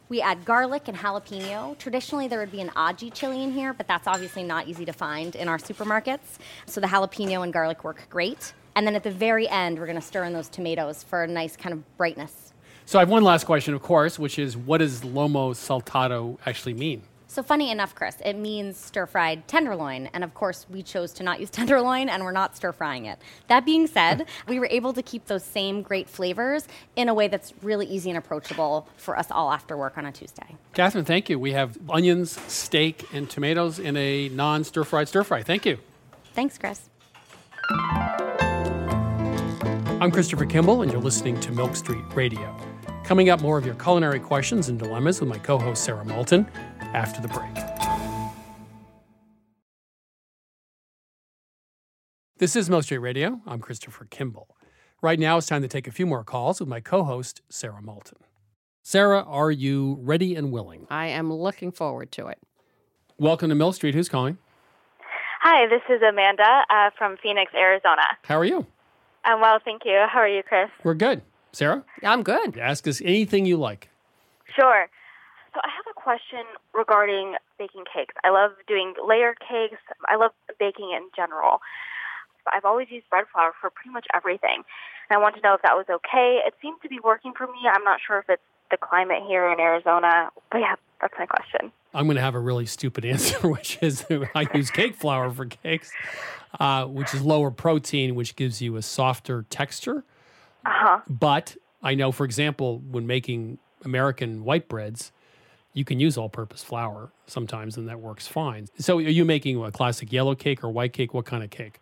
We 0.08 0.20
add 0.20 0.44
garlic 0.44 0.86
and 0.86 0.96
jalapeno. 0.96 1.76
Traditionally, 1.78 2.28
there 2.28 2.38
would 2.38 2.52
be 2.52 2.60
an 2.60 2.68
aji 2.70 3.12
chili 3.12 3.42
in 3.42 3.52
here, 3.52 3.72
but 3.72 3.88
that's 3.88 4.06
obviously 4.06 4.42
not 4.44 4.68
easy 4.68 4.84
to 4.84 4.92
find 4.92 5.34
in 5.34 5.48
our 5.48 5.58
supermarkets. 5.58 6.38
So 6.66 6.80
the 6.80 6.86
jalapeno 6.86 7.42
and 7.42 7.52
garlic 7.52 7.82
work 7.82 8.06
great. 8.10 8.52
And 8.76 8.86
then 8.86 8.94
at 8.94 9.02
the 9.02 9.10
very 9.10 9.48
end, 9.48 9.78
we're 9.78 9.86
going 9.86 10.00
to 10.00 10.06
stir 10.06 10.24
in 10.24 10.32
those 10.32 10.48
tomatoes 10.48 11.02
for 11.02 11.24
a 11.24 11.26
nice 11.26 11.56
kind 11.56 11.72
of 11.72 11.96
brightness. 11.96 12.43
So 12.86 12.98
I 12.98 13.02
have 13.02 13.08
one 13.08 13.24
last 13.24 13.44
question, 13.44 13.74
of 13.74 13.82
course, 13.82 14.18
which 14.18 14.38
is 14.38 14.56
what 14.56 14.78
does 14.78 15.00
lomo 15.00 15.54
saltado 15.54 16.38
actually 16.46 16.74
mean? 16.74 17.02
So 17.34 17.42
funny 17.42 17.72
enough, 17.72 17.96
Chris, 17.96 18.16
it 18.24 18.34
means 18.34 18.76
stir-fried 18.76 19.48
tenderloin, 19.48 20.08
and 20.12 20.22
of 20.22 20.34
course 20.34 20.66
we 20.70 20.84
chose 20.84 21.12
to 21.14 21.24
not 21.24 21.40
use 21.40 21.50
tenderloin, 21.60 22.08
and 22.08 22.22
we're 22.22 22.30
not 22.30 22.54
stir-frying 22.54 23.06
it. 23.06 23.18
That 23.48 23.64
being 23.64 23.88
said, 23.88 24.26
we 24.48 24.60
were 24.60 24.68
able 24.70 24.92
to 24.92 25.02
keep 25.02 25.24
those 25.26 25.42
same 25.42 25.82
great 25.82 26.08
flavors 26.08 26.68
in 26.94 27.08
a 27.08 27.14
way 27.14 27.26
that's 27.26 27.52
really 27.62 27.86
easy 27.86 28.08
and 28.10 28.18
approachable 28.18 28.86
for 28.98 29.18
us 29.18 29.32
all 29.32 29.50
after 29.50 29.76
work 29.76 29.98
on 29.98 30.06
a 30.06 30.12
Tuesday. 30.12 30.54
Catherine, 30.74 31.04
thank 31.04 31.28
you. 31.28 31.36
We 31.38 31.52
have 31.54 31.76
onions, 31.90 32.38
steak, 32.52 33.04
and 33.12 33.28
tomatoes 33.28 33.80
in 33.80 33.96
a 33.96 34.28
non-stir 34.28 34.84
fried 34.84 35.08
stir 35.08 35.24
fry. 35.24 35.42
Thank 35.42 35.66
you. 35.66 35.78
Thanks, 36.34 36.56
Chris. 36.56 36.88
I'm 40.00 40.12
Christopher 40.12 40.46
Kimball, 40.46 40.82
and 40.82 40.92
you're 40.92 41.00
listening 41.00 41.40
to 41.40 41.50
Milk 41.50 41.74
Street 41.74 42.04
Radio. 42.14 42.54
Coming 43.04 43.28
up, 43.28 43.42
more 43.42 43.58
of 43.58 43.66
your 43.66 43.74
culinary 43.74 44.18
questions 44.18 44.70
and 44.70 44.78
dilemmas 44.78 45.20
with 45.20 45.28
my 45.28 45.38
co 45.38 45.58
host 45.58 45.84
Sarah 45.84 46.04
Moulton 46.04 46.46
after 46.80 47.20
the 47.20 47.28
break. 47.28 47.54
This 52.38 52.56
is 52.56 52.70
Milk 52.70 52.84
Street 52.84 52.98
Radio. 52.98 53.40
I'm 53.46 53.60
Christopher 53.60 54.06
Kimball. 54.06 54.56
Right 55.02 55.18
now, 55.18 55.36
it's 55.36 55.46
time 55.46 55.60
to 55.60 55.68
take 55.68 55.86
a 55.86 55.92
few 55.92 56.06
more 56.06 56.24
calls 56.24 56.60
with 56.60 56.68
my 56.68 56.80
co 56.80 57.04
host 57.04 57.42
Sarah 57.50 57.82
Moulton. 57.82 58.18
Sarah, 58.82 59.22
are 59.22 59.50
you 59.50 59.98
ready 60.00 60.34
and 60.34 60.50
willing? 60.50 60.86
I 60.88 61.06
am 61.08 61.30
looking 61.30 61.72
forward 61.72 62.10
to 62.12 62.28
it. 62.28 62.38
Welcome 63.18 63.50
to 63.50 63.54
Mill 63.54 63.72
Street. 63.72 63.94
Who's 63.94 64.08
calling? 64.08 64.38
Hi, 65.42 65.66
this 65.68 65.82
is 65.94 66.00
Amanda 66.00 66.64
uh, 66.70 66.88
from 66.96 67.18
Phoenix, 67.22 67.52
Arizona. 67.54 68.02
How 68.22 68.38
are 68.38 68.46
you? 68.46 68.66
I'm 69.24 69.42
well, 69.42 69.58
thank 69.62 69.82
you. 69.84 70.04
How 70.10 70.20
are 70.20 70.28
you, 70.28 70.42
Chris? 70.42 70.70
We're 70.82 70.94
good. 70.94 71.20
Sarah, 71.54 71.84
I'm 72.02 72.22
good. 72.22 72.58
ask 72.58 72.86
us 72.88 73.00
anything 73.00 73.46
you 73.46 73.56
like. 73.56 73.88
Sure. 74.54 74.88
So 75.54 75.60
I 75.62 75.68
have 75.70 75.86
a 75.88 75.94
question 75.94 76.42
regarding 76.74 77.36
baking 77.58 77.84
cakes. 77.92 78.14
I 78.24 78.30
love 78.30 78.52
doing 78.66 78.94
layer 79.06 79.34
cakes. 79.34 79.80
I 80.08 80.16
love 80.16 80.32
baking 80.58 80.90
in 80.90 81.08
general. 81.14 81.60
I've 82.52 82.64
always 82.64 82.88
used 82.90 83.08
bread 83.08 83.24
flour 83.32 83.52
for 83.60 83.70
pretty 83.70 83.90
much 83.90 84.06
everything. 84.12 84.64
And 85.08 85.16
I 85.16 85.18
want 85.18 85.36
to 85.36 85.40
know 85.42 85.54
if 85.54 85.62
that 85.62 85.76
was 85.76 85.86
okay. 85.88 86.40
It 86.44 86.54
seems 86.60 86.78
to 86.82 86.88
be 86.88 86.98
working 87.02 87.32
for 87.36 87.46
me. 87.46 87.60
I'm 87.72 87.84
not 87.84 88.00
sure 88.04 88.18
if 88.18 88.28
it's 88.28 88.42
the 88.70 88.76
climate 88.76 89.22
here 89.26 89.50
in 89.50 89.60
Arizona. 89.60 90.30
But 90.50 90.58
yeah, 90.58 90.74
that's 91.00 91.14
my 91.18 91.26
question. 91.26 91.70
I'm 91.94 92.06
going 92.06 92.16
to 92.16 92.22
have 92.22 92.34
a 92.34 92.40
really 92.40 92.66
stupid 92.66 93.04
answer, 93.14 93.48
which 93.48 93.78
is 93.80 94.04
I 94.34 94.46
use 94.54 94.70
cake 94.70 94.96
flour 94.96 95.30
for 95.30 95.46
cakes, 95.46 95.92
uh, 96.58 96.86
which 96.86 97.14
is 97.14 97.22
lower 97.22 97.52
protein, 97.52 98.16
which 98.16 98.34
gives 98.34 98.60
you 98.60 98.76
a 98.76 98.82
softer 98.82 99.46
texture. 99.48 100.04
Uh 100.66 100.70
huh. 100.72 101.00
But 101.08 101.56
I 101.82 101.94
know, 101.94 102.12
for 102.12 102.24
example, 102.24 102.78
when 102.90 103.06
making 103.06 103.58
American 103.84 104.44
white 104.44 104.68
breads, 104.68 105.12
you 105.72 105.84
can 105.84 105.98
use 106.00 106.16
all 106.16 106.28
purpose 106.28 106.62
flour 106.62 107.10
sometimes, 107.26 107.76
and 107.76 107.88
that 107.88 108.00
works 108.00 108.26
fine. 108.26 108.66
So, 108.78 108.98
are 108.98 109.02
you 109.02 109.24
making 109.24 109.62
a 109.62 109.70
classic 109.72 110.12
yellow 110.12 110.34
cake 110.34 110.62
or 110.64 110.70
white 110.70 110.92
cake? 110.92 111.12
What 111.12 111.26
kind 111.26 111.42
of 111.42 111.50
cake? 111.50 111.80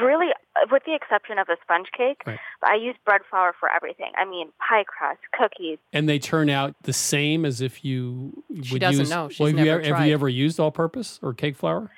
Really, 0.00 0.28
uh, 0.56 0.66
with 0.70 0.84
the 0.86 0.94
exception 0.94 1.38
of 1.38 1.48
a 1.48 1.56
sponge 1.62 1.88
cake, 1.96 2.22
Right. 2.26 2.38
but 2.60 2.70
I 2.70 2.76
use 2.76 2.94
bread 3.04 3.20
flour 3.28 3.52
for 3.58 3.68
everything. 3.70 4.12
I 4.16 4.24
mean, 4.24 4.48
pie 4.58 4.84
crust, 4.84 5.20
cookies. 5.38 5.78
And 5.92 6.08
they 6.08 6.18
turn 6.18 6.48
out 6.48 6.74
the 6.82 6.92
same 6.92 7.44
as 7.44 7.60
if 7.60 7.84
you 7.84 8.42
She 8.62 8.74
would 8.74 8.80
doesn't 8.80 9.00
use. 9.00 9.10
know. 9.10 9.28
She's 9.28 9.40
well, 9.40 9.48
have 9.48 9.58
you, 9.58 9.64
never 9.64 9.80
ever, 9.82 9.96
have 9.96 10.06
you 10.06 10.14
ever 10.14 10.28
used 10.28 10.60
all 10.60 10.70
purpose 10.70 11.18
or 11.22 11.34
cake 11.34 11.56
flour? 11.56 11.90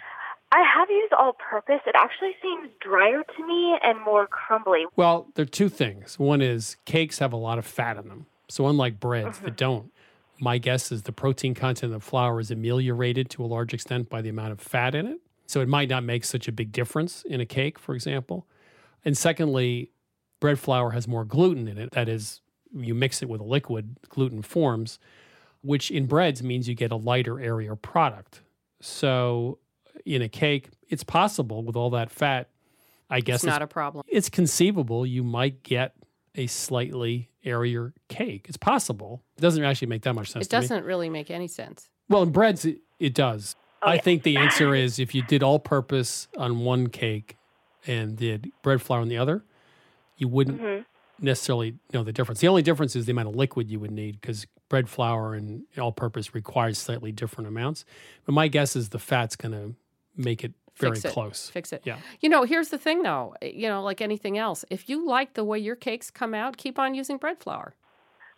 I 0.54 0.62
have 0.62 0.88
used 0.88 1.12
all 1.12 1.32
purpose. 1.32 1.80
It 1.84 1.96
actually 1.98 2.36
seems 2.40 2.70
drier 2.80 3.24
to 3.24 3.46
me 3.46 3.76
and 3.82 4.00
more 4.04 4.28
crumbly. 4.28 4.84
Well, 4.94 5.26
there 5.34 5.42
are 5.42 5.46
two 5.46 5.68
things. 5.68 6.16
One 6.16 6.40
is 6.40 6.76
cakes 6.84 7.18
have 7.18 7.32
a 7.32 7.36
lot 7.36 7.58
of 7.58 7.66
fat 7.66 7.96
in 7.96 8.06
them. 8.06 8.26
So, 8.48 8.68
unlike 8.68 9.00
breads 9.00 9.40
that 9.40 9.46
mm-hmm. 9.46 9.56
don't, 9.56 9.92
my 10.38 10.58
guess 10.58 10.92
is 10.92 11.02
the 11.02 11.12
protein 11.12 11.54
content 11.54 11.92
of 11.92 12.04
flour 12.04 12.38
is 12.38 12.52
ameliorated 12.52 13.30
to 13.30 13.44
a 13.44 13.46
large 13.46 13.74
extent 13.74 14.08
by 14.08 14.22
the 14.22 14.28
amount 14.28 14.52
of 14.52 14.60
fat 14.60 14.94
in 14.94 15.06
it. 15.06 15.18
So, 15.46 15.60
it 15.60 15.66
might 15.66 15.88
not 15.88 16.04
make 16.04 16.24
such 16.24 16.46
a 16.46 16.52
big 16.52 16.70
difference 16.70 17.24
in 17.24 17.40
a 17.40 17.46
cake, 17.46 17.76
for 17.76 17.96
example. 17.96 18.46
And 19.04 19.18
secondly, 19.18 19.90
bread 20.38 20.60
flour 20.60 20.90
has 20.90 21.08
more 21.08 21.24
gluten 21.24 21.66
in 21.66 21.78
it. 21.78 21.90
That 21.92 22.08
is, 22.08 22.42
you 22.72 22.94
mix 22.94 23.22
it 23.22 23.28
with 23.28 23.40
a 23.40 23.44
liquid, 23.44 23.96
gluten 24.08 24.40
forms, 24.40 25.00
which 25.62 25.90
in 25.90 26.06
breads 26.06 26.44
means 26.44 26.68
you 26.68 26.76
get 26.76 26.92
a 26.92 26.96
lighter, 26.96 27.40
airier 27.40 27.74
product. 27.74 28.42
So, 28.80 29.58
in 30.04 30.22
a 30.22 30.28
cake, 30.28 30.70
it's 30.88 31.04
possible 31.04 31.62
with 31.62 31.76
all 31.76 31.90
that 31.90 32.10
fat. 32.10 32.48
I 33.10 33.20
guess 33.20 33.36
It's 33.36 33.44
not 33.44 33.62
a 33.62 33.66
problem. 33.66 34.04
it's 34.08 34.28
conceivable 34.28 35.04
you 35.04 35.22
might 35.22 35.62
get 35.62 35.94
a 36.34 36.46
slightly 36.46 37.30
airier 37.44 37.92
cake. 38.08 38.46
It's 38.48 38.56
possible. 38.56 39.22
It 39.36 39.42
doesn't 39.42 39.62
actually 39.62 39.88
make 39.88 40.02
that 40.02 40.14
much 40.14 40.30
sense 40.30 40.46
It 40.46 40.50
to 40.50 40.56
me. 40.56 40.62
doesn't 40.62 40.84
really 40.84 41.10
make 41.10 41.30
any 41.30 41.46
sense. 41.46 41.88
Well, 42.08 42.22
in 42.22 42.30
breads, 42.30 42.64
it, 42.64 42.78
it 42.98 43.14
does. 43.14 43.56
I 43.82 43.98
think 43.98 44.22
the 44.22 44.38
answer 44.38 44.74
is 44.74 44.98
if 44.98 45.14
you 45.14 45.22
did 45.22 45.42
all 45.42 45.58
purpose 45.58 46.28
on 46.38 46.60
one 46.60 46.88
cake 46.88 47.36
and 47.86 48.16
did 48.16 48.50
bread 48.62 48.80
flour 48.80 49.00
on 49.00 49.08
the 49.08 49.18
other, 49.18 49.44
you 50.16 50.26
wouldn't 50.26 50.60
mm-hmm. 50.60 50.82
necessarily 51.24 51.74
know 51.92 52.02
the 52.02 52.12
difference. 52.12 52.40
The 52.40 52.48
only 52.48 52.62
difference 52.62 52.96
is 52.96 53.04
the 53.04 53.12
amount 53.12 53.28
of 53.28 53.36
liquid 53.36 53.70
you 53.70 53.78
would 53.80 53.90
need 53.90 54.20
because 54.20 54.46
bread 54.70 54.88
flour 54.88 55.34
and 55.34 55.64
all 55.78 55.92
purpose 55.92 56.34
requires 56.34 56.78
slightly 56.78 57.12
different 57.12 57.46
amounts. 57.46 57.84
But 58.24 58.32
my 58.32 58.48
guess 58.48 58.74
is 58.74 58.88
the 58.88 58.98
fat's 58.98 59.36
going 59.36 59.52
to 59.52 59.74
make 60.16 60.44
it 60.44 60.52
very 60.76 60.94
Fix 60.96 61.04
it. 61.04 61.12
close. 61.12 61.50
Fix 61.50 61.72
it. 61.72 61.82
Yeah. 61.84 61.98
You 62.20 62.28
know, 62.28 62.42
here's 62.44 62.68
the 62.70 62.78
thing 62.78 63.02
though, 63.02 63.34
you 63.42 63.68
know, 63.68 63.82
like 63.82 64.00
anything 64.00 64.36
else, 64.38 64.64
if 64.70 64.88
you 64.88 65.06
like 65.06 65.34
the 65.34 65.44
way 65.44 65.58
your 65.58 65.76
cakes 65.76 66.10
come 66.10 66.34
out, 66.34 66.56
keep 66.56 66.78
on 66.78 66.94
using 66.94 67.16
bread 67.16 67.38
flour. 67.38 67.74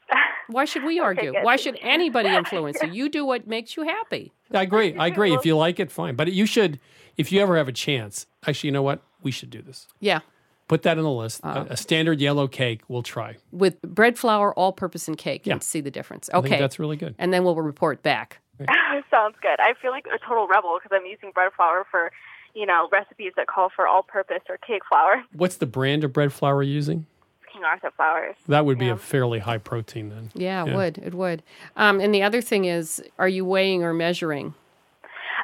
Why 0.49 0.65
should 0.65 0.85
we 0.85 0.99
argue? 1.01 1.33
good. 1.33 1.43
Why 1.43 1.57
should 1.57 1.79
anybody 1.81 2.29
influence 2.29 2.79
you? 2.83 2.91
You 2.93 3.09
do 3.09 3.25
what 3.25 3.47
makes 3.49 3.77
you 3.77 3.83
happy. 3.85 4.33
I 4.53 4.63
agree. 4.63 4.95
I 4.97 5.09
agree. 5.09 5.35
If 5.35 5.45
you 5.45 5.57
like 5.57 5.81
it, 5.81 5.91
fine. 5.91 6.15
But 6.15 6.31
you 6.33 6.47
should, 6.47 6.79
if 7.17 7.33
you 7.33 7.41
ever 7.41 7.57
have 7.57 7.67
a 7.69 7.73
chance, 7.73 8.27
actually, 8.47 8.69
you 8.69 8.73
know 8.73 8.83
what? 8.83 9.03
We 9.23 9.33
should 9.33 9.51
do 9.51 9.61
this. 9.63 9.89
Yeah. 9.99 10.21
Put 10.69 10.83
that 10.83 10.99
on 10.99 11.05
the 11.05 11.11
list. 11.11 11.41
Uh. 11.45 11.65
a, 11.69 11.73
a 11.73 11.77
standard 11.77 12.21
yellow 12.21 12.47
cake, 12.49 12.83
we'll 12.87 13.03
try. 13.03 13.37
With 13.51 13.81
bread 13.83 14.19
flour, 14.19 14.53
all 14.55 14.73
purpose 14.73 15.09
and 15.09 15.17
cake, 15.19 15.47
Yeah. 15.47 15.55
and 15.55 15.63
see 15.63 15.81
the 15.81 15.91
difference. 15.91 16.29
I 16.33 16.37
Okay. 16.39 16.51
think 16.51 16.61
that's 16.61 16.79
really 16.79 16.97
good. 16.97 17.15
and 17.19 17.33
then 17.33 17.43
we'll 17.43 17.57
report 17.57 18.03
back. 18.03 18.41
Sounds 19.11 19.37
good. 19.43 19.59
I 19.61 19.75
feel 19.81 19.91
like 19.91 20.07
a 20.07 20.19
total 20.19 20.47
rebel 20.47 20.79
because 20.83 20.97
I'm 20.99 21.07
using 21.07 21.31
bread 21.33 21.53
flour 21.57 21.87
for, 21.91 22.11
you 22.55 22.67
know, 22.67 22.89
recipes 22.91 23.33
that 23.37 23.47
call 23.47 23.71
for 23.75 23.87
all-purpose 23.87 24.43
or 24.49 24.57
cake 24.59 24.83
flour. 24.89 25.23
What's 25.33 25.57
the 25.57 25.67
brand 25.67 26.05
of 26.05 26.13
bread 26.13 26.33
flour 26.33 26.63
you're 26.63 26.75
using? 26.75 27.07
King 27.53 27.65
Arthur 27.65 27.91
flours. 27.97 28.37
That 28.49 28.65
would 28.67 28.79
be 28.79 28.87
Yeah. 28.87 28.93
a 28.93 28.97
fairly 28.97 29.39
high 29.39 29.59
protein 29.59 30.11
then. 30.11 30.31
Yeah, 30.35 30.65
it 30.65 30.69
Yeah. 30.69 30.77
would. 30.77 30.99
It 30.99 31.15
would. 31.15 31.43
Um, 31.77 32.01
and 32.01 32.15
the 32.15 32.23
other 32.23 32.41
thing 32.43 32.65
is, 32.67 33.03
are 33.19 33.29
you 33.29 33.45
weighing 33.45 33.83
or 33.83 33.93
measuring? 33.95 34.55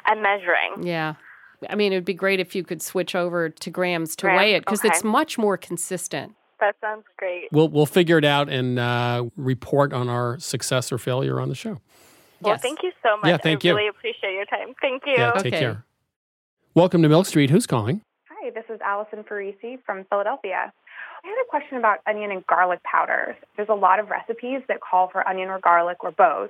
I'm 0.05 0.21
measuring. 0.21 0.83
Yeah. 0.85 1.15
I 1.69 1.75
mean, 1.75 1.93
it'd 1.93 2.05
be 2.05 2.13
great 2.13 2.39
if 2.39 2.55
you 2.55 2.63
could 2.63 2.81
switch 2.81 3.15
over 3.15 3.49
to 3.49 3.69
grams 3.69 4.15
to 4.17 4.25
Grams, 4.27 4.37
weigh 4.37 4.53
it 4.55 4.59
because 4.65 4.81
okay. 4.81 4.89
it's 4.89 5.03
much 5.03 5.37
more 5.37 5.55
consistent. 5.57 6.35
That 6.59 6.75
sounds 6.81 7.05
great. 7.17 7.47
We'll 7.51 7.69
we'll 7.69 7.85
figure 7.85 8.17
it 8.17 8.25
out 8.25 8.47
and 8.49 8.79
uh, 8.79 9.25
report 9.37 9.91
on 9.93 10.09
our 10.09 10.39
success 10.39 10.91
or 10.91 10.97
failure 10.97 11.39
on 11.39 11.49
the 11.49 11.55
show. 11.55 11.79
Well, 12.43 12.53
Yes. 12.53 12.61
thank 12.61 12.83
you 12.83 12.91
so 13.01 13.17
much. 13.17 13.27
Yeah, 13.29 13.37
thank 13.37 13.63
I 13.63 13.67
you. 13.69 13.75
really 13.75 13.87
appreciate 13.87 14.33
your 14.33 14.45
time. 14.45 14.73
Thank 14.81 15.03
you. 15.05 15.13
Yeah, 15.17 15.31
take 15.33 15.53
Okay. 15.53 15.59
care. 15.59 15.83
Welcome 16.75 17.01
to 17.03 17.09
Milk 17.09 17.25
Street. 17.25 17.49
Who's 17.49 17.65
calling? 17.67 18.01
Hi, 18.29 18.49
this 18.49 18.65
is 18.69 18.81
Allison 18.81 19.23
Parisi 19.23 19.79
from 19.85 20.03
Philadelphia. 20.05 20.73
I 21.23 21.27
had 21.27 21.37
a 21.41 21.45
question 21.49 21.77
about 21.77 21.99
onion 22.05 22.31
and 22.31 22.45
garlic 22.47 22.81
powders. 22.83 23.35
There's 23.55 23.69
a 23.69 23.75
lot 23.75 23.99
of 23.99 24.09
recipes 24.09 24.61
that 24.67 24.79
call 24.81 25.07
for 25.07 25.25
onion 25.27 25.49
or 25.49 25.59
garlic 25.59 26.03
or 26.03 26.11
both. 26.11 26.49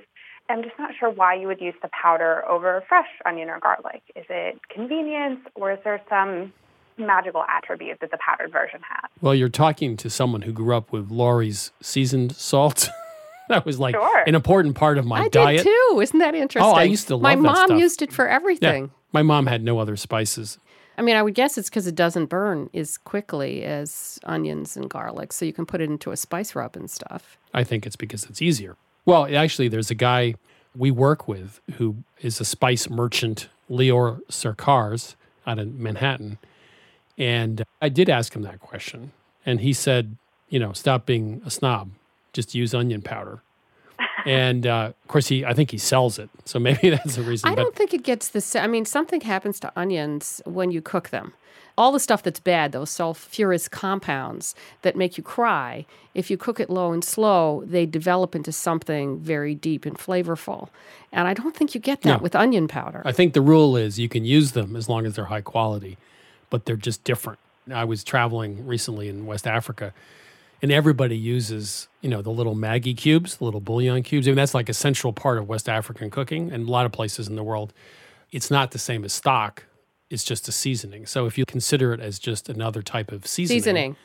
I'm 0.50 0.64
just 0.64 0.78
not 0.80 0.92
sure 1.00 1.10
why 1.10 1.36
you 1.36 1.48
would 1.48 1.62
use 1.62 1.76
the 1.82 1.90
powder 1.90 2.44
over 2.50 2.84
fresh 2.90 3.08
onion 3.26 3.50
or 3.50 3.60
garlic. 3.60 4.02
Is 4.16 4.26
it 4.30 4.60
convenience 4.70 5.40
or 5.56 5.72
is 5.72 5.80
there 5.84 6.02
some 6.10 6.52
magical 6.98 7.44
attribute 7.50 8.00
that 8.02 8.12
the 8.12 8.18
powdered 8.24 8.52
version 8.52 8.80
has. 8.88 9.10
Well, 9.22 9.34
you're 9.34 9.50
talking 9.50 9.98
to 9.98 10.10
someone 10.12 10.44
who 10.44 10.52
grew 10.52 10.76
up 10.76 10.92
with 10.92 11.10
Lawry's 11.10 11.72
seasoned 11.82 12.36
salt. 12.36 12.90
that 13.54 13.66
was 13.66 13.80
like 13.80 13.96
Sure. 13.96 14.24
an 14.28 14.36
important 14.36 14.76
part 14.76 14.98
of 14.98 15.06
my 15.06 15.22
I 15.22 15.28
diet. 15.30 15.64
did 15.64 15.66
too. 15.66 16.00
Isn't 16.02 16.20
that 16.20 16.36
interesting? 16.36 16.72
Oh, 16.72 16.76
I 16.76 16.84
used 16.84 17.08
to 17.08 17.16
love 17.16 17.22
it. 17.22 17.24
My 17.24 17.36
that 17.36 17.42
mom 17.56 17.68
stuff. 17.68 17.80
used 17.80 18.02
it 18.02 18.12
for 18.12 18.28
everything. 18.28 18.84
Yeah. 18.86 18.90
My 19.12 19.22
mom 19.22 19.48
had 19.48 19.64
no 19.64 19.80
other 19.80 19.96
spices. 19.96 20.58
I 20.98 21.02
mean, 21.02 21.16
I 21.16 21.24
would 21.24 21.34
guess 21.34 21.58
it's 21.58 21.70
because 21.70 21.88
it 21.88 21.96
doesn't 21.96 22.28
burn 22.28 22.70
as 22.74 22.98
quickly 22.98 23.64
as 23.64 24.20
onions 24.26 24.78
and 24.78 24.90
garlic, 24.90 25.34
so 25.34 25.44
you 25.46 25.54
can 25.54 25.66
put 25.66 25.82
it 25.82 25.90
into 25.90 26.12
a 26.12 26.18
spice 26.18 26.54
rub 26.56 26.76
and 26.76 26.90
stuff. 26.90 27.38
I 27.54 27.64
think 27.64 27.86
it's 27.88 27.96
because 27.96 28.26
it's 28.26 28.42
easier. 28.44 28.76
Well, 29.06 29.28
actually, 29.36 29.70
there's 29.70 29.90
a 29.90 29.96
guy 29.96 30.36
we 30.76 30.92
work 30.92 31.28
with 31.28 31.62
who 31.76 31.98
is 32.22 32.40
a 32.40 32.46
spice 32.46 32.90
merchant, 32.90 33.50
Lior 33.70 34.20
Sercarz, 34.30 35.16
out 35.48 35.58
of 35.60 35.74
Manhattan. 35.74 36.38
And 37.18 37.64
I 37.82 37.90
did 37.90 38.10
ask 38.10 38.36
him 38.36 38.42
that 38.44 38.60
question. 38.60 39.12
And 39.46 39.62
he 39.62 39.74
said, 39.74 40.16
you 40.50 40.60
know, 40.60 40.74
stop 40.74 41.06
being 41.06 41.42
a 41.46 41.50
snob, 41.52 41.90
just 42.34 42.54
use 42.56 42.74
onion 42.74 43.02
powder. 43.02 43.42
and 44.26 44.66
uh, 44.68 44.92
of 45.02 45.08
course, 45.08 45.28
he, 45.28 45.46
I 45.46 45.54
think 45.54 45.72
he 45.72 45.78
sells 45.78 46.20
it. 46.20 46.30
So 46.46 46.60
maybe 46.60 46.90
that's 46.96 47.16
the 47.16 47.24
reason. 47.24 47.50
I 47.50 47.56
but 47.56 47.64
don't 47.64 47.76
think 47.76 47.94
it 47.94 48.04
gets 48.04 48.30
the. 48.30 48.60
I 48.62 48.68
mean, 48.68 48.86
something 48.86 49.22
happens 49.22 49.60
to 49.62 49.72
onions 49.76 50.42
when 50.46 50.72
you 50.72 50.82
cook 50.82 51.10
them. 51.10 51.34
All 51.76 51.92
the 51.92 52.00
stuff 52.00 52.22
that's 52.22 52.40
bad, 52.40 52.72
those 52.72 52.92
sulfurous 52.92 53.70
compounds 53.70 54.54
that 54.84 54.96
make 54.96 55.18
you 55.18 55.24
cry, 55.24 55.88
if 56.14 56.30
you 56.30 56.38
cook 56.38 56.60
it 56.60 56.70
low 56.70 56.92
and 56.94 57.04
slow, 57.04 57.64
they 57.66 57.88
develop 57.88 58.36
into 58.36 58.52
something 58.52 59.18
very 59.20 59.56
deep 59.56 59.84
and 59.84 59.98
flavorful. 59.98 60.70
And 61.12 61.28
I 61.28 61.34
don't 61.34 61.56
think 61.56 61.74
you 61.74 61.82
get 61.82 62.02
that 62.02 62.18
No. 62.18 62.24
with 62.24 62.36
onion 62.36 62.68
powder. 62.68 63.02
I 63.06 63.12
think 63.12 63.34
the 63.34 63.42
rule 63.42 63.76
is 63.76 63.98
you 63.98 64.08
can 64.08 64.24
use 64.24 64.52
them 64.52 64.76
as 64.76 64.88
long 64.88 65.08
as 65.08 65.16
they're 65.16 65.26
high 65.26 65.42
quality, 65.42 65.98
but 66.52 66.66
they're 66.66 66.76
just 66.76 67.04
different. 67.04 67.40
I 67.74 67.86
was 67.86 68.04
traveling 68.04 68.68
recently 68.68 69.10
in 69.10 69.26
West 69.26 69.48
Africa, 69.48 69.94
and 70.64 70.72
everybody 70.72 71.18
uses, 71.18 71.90
you 72.00 72.10
know, 72.10 72.22
the 72.22 72.30
little 72.30 72.56
Maggi 72.56 72.96
cubes, 72.96 73.36
the 73.36 73.44
little 73.44 73.60
bouillon 73.60 74.02
cubes. 74.02 74.28
I 74.28 74.32
mean, 74.32 74.38
that's 74.38 74.54
like 74.54 74.70
a 74.70 74.74
central 74.74 75.12
part 75.12 75.38
of 75.38 75.50
West 75.50 75.68
African 75.68 76.10
cooking, 76.10 76.52
and 76.52 76.68
a 76.68 76.72
lot 76.72 76.86
of 76.86 76.94
places 76.94 77.28
in 77.28 77.36
the 77.36 77.44
world, 77.44 77.74
it's 78.32 78.50
not 78.50 78.72
the 78.72 78.80
same 78.80 79.04
as 79.04 79.12
stock. 79.12 79.66
It's 80.10 80.24
just 80.24 80.48
a 80.48 80.54
seasoning. 80.54 81.06
So 81.06 81.26
if 81.26 81.38
you 81.38 81.46
consider 81.46 81.94
it 81.94 82.00
as 82.00 82.18
just 82.18 82.48
another 82.48 82.82
type 82.82 83.12
of 83.12 83.28
seasoning, 83.28 83.60
Seasoning. 83.60 83.96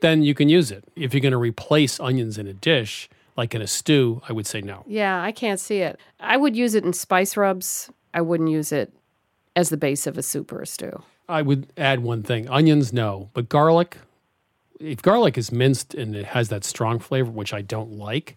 then 0.00 0.22
you 0.22 0.34
can 0.34 0.48
use 0.48 0.70
it. 0.70 0.84
If 0.94 1.12
you're 1.12 1.20
going 1.20 1.32
to 1.32 1.38
replace 1.38 1.98
onions 1.98 2.38
in 2.38 2.46
a 2.46 2.52
dish, 2.52 3.08
like 3.36 3.52
in 3.52 3.60
a 3.60 3.66
stew, 3.66 4.22
I 4.28 4.32
would 4.32 4.46
say 4.46 4.60
no. 4.60 4.84
Yeah, 4.86 5.20
I 5.20 5.32
can't 5.32 5.58
see 5.58 5.78
it. 5.78 5.98
I 6.20 6.36
would 6.36 6.54
use 6.54 6.76
it 6.76 6.84
in 6.84 6.92
spice 6.92 7.36
rubs. 7.36 7.90
I 8.12 8.20
wouldn't 8.20 8.50
use 8.50 8.70
it 8.70 8.92
as 9.56 9.68
the 9.68 9.76
base 9.76 10.06
of 10.06 10.16
a 10.16 10.22
soup 10.22 10.52
or 10.52 10.60
a 10.60 10.66
stew. 10.66 11.02
I 11.28 11.42
would 11.42 11.72
add 11.76 12.00
one 12.00 12.22
thing: 12.22 12.48
onions, 12.48 12.92
no, 12.92 13.30
but 13.34 13.48
garlic. 13.48 13.96
If 14.80 15.02
garlic 15.02 15.38
is 15.38 15.52
minced 15.52 15.94
and 15.94 16.14
it 16.16 16.26
has 16.26 16.48
that 16.48 16.64
strong 16.64 16.98
flavor, 16.98 17.30
which 17.30 17.52
I 17.54 17.62
don't 17.62 17.92
like, 17.92 18.36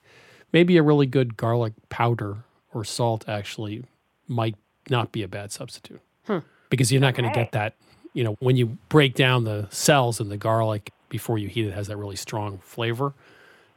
maybe 0.54 0.78
a 0.78 0.84
really 0.84 1.06
good 1.06 1.36
garlic 1.38 1.74
powder 1.90 2.38
or 2.74 2.84
salt 2.86 3.28
actually 3.28 3.84
might 4.28 4.56
not 4.90 5.12
be 5.12 5.24
a 5.24 5.28
bad 5.28 5.52
substitute 5.52 6.02
Hmm. 6.26 6.40
because 6.70 6.92
you're 6.92 7.02
not 7.02 7.16
going 7.16 7.30
to 7.30 7.36
get 7.36 7.52
that. 7.54 7.76
You 8.14 8.24
know, 8.24 8.36
when 8.40 8.56
you 8.58 8.78
break 8.90 9.16
down 9.16 9.44
the 9.44 9.68
cells 9.70 10.20
in 10.20 10.30
the 10.30 10.38
garlic 10.38 10.92
before 11.10 11.38
you 11.38 11.48
heat 11.48 11.66
it, 11.66 11.70
it 11.70 11.74
has 11.74 11.88
that 11.88 11.98
really 11.98 12.16
strong 12.16 12.58
flavor, 12.60 13.14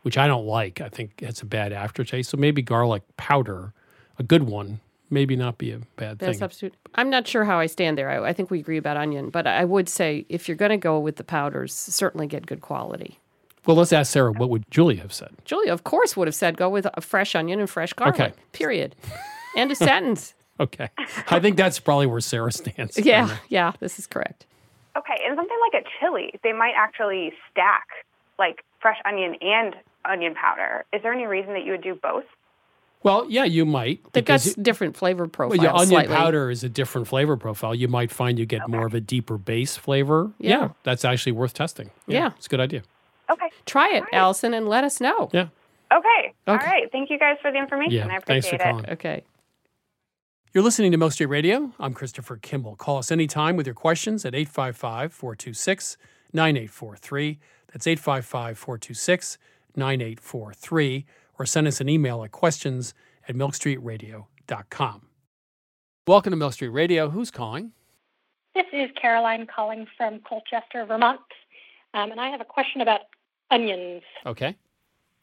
which 0.02 0.16
I 0.18 0.26
don't 0.26 0.46
like. 0.46 0.80
I 0.80 0.88
think 0.88 1.14
it's 1.18 1.42
a 1.42 1.46
bad 1.46 1.72
aftertaste. 1.72 2.30
So 2.30 2.36
maybe 2.36 2.62
garlic 2.62 3.02
powder, 3.16 3.72
a 4.18 4.22
good 4.22 4.44
one, 4.44 4.80
maybe 5.10 5.36
not 5.36 5.58
be 5.58 5.72
a 5.72 5.78
bad 5.78 6.18
Bad 6.18 6.18
thing. 6.18 6.34
substitute. 6.34 6.74
I'm 6.94 7.10
not 7.10 7.26
sure 7.26 7.44
how 7.44 7.58
I 7.58 7.66
stand 7.66 7.98
there. 7.98 8.08
I, 8.10 8.28
I 8.30 8.32
think 8.32 8.50
we 8.50 8.60
agree 8.60 8.76
about 8.78 8.96
onion, 8.96 9.30
but 9.30 9.46
I 9.46 9.64
would 9.64 9.88
say 9.88 10.24
if 10.28 10.48
you're 10.48 10.56
going 10.56 10.70
to 10.70 10.76
go 10.76 10.98
with 10.98 11.16
the 11.16 11.24
powders, 11.24 11.74
certainly 11.74 12.26
get 12.26 12.46
good 12.46 12.60
quality. 12.60 13.18
Well, 13.66 13.76
let's 13.76 13.92
ask 13.92 14.12
Sarah. 14.12 14.32
What 14.32 14.48
would 14.50 14.64
Julia 14.70 15.02
have 15.02 15.12
said? 15.12 15.30
Julia, 15.44 15.72
of 15.72 15.84
course, 15.84 16.16
would 16.16 16.26
have 16.28 16.34
said 16.34 16.56
go 16.56 16.68
with 16.70 16.86
a 16.94 17.00
fresh 17.00 17.34
onion 17.34 17.60
and 17.60 17.68
fresh 17.68 17.92
garlic. 17.92 18.14
Okay. 18.20 18.32
Period. 18.52 18.94
End 19.56 19.70
of 19.70 19.76
sentence. 19.76 20.34
Okay. 20.60 20.90
I 21.30 21.40
think 21.40 21.56
that's 21.56 21.80
probably 21.80 22.06
where 22.06 22.20
Sarah 22.20 22.52
stands. 22.52 22.98
Yeah, 23.02 23.34
yeah, 23.48 23.72
this 23.80 23.98
is 23.98 24.06
correct. 24.06 24.44
Okay, 24.94 25.16
and 25.26 25.34
something 25.34 25.56
like 25.72 25.82
a 25.82 25.88
chili, 25.98 26.38
they 26.42 26.52
might 26.52 26.74
actually 26.76 27.32
stack 27.50 27.86
like 28.38 28.62
fresh 28.78 28.98
onion 29.06 29.36
and 29.40 29.74
onion 30.04 30.34
powder. 30.34 30.84
Is 30.92 31.00
there 31.02 31.14
any 31.14 31.24
reason 31.26 31.54
that 31.54 31.64
you 31.64 31.72
would 31.72 31.82
do 31.82 31.94
both? 31.94 32.24
Well, 33.02 33.26
yeah, 33.30 33.44
you 33.44 33.64
might. 33.64 34.00
They've 34.12 34.24
got 34.24 34.40
because 34.42 34.54
different 34.56 34.96
flavor 34.96 35.24
Well, 35.24 35.30
profiles. 35.30 35.62
your 35.62 35.72
onion 35.72 35.88
slightly. 35.88 36.14
powder 36.14 36.50
is 36.50 36.62
a 36.62 36.68
different 36.68 37.08
flavor 37.08 37.36
profile. 37.36 37.74
You 37.74 37.88
might 37.88 38.10
find 38.10 38.38
you 38.38 38.44
get 38.44 38.68
more 38.68 38.84
of 38.86 38.92
a 38.94 39.00
deeper 39.00 39.38
base 39.38 39.76
flavor. 39.76 40.30
Yeah. 40.38 40.70
that's 40.82 41.04
actually 41.04 41.32
worth 41.32 41.54
testing. 41.54 41.90
Yeah. 42.06 42.32
it's 42.36 42.46
a 42.46 42.48
good 42.50 42.60
idea. 42.60 42.82
Okay. 43.30 43.48
Try 43.64 43.88
it, 43.94 44.04
Allison, 44.12 44.52
and 44.52 44.68
let 44.68 44.84
us 44.84 45.00
know. 45.00 45.30
Yeah. 45.32 45.48
Okay. 45.92 46.34
All 46.46 46.56
Okay. 46.56 46.66
right. 46.66 46.92
Thank 46.92 47.10
you 47.10 47.18
guys 47.18 47.36
for 47.40 47.50
the 47.50 47.58
information. 47.58 47.92
Yeah, 47.94 48.06
I 48.06 48.18
thanks 48.20 48.46
for 48.48 48.56
appreciate 48.56 48.60
it. 48.60 48.62
calling. 48.70 48.90
Okay. 48.90 49.24
You're 50.52 50.64
listening 50.64 50.90
to 50.92 50.98
Milk 50.98 51.12
Street 51.12 51.26
Radio. 51.26 51.72
I'm 51.78 51.94
Christopher 51.94 52.36
Kimball. 52.36 52.74
Call 52.76 52.98
us 52.98 53.10
anytime 53.12 53.56
with 53.56 53.66
your 53.66 53.74
questions 53.74 54.24
at 54.26 54.34
855 54.34 55.12
426 55.12 55.96
9843. 56.32 57.38
That's 57.72 57.86
855 57.86 58.58
426 58.58 59.38
9843. 59.76 61.06
Or 61.40 61.46
send 61.46 61.66
us 61.66 61.80
an 61.80 61.88
email 61.88 62.22
at 62.22 62.32
questions 62.32 62.92
at 63.26 63.34
milkstreetradio.com. 63.34 65.06
Welcome 66.06 66.32
to 66.32 66.36
Milk 66.36 66.52
Street 66.52 66.68
Radio. 66.68 67.08
Who's 67.08 67.30
calling? 67.30 67.72
This 68.54 68.66
is 68.74 68.90
Caroline 69.00 69.46
calling 69.46 69.86
from 69.96 70.20
Colchester, 70.20 70.84
Vermont. 70.84 71.18
Um, 71.94 72.10
and 72.10 72.20
I 72.20 72.28
have 72.28 72.42
a 72.42 72.44
question 72.44 72.82
about 72.82 73.00
onions. 73.50 74.02
Okay. 74.26 74.54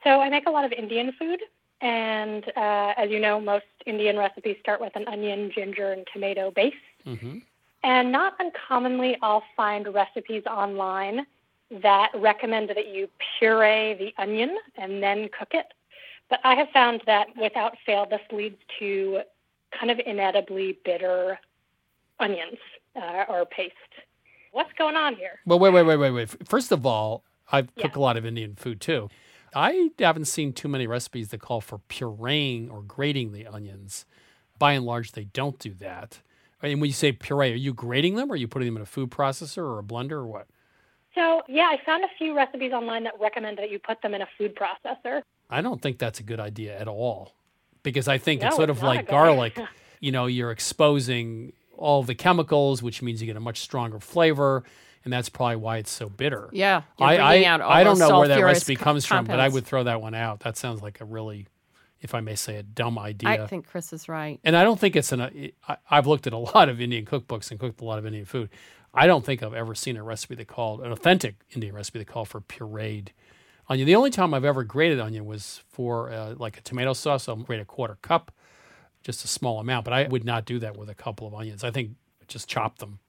So 0.04 0.20
I 0.20 0.30
make 0.30 0.48
a 0.48 0.50
lot 0.50 0.66
of 0.66 0.72
Indian 0.72 1.14
food. 1.20 1.40
And 1.82 2.46
uh, 2.58 2.96
as 2.98 3.12
you 3.12 3.20
know, 3.20 3.40
most 3.40 3.66
Indian 3.86 4.18
recipes 4.18 4.58
start 4.60 4.82
with 4.82 4.96
an 4.96 5.08
onion, 5.08 5.52
ginger, 5.54 5.92
and 5.92 6.08
tomato 6.12 6.50
base. 6.50 6.74
Mm-hmm. 7.06 7.38
And 7.84 8.12
not 8.12 8.34
uncommonly, 8.40 9.18
I'll 9.22 9.44
find 9.56 9.94
recipes 9.94 10.42
online 10.48 11.28
that 11.70 12.10
recommend 12.16 12.70
that 12.70 12.88
you 12.88 13.08
puree 13.38 13.94
the 13.94 14.14
onion 14.18 14.58
and 14.78 15.04
then 15.04 15.30
cook 15.38 15.50
it. 15.52 15.68
But 16.30 16.40
I 16.44 16.56
have 16.56 16.70
found 16.70 17.02
that 17.06 17.28
without 17.40 17.78
fail, 17.86 18.06
this 18.06 18.22
leads 18.32 18.58
to 18.80 19.22
kind 19.78 19.92
of 19.92 20.00
inedibly 20.06 20.78
bitter 20.84 21.40
onions 22.20 22.58
uh, 22.96 23.26
or 23.30 23.46
paste. 23.46 23.74
What's 24.52 24.74
going 24.78 24.96
on 24.96 25.16
here? 25.16 25.40
Well, 25.46 25.60
wait, 25.60 25.74
wait, 25.74 25.84
wait, 25.84 25.98
wait, 25.98 26.12
wait. 26.12 26.48
First 26.48 26.72
of 26.72 26.86
all, 26.86 27.24
I 27.52 27.62
cook 27.62 27.96
a 27.96 28.00
lot 28.00 28.18
of 28.18 28.26
Indian 28.26 28.56
food 28.56 28.82
too. 28.82 29.10
I 29.54 29.90
haven't 30.00 30.26
seen 30.26 30.52
too 30.52 30.68
many 30.68 30.88
recipes 30.88 31.30
that 31.30 31.42
call 31.42 31.62
for 31.62 31.80
pureeing 31.90 32.70
or 32.72 32.82
grating 32.82 33.32
the 33.32 33.48
onions. 33.48 34.06
By 34.60 34.74
and 34.74 34.86
large, 34.86 35.14
they 35.14 35.26
don't 35.26 35.58
do 35.60 35.74
that. 35.76 36.22
And 36.62 36.82
when 36.82 36.90
you 36.90 36.94
say 36.94 37.12
puree, 37.12 37.54
are 37.54 37.56
you 37.56 37.74
grating 37.74 38.16
them 38.16 38.30
or 38.30 38.34
are 38.34 38.38
you 38.38 38.48
putting 38.48 38.68
them 38.68 38.78
in 38.78 38.82
a 38.82 38.88
food 38.88 39.12
processor 39.12 39.60
or 39.60 39.80
a 39.80 39.84
blender 39.84 40.14
or 40.14 40.28
what? 40.28 40.48
So, 41.14 41.44
yeah, 41.48 41.70
I 41.72 41.78
found 41.86 42.04
a 42.04 42.10
few 42.18 42.36
recipes 42.36 42.74
online 42.74 43.04
that 43.04 43.14
recommend 43.20 43.58
that 43.60 43.72
you 43.72 43.80
put 43.80 44.02
them 44.02 44.14
in 44.14 44.22
a 44.22 44.28
food 44.38 44.56
processor. 44.56 45.22
I 45.50 45.62
don't 45.62 45.82
think 45.82 45.98
that's 45.98 46.20
a 46.20 46.24
good 46.24 46.40
idea 46.40 46.78
at 46.78 46.88
all 46.88 47.34
because 47.84 48.08
I 48.08 48.18
think 48.18 48.42
No, 48.42 48.48
it's 48.48 48.56
sort 48.56 48.70
it's 48.70 48.80
of 48.80 48.84
like 48.84 49.08
garlic. 49.10 49.58
you 50.00 50.12
know, 50.12 50.26
you're 50.26 50.52
exposing 50.52 51.54
all 51.78 52.04
the 52.04 52.16
chemicals, 52.16 52.82
which 52.84 53.02
means 53.02 53.22
you 53.22 53.28
get 53.28 53.38
a 53.38 53.42
much 53.42 53.60
stronger 53.60 54.00
flavor. 54.00 54.64
And 55.04 55.14
that's 55.14 55.30
probably 55.30 55.56
why 55.58 55.78
it's 55.78 55.92
so 55.92 56.10
bitter. 56.10 56.50
Yeah, 56.52 56.82
I, 57.00 57.18
I, 57.18 57.44
out 57.46 57.62
I 57.62 57.86
don't 57.86 57.98
know 57.98 58.20
where 58.20 58.28
that 58.28 58.42
recipe 58.44 58.76
co- 58.76 58.84
comes 58.84 59.06
from, 59.06 59.24
but 59.24 59.40
I 59.40 59.48
would 59.48 59.66
throw 59.66 59.84
that 59.86 60.02
one 60.02 60.14
out. 60.14 60.42
That 60.42 60.58
sounds 60.58 60.82
like 60.82 61.00
a 61.00 61.06
really, 61.06 61.48
if 62.02 62.14
I 62.14 62.20
may 62.20 62.36
say, 62.36 62.58
a 62.58 62.64
dumb 62.64 63.00
idea. 63.00 63.30
I 63.30 63.48
think 63.48 63.68
Chris 63.68 63.94
is 63.94 64.10
right. 64.10 64.38
and 64.44 64.58
I 64.58 64.66
don't 64.66 64.78
think 64.78 64.98
it's 64.98 65.14
an. 65.14 65.22
I, 65.22 65.78
I've 65.90 66.08
looked 66.08 66.28
at 66.28 66.34
a 66.34 66.38
lot 66.56 66.68
of 66.68 66.82
Indian 66.82 67.06
cookbooks 67.06 67.52
and 67.52 67.60
cooked 67.60 67.80
a 67.80 67.86
lot 67.86 68.00
of 68.00 68.06
Indian 68.06 68.26
food. 68.26 68.50
I 68.94 69.08
don't 69.08 69.24
think 69.24 69.42
I've 69.44 69.54
ever 69.54 69.76
seen 69.76 69.96
a 69.96 70.04
recipe 70.04 70.36
that 70.36 70.48
called 70.48 70.82
an 70.82 70.92
authentic 70.92 71.36
Indian 71.52 71.74
recipe 71.74 72.00
that 72.00 72.08
called 72.08 72.28
for 72.28 72.42
pureed 72.42 73.10
onion. 73.70 73.86
The 73.86 73.96
only 73.96 74.10
time 74.10 74.34
I've 74.34 74.46
ever 74.46 74.64
grated 74.64 75.00
onion 75.00 75.26
was 75.26 75.62
for 75.70 76.12
uh, 76.12 76.36
like 76.38 76.58
a 76.58 76.62
tomato 76.62 76.94
sauce. 76.94 77.28
I'll 77.28 77.36
grate 77.36 77.60
a 77.60 77.66
quarter 77.66 77.98
cup, 78.02 78.32
just 79.04 79.24
a 79.24 79.28
small 79.28 79.60
amount, 79.60 79.86
but 79.86 79.94
I 79.94 80.08
would 80.08 80.24
not 80.24 80.46
do 80.46 80.60
that 80.60 80.78
with 80.78 80.90
a 80.90 80.96
couple 80.96 81.28
of 81.28 81.34
onions. 81.34 81.64
I 81.64 81.72
think 81.72 81.92
just 82.28 82.48
chop 82.48 82.80
them. 82.80 83.00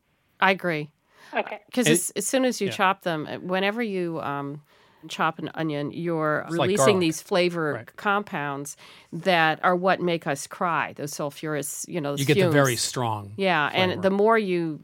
I 0.40 0.50
agree. 0.52 0.90
Okay. 1.34 1.60
Because 1.66 1.88
as, 1.88 2.10
as 2.16 2.26
soon 2.26 2.44
as 2.44 2.60
you 2.60 2.68
yeah. 2.68 2.72
chop 2.72 3.02
them, 3.02 3.26
uh, 3.26 3.38
whenever 3.38 3.82
you 3.82 4.20
um, 4.20 4.62
chop 5.08 5.38
an 5.38 5.50
onion, 5.54 5.90
you're 5.92 6.44
It's 6.46 6.52
releasing 6.52 6.86
garlic. 6.86 7.00
these 7.00 7.20
flavor 7.22 7.84
compounds 7.96 8.76
that 9.12 9.60
are 9.62 9.76
what 9.76 10.00
make 10.00 10.26
us 10.26 10.46
cry. 10.46 10.94
Those 10.94 11.12
sulfurous, 11.12 11.86
you 11.88 12.00
know, 12.00 12.14
You 12.16 12.24
get 12.24 12.38
the 12.38 12.50
very 12.50 12.76
strong. 12.76 13.32
Yeah, 13.36 13.70
flavor. 13.70 13.92
and 13.92 14.02
the 14.02 14.10
more 14.10 14.38
you, 14.38 14.80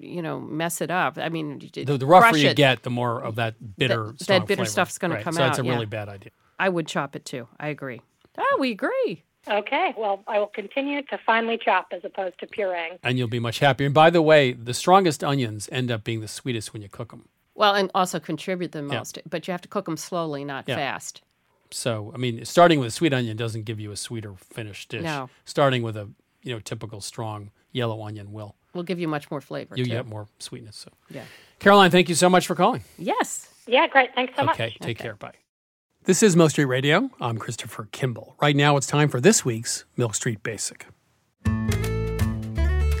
you 0.00 0.22
know, 0.22 0.40
mess 0.40 0.80
it 0.80 0.90
up. 0.90 1.18
I 1.18 1.28
mean, 1.28 1.58
The, 1.72 1.84
the 1.98 2.06
rougher 2.06 2.36
you 2.36 2.48
it, 2.48 2.56
get, 2.56 2.82
the 2.82 2.90
more 2.90 3.20
of 3.22 3.36
that 3.36 3.54
bitter, 3.78 4.06
that 4.08 4.22
strong 4.22 4.40
bitter 4.46 4.56
flavor. 4.62 4.70
stuff's 4.70 4.98
gonna 4.98 5.22
come 5.22 5.34
so 5.34 5.40
That's 5.40 5.58
out, 5.58 5.64
a 5.64 5.66
yeah. 5.66 5.72
really 5.74 5.86
bad 5.86 6.08
idea. 6.08 6.30
I 6.58 6.68
would 6.68 6.86
chop 6.86 7.16
it 7.16 7.24
too. 7.24 7.48
I 7.58 7.68
agree. 7.68 8.00
Oh, 8.38 8.56
we 8.60 8.70
agree. 8.72 9.22
Okay, 9.46 9.92
well, 9.98 10.22
I 10.26 10.38
will 10.38 10.46
continue 10.46 11.02
to 11.02 11.18
finely 11.26 11.58
chop 11.58 11.88
as 11.90 12.02
opposed 12.04 12.38
to 12.40 12.46
pureeing. 12.46 12.98
And 13.02 13.18
you'll 13.18 13.28
be 13.28 13.38
much 13.40 13.58
happier. 13.58 13.84
And 13.86 13.94
by 13.94 14.08
the 14.08 14.22
way, 14.22 14.52
the 14.52 14.72
strongest 14.72 15.22
onions 15.22 15.68
end 15.70 15.90
up 15.90 16.02
being 16.02 16.20
the 16.20 16.28
sweetest 16.28 16.72
when 16.72 16.80
you 16.80 16.88
cook 16.88 17.10
them. 17.10 17.28
Well, 17.54 17.74
and 17.74 17.90
also 17.94 18.18
contribute 18.18 18.72
the 18.72 18.78
Yeah. 18.80 18.98
most, 18.98 19.18
but 19.28 19.46
you 19.46 19.52
have 19.52 19.60
to 19.60 19.68
cook 19.68 19.84
them 19.84 19.96
slowly, 19.98 20.44
not 20.44 20.64
Yeah. 20.66 20.76
fast. 20.76 21.20
So, 21.70 22.10
I 22.14 22.18
mean, 22.18 22.44
starting 22.44 22.78
with 22.80 22.88
a 22.88 22.90
sweet 22.92 23.12
onion 23.12 23.36
doesn't 23.36 23.64
give 23.64 23.78
you 23.80 23.90
a 23.90 23.96
sweeter 23.96 24.34
finished 24.36 24.88
dish. 24.90 25.02
No. 25.02 25.28
Starting 25.44 25.82
with 25.82 25.96
a 25.96 26.08
you 26.42 26.52
know 26.54 26.60
typical 26.60 27.00
strong 27.00 27.50
yellow 27.72 28.02
onion 28.02 28.32
will 28.32 28.54
Will 28.74 28.82
give 28.82 28.98
you 28.98 29.08
much 29.08 29.30
more 29.30 29.40
flavor. 29.40 29.76
you 29.76 29.84
too. 29.84 29.90
get 29.90 30.06
more 30.06 30.26
sweetness. 30.40 30.76
So, 30.76 30.90
Yeah. 31.08 31.22
Caroline, 31.60 31.90
thank 31.90 32.08
you 32.08 32.14
so 32.14 32.28
much 32.28 32.46
for 32.46 32.54
calling. 32.54 32.82
Yes. 32.98 33.48
Yeah, 33.66 33.86
great. 33.86 34.14
Thanks 34.14 34.34
so 34.36 34.44
much. 34.44 34.56
Okay, 34.56 34.76
take 34.80 34.98
care. 34.98 35.14
Bye. 35.14 35.32
This 36.04 36.22
is 36.22 36.36
Milk 36.36 36.50
Street 36.50 36.66
Radio. 36.66 37.10
I'm 37.20 37.38
Christopher 37.38 37.88
Kimball. 37.92 38.36
Right 38.42 38.54
now, 38.54 38.76
it's 38.76 38.86
time 38.86 39.08
for 39.08 39.20
this 39.20 39.44
week's 39.44 39.84
Milk 39.96 40.14
Street 40.14 40.42
Basic. 40.42 40.86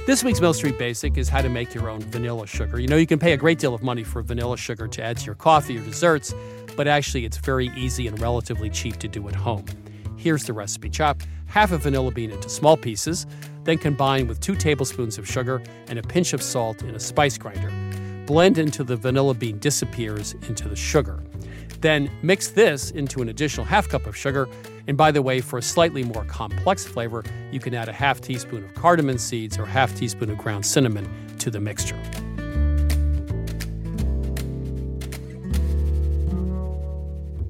This 0.06 0.22
week's 0.22 0.40
Milk 0.40 0.54
Street 0.54 0.78
Basic 0.78 1.18
is 1.18 1.28
how 1.28 1.42
to 1.42 1.48
make 1.48 1.74
your 1.74 1.88
own 1.90 2.00
vanilla 2.00 2.46
sugar. 2.46 2.78
You 2.78 2.88
know, 2.88 2.96
you 2.96 3.06
can 3.06 3.18
pay 3.18 3.32
a 3.32 3.36
great 3.36 3.58
deal 3.58 3.74
of 3.74 3.82
money 3.82 4.04
for 4.04 4.22
vanilla 4.22 4.56
sugar 4.56 4.86
to 4.86 5.02
add 5.02 5.16
to 5.18 5.26
your 5.26 5.34
coffee 5.34 5.78
or 5.78 5.84
desserts, 5.84 6.34
but 6.76 6.86
actually, 6.86 7.24
it's 7.24 7.38
very 7.38 7.70
easy 7.76 8.06
and 8.06 8.18
relatively 8.20 8.70
cheap 8.70 8.96
to 8.98 9.08
do 9.08 9.26
at 9.28 9.34
home. 9.34 9.64
Here's 10.24 10.44
the 10.44 10.54
recipe 10.54 10.88
chop 10.88 11.20
half 11.48 11.70
a 11.70 11.76
vanilla 11.76 12.10
bean 12.10 12.30
into 12.30 12.48
small 12.48 12.78
pieces, 12.78 13.26
then 13.64 13.76
combine 13.76 14.26
with 14.26 14.40
two 14.40 14.56
tablespoons 14.56 15.18
of 15.18 15.28
sugar 15.28 15.62
and 15.88 15.98
a 15.98 16.02
pinch 16.02 16.32
of 16.32 16.42
salt 16.42 16.80
in 16.80 16.94
a 16.94 16.98
spice 16.98 17.36
grinder. 17.36 17.70
Blend 18.24 18.56
until 18.56 18.86
the 18.86 18.96
vanilla 18.96 19.34
bean 19.34 19.58
disappears 19.58 20.32
into 20.48 20.66
the 20.66 20.76
sugar. 20.76 21.22
Then 21.82 22.10
mix 22.22 22.48
this 22.48 22.90
into 22.90 23.20
an 23.20 23.28
additional 23.28 23.66
half 23.66 23.86
cup 23.86 24.06
of 24.06 24.16
sugar. 24.16 24.48
And 24.86 24.96
by 24.96 25.10
the 25.10 25.20
way, 25.20 25.42
for 25.42 25.58
a 25.58 25.62
slightly 25.62 26.04
more 26.04 26.24
complex 26.24 26.86
flavor, 26.86 27.22
you 27.52 27.60
can 27.60 27.74
add 27.74 27.90
a 27.90 27.92
half 27.92 28.22
teaspoon 28.22 28.64
of 28.64 28.72
cardamom 28.72 29.18
seeds 29.18 29.58
or 29.58 29.66
half 29.66 29.94
teaspoon 29.94 30.30
of 30.30 30.38
ground 30.38 30.64
cinnamon 30.64 31.06
to 31.36 31.50
the 31.50 31.60
mixture. 31.60 32.00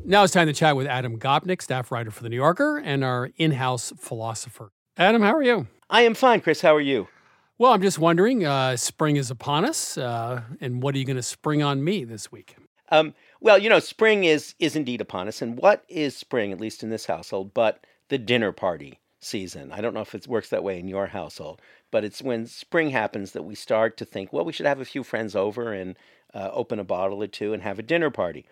Now 0.07 0.23
it's 0.23 0.35
time 0.35 0.49
to 0.49 0.53
chat 0.53 0.77
with 0.77 0.87
Adam 0.87 1.19
Gopnik, 1.19 1.63
staff 1.63 1.91
writer 1.91 2.11
for 2.11 2.23
The 2.23 2.29
New 2.29 2.37
Yorker 2.37 2.77
and 2.77 3.03
our 3.03 3.31
in 3.39 3.53
house 3.53 3.91
philosopher. 3.97 4.71
Adam, 4.99 5.23
how 5.23 5.35
are 5.35 5.43
you? 5.43 5.67
I 5.89 6.03
am 6.03 6.13
fine, 6.13 6.43
Chris. 6.43 6.61
How 6.61 6.77
are 6.77 6.81
you? 6.81 7.09
Well, 7.57 7.73
I'm 7.73 7.81
just 7.81 7.99
wondering 7.99 8.45
uh, 8.45 8.77
spring 8.77 9.17
is 9.17 9.31
upon 9.31 9.65
us, 9.65 9.97
uh, 9.97 10.43
and 10.61 10.83
what 10.83 10.95
are 10.95 10.99
you 10.99 11.07
going 11.07 11.17
to 11.17 11.23
spring 11.23 11.63
on 11.63 11.83
me 11.83 12.05
this 12.05 12.31
week? 12.31 12.55
Um, 12.91 13.15
well, 13.41 13.57
you 13.57 13.71
know, 13.71 13.79
spring 13.79 14.25
is 14.25 14.55
is 14.59 14.77
indeed 14.77 15.01
upon 15.01 15.27
us, 15.27 15.41
and 15.41 15.57
what 15.57 15.85
is 15.89 16.15
spring, 16.15 16.53
at 16.53 16.61
least 16.61 16.83
in 16.83 16.91
this 16.91 17.07
household, 17.07 17.55
but 17.55 17.87
the 18.11 18.19
dinner 18.19 18.53
party 18.53 19.01
season? 19.21 19.73
I 19.73 19.81
don't 19.81 19.95
know 19.95 20.03
if 20.03 20.15
it 20.15 20.29
works 20.29 20.51
that 20.51 20.63
way 20.63 20.79
in 20.79 20.87
your 20.87 21.07
household, 21.07 21.63
but 21.91 22.05
it's 22.05 22.21
when 22.21 22.47
spring 22.47 22.91
happens 22.91 23.33
that 23.33 23.45
we 23.45 23.55
start 23.55 23.97
to 23.97 24.05
think, 24.05 24.35
well, 24.35 24.45
we 24.45 24.53
should 24.53 24.67
have 24.67 24.81
a 24.81 24.85
few 24.85 25.03
friends 25.03 25.35
over 25.35 25.73
and 25.73 25.97
uh, 26.35 26.51
open 26.53 26.79
a 26.79 26.85
bottle 26.85 27.23
or 27.23 27.27
two 27.27 27.55
and 27.55 27.63
have 27.63 27.79
a 27.79 27.83
dinner 27.83 28.11
party. 28.11 28.45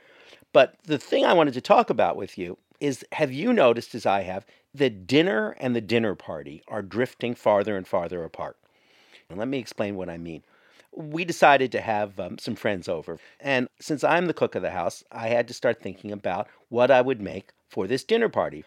But 0.52 0.76
the 0.84 0.98
thing 0.98 1.24
I 1.24 1.32
wanted 1.32 1.54
to 1.54 1.60
talk 1.60 1.90
about 1.90 2.16
with 2.16 2.36
you 2.36 2.58
is 2.80 3.04
have 3.12 3.32
you 3.32 3.52
noticed, 3.52 3.94
as 3.94 4.06
I 4.06 4.22
have, 4.22 4.44
that 4.74 5.06
dinner 5.06 5.56
and 5.58 5.76
the 5.76 5.80
dinner 5.80 6.14
party 6.14 6.62
are 6.68 6.82
drifting 6.82 7.34
farther 7.34 7.76
and 7.76 7.86
farther 7.86 8.24
apart? 8.24 8.56
And 9.28 9.38
let 9.38 9.48
me 9.48 9.58
explain 9.58 9.96
what 9.96 10.10
I 10.10 10.18
mean. 10.18 10.42
We 10.94 11.24
decided 11.24 11.72
to 11.72 11.80
have 11.80 12.20
um, 12.20 12.38
some 12.38 12.54
friends 12.54 12.88
over. 12.88 13.18
And 13.40 13.68
since 13.80 14.04
I'm 14.04 14.26
the 14.26 14.34
cook 14.34 14.54
of 14.54 14.62
the 14.62 14.72
house, 14.72 15.02
I 15.10 15.28
had 15.28 15.48
to 15.48 15.54
start 15.54 15.80
thinking 15.80 16.12
about 16.12 16.48
what 16.68 16.90
I 16.90 17.00
would 17.00 17.20
make 17.20 17.50
for 17.70 17.86
this 17.86 18.04
dinner 18.04 18.28
party. 18.28 18.64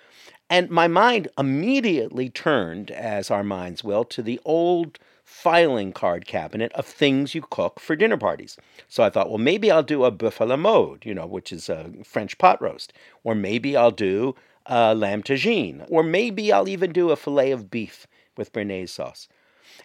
And 0.49 0.71
my 0.71 0.88
mind 0.88 1.27
immediately 1.38 2.29
turned, 2.29 2.89
as 2.89 3.29
our 3.29 3.43
minds 3.43 3.83
will, 3.83 4.05
to 4.05 4.23
the 4.23 4.39
old 4.43 4.97
filing 5.26 5.91
card 5.91 6.26
cabinet 6.28 6.71
of 6.73 6.86
things 6.86 7.34
you 7.34 7.41
cook 7.41 7.80
for 7.80 7.95
dinner 7.95 8.15
parties. 8.17 8.57
So 8.88 9.03
I 9.03 9.09
thought, 9.09 9.30
well, 9.30 9.39
maybe 9.39 9.71
I'll 9.71 9.84
do 9.84 10.05
a 10.05 10.11
boeuf 10.11 10.38
à 10.38 10.47
la 10.47 10.55
mode, 10.55 11.03
you 11.05 11.15
know, 11.15 11.26
which 11.26 11.51
is 11.51 11.67
a 11.67 11.91
French 12.03 12.38
pot 12.38 12.61
roast. 12.61 12.93
Or 13.23 13.34
maybe 13.34 13.76
I'll 13.76 13.91
do 13.91 14.36
a 14.67 14.93
lamb 14.93 15.23
tagine. 15.23 15.86
Or 15.89 16.03
maybe 16.03 16.53
I'll 16.53 16.69
even 16.69 16.93
do 16.93 17.09
a 17.09 17.15
filet 17.15 17.51
of 17.51 17.71
beef 17.71 18.05
with 18.38 18.53
béarnaise 18.53 18.89
sauce. 18.89 19.28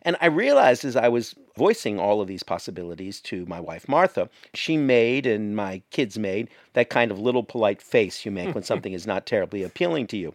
And 0.02 0.16
I 0.20 0.26
realized 0.26 0.84
as 0.84 0.94
I 0.94 1.08
was 1.08 1.34
voicing 1.56 1.98
all 1.98 2.20
of 2.20 2.28
these 2.28 2.42
possibilities 2.42 3.20
to 3.22 3.44
my 3.46 3.60
wife, 3.60 3.88
Martha, 3.88 4.28
she 4.54 4.76
made, 4.76 5.26
and 5.26 5.56
my 5.56 5.82
kids 5.90 6.18
made, 6.18 6.48
that 6.74 6.90
kind 6.90 7.10
of 7.10 7.18
little 7.18 7.42
polite 7.42 7.82
face 7.82 8.24
you 8.24 8.30
make 8.30 8.54
when 8.54 8.64
something 8.70 8.92
is 8.92 9.06
not 9.06 9.26
terribly 9.26 9.62
appealing 9.62 10.06
to 10.08 10.16
you. 10.16 10.34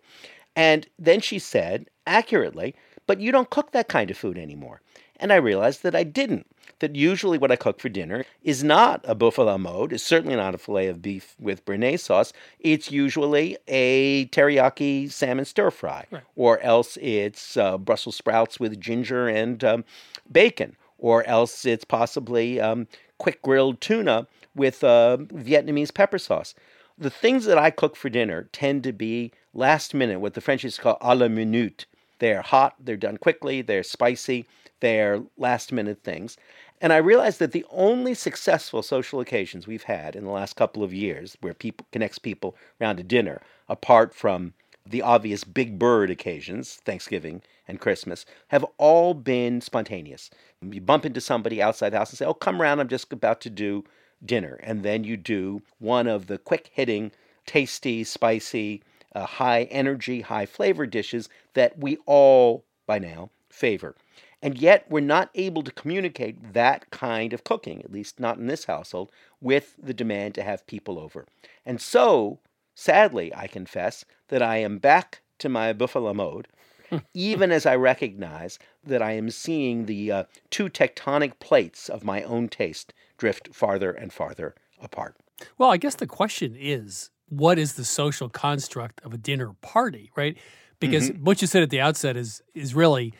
And 0.55 0.87
then 0.97 1.19
she 1.19 1.39
said, 1.39 1.89
accurately, 2.07 2.75
but 3.07 3.19
you 3.19 3.31
don't 3.31 3.49
cook 3.49 3.71
that 3.71 3.87
kind 3.87 4.11
of 4.11 4.17
food 4.17 4.37
anymore. 4.37 4.81
And 5.17 5.31
I 5.31 5.37
realized 5.37 5.83
that 5.83 5.95
I 5.95 6.03
didn't. 6.03 6.47
That 6.79 6.95
usually 6.95 7.37
what 7.37 7.53
I 7.53 7.55
cook 7.55 7.79
for 7.79 7.87
dinner 7.87 8.25
is 8.43 8.61
not 8.61 8.99
a 9.05 9.15
boeuf 9.15 9.35
à 9.35 9.45
la 9.45 9.57
mode, 9.57 9.93
it's 9.93 10.03
certainly 10.03 10.35
not 10.35 10.53
a 10.53 10.57
filet 10.57 10.87
of 10.87 11.01
beef 11.01 11.33
with 11.39 11.65
béarnaise 11.65 12.01
sauce. 12.01 12.33
It's 12.59 12.91
usually 12.91 13.57
a 13.67 14.25
teriyaki 14.27 15.09
salmon 15.09 15.45
stir 15.45 15.71
fry, 15.71 16.05
or 16.35 16.59
else 16.59 16.97
it's 17.01 17.55
uh, 17.55 17.77
Brussels 17.77 18.17
sprouts 18.17 18.59
with 18.59 18.79
ginger 18.79 19.29
and 19.29 19.63
um, 19.63 19.85
bacon, 20.29 20.75
or 20.97 21.25
else 21.25 21.65
it's 21.65 21.85
possibly 21.85 22.59
um, 22.59 22.87
quick 23.19 23.41
grilled 23.41 23.79
tuna 23.79 24.27
with 24.53 24.83
uh, 24.83 25.17
Vietnamese 25.19 25.93
pepper 25.93 26.17
sauce. 26.19 26.55
The 26.97 27.09
things 27.09 27.45
that 27.45 27.57
I 27.57 27.71
cook 27.71 27.95
for 27.95 28.09
dinner 28.09 28.49
tend 28.51 28.83
to 28.83 28.91
be 28.91 29.31
last 29.53 29.93
minute, 29.93 30.19
what 30.19 30.33
the 30.33 30.41
French 30.41 30.65
is 30.65 30.77
called 30.77 30.99
à 30.99 31.17
la 31.17 31.29
minute. 31.29 31.85
They're 32.19 32.41
hot, 32.41 32.75
they're 32.79 32.97
done 32.97 33.17
quickly, 33.17 33.61
they're 33.61 33.83
spicy, 33.83 34.45
they're 34.79 35.23
last 35.37 35.71
minute 35.71 36.03
things. 36.03 36.37
And 36.81 36.91
I 36.91 36.97
realized 36.97 37.39
that 37.39 37.51
the 37.51 37.65
only 37.69 38.13
successful 38.13 38.83
social 38.83 39.19
occasions 39.19 39.65
we've 39.65 39.83
had 39.83 40.15
in 40.15 40.25
the 40.25 40.31
last 40.31 40.55
couple 40.55 40.83
of 40.83 40.93
years 40.93 41.37
where 41.41 41.53
people 41.53 41.87
connects 41.91 42.19
people 42.19 42.55
around 42.79 42.99
a 42.99 43.03
dinner, 43.03 43.41
apart 43.69 44.13
from 44.13 44.53
the 44.87 45.01
obvious 45.01 45.43
big 45.43 45.79
bird 45.79 46.11
occasions, 46.11 46.75
Thanksgiving 46.85 47.41
and 47.67 47.79
Christmas, 47.79 48.25
have 48.49 48.65
all 48.77 49.13
been 49.13 49.61
spontaneous. 49.61 50.29
You 50.61 50.81
bump 50.81 51.05
into 51.05 51.21
somebody 51.21 51.61
outside 51.61 51.89
the 51.89 51.97
house 51.97 52.11
and 52.11 52.17
say, 52.19 52.25
Oh, 52.25 52.33
come 52.33 52.61
around, 52.61 52.79
I'm 52.79 52.87
just 52.87 53.11
about 53.11 53.41
to 53.41 53.49
do 53.49 53.83
dinner. 54.23 54.59
And 54.61 54.83
then 54.83 55.03
you 55.03 55.17
do 55.17 55.61
one 55.79 56.07
of 56.07 56.27
the 56.27 56.37
quick 56.37 56.69
hitting, 56.73 57.11
tasty, 57.45 58.03
spicy, 58.03 58.83
uh, 59.15 59.25
high 59.25 59.63
energy, 59.63 60.21
high 60.21 60.45
flavor 60.45 60.85
dishes 60.85 61.29
that 61.53 61.79
we 61.79 61.97
all, 62.05 62.65
by 62.85 62.99
now, 62.99 63.31
favor. 63.49 63.95
And 64.41 64.59
yet, 64.59 64.85
we're 64.89 64.99
not 64.99 65.31
able 65.33 65.63
to 65.63 65.71
communicate 65.71 66.53
that 66.53 66.91
kind 66.91 67.33
of 67.33 67.43
cooking, 67.43 67.81
at 67.81 67.91
least 67.91 68.19
not 68.19 68.37
in 68.37 68.45
this 68.45 68.65
household, 68.65 69.09
with 69.41 69.75
the 69.81 69.93
demand 69.93 70.35
to 70.35 70.43
have 70.43 70.67
people 70.67 70.99
over. 70.99 71.25
And 71.65 71.81
so, 71.81 72.39
sadly, 72.75 73.33
I 73.33 73.47
confess 73.47 74.05
that 74.27 74.43
I 74.43 74.57
am 74.57 74.77
back 74.77 75.21
to 75.39 75.49
my 75.49 75.71
la 75.71 76.13
mode, 76.13 76.47
even 77.13 77.51
as 77.51 77.65
I 77.65 77.75
recognize 77.75 78.59
that 78.83 79.01
I 79.01 79.13
am 79.13 79.31
seeing 79.31 79.85
the 79.85 80.11
uh, 80.11 80.23
two 80.51 80.69
tectonic 80.69 81.39
plates 81.39 81.89
of 81.89 82.03
my 82.03 82.21
own 82.23 82.49
taste 82.49 82.93
drift 83.17 83.55
farther 83.55 83.91
and 83.91 84.13
farther 84.13 84.53
apart. 84.79 85.15
Well, 85.57 85.71
I 85.71 85.77
guess 85.77 85.95
the 85.95 86.07
question 86.07 86.55
is 86.57 87.09
what 87.29 87.57
is 87.59 87.73
the 87.73 87.85
social 87.85 88.29
construct 88.29 89.01
of 89.03 89.13
a 89.13 89.17
dinner 89.17 89.53
party, 89.61 90.11
right? 90.15 90.37
Because 90.79 91.09
Mhm. 91.09 91.19
what 91.19 91.41
you 91.41 91.47
said 91.47 91.63
at 91.63 91.69
the 91.69 91.81
outset 91.81 92.17
is 92.17 92.41
is 92.53 92.75
really 92.75 93.13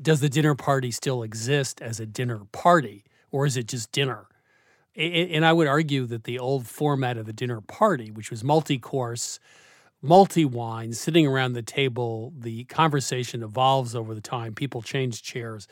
does 0.00 0.20
the 0.20 0.28
dinner 0.28 0.54
party 0.54 0.90
still 0.90 1.22
exist 1.22 1.80
as 1.82 2.00
a 2.00 2.06
dinner 2.06 2.44
party 2.52 3.04
or 3.30 3.46
is 3.46 3.56
it 3.56 3.68
just 3.68 3.92
dinner? 3.92 4.26
And 4.96 5.44
I 5.44 5.52
would 5.52 5.66
argue 5.66 6.06
that 6.06 6.24
the 6.24 6.38
old 6.38 6.66
format 6.68 7.16
of 7.16 7.26
the 7.26 7.32
dinner 7.32 7.60
party, 7.60 8.10
which 8.12 8.30
was 8.30 8.44
multi 8.44 8.78
course, 8.78 9.40
multi 10.02 10.44
wine, 10.44 10.92
sitting 10.92 11.26
around 11.26 11.54
the 11.54 11.62
table, 11.62 12.32
the 12.38 12.64
conversation 12.64 13.42
evolves 13.42 13.94
over 13.96 14.14
the 14.14 14.20
time, 14.20 14.54
people 14.54 14.82
change 14.82 15.22
chairs. 15.22 15.68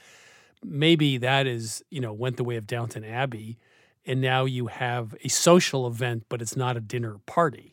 Maybe 0.64 1.18
that 1.18 1.46
is, 1.46 1.84
you 1.90 2.00
know, 2.00 2.12
went 2.12 2.36
the 2.36 2.44
way 2.44 2.56
of 2.56 2.66
Downton 2.66 3.04
Abbey. 3.04 3.58
And 4.04 4.20
now 4.20 4.44
you 4.44 4.66
have 4.66 5.14
a 5.22 5.28
social 5.28 5.86
event, 5.86 6.24
but 6.28 6.42
it's 6.42 6.56
not 6.56 6.76
a 6.76 6.80
dinner 6.80 7.18
party. 7.26 7.72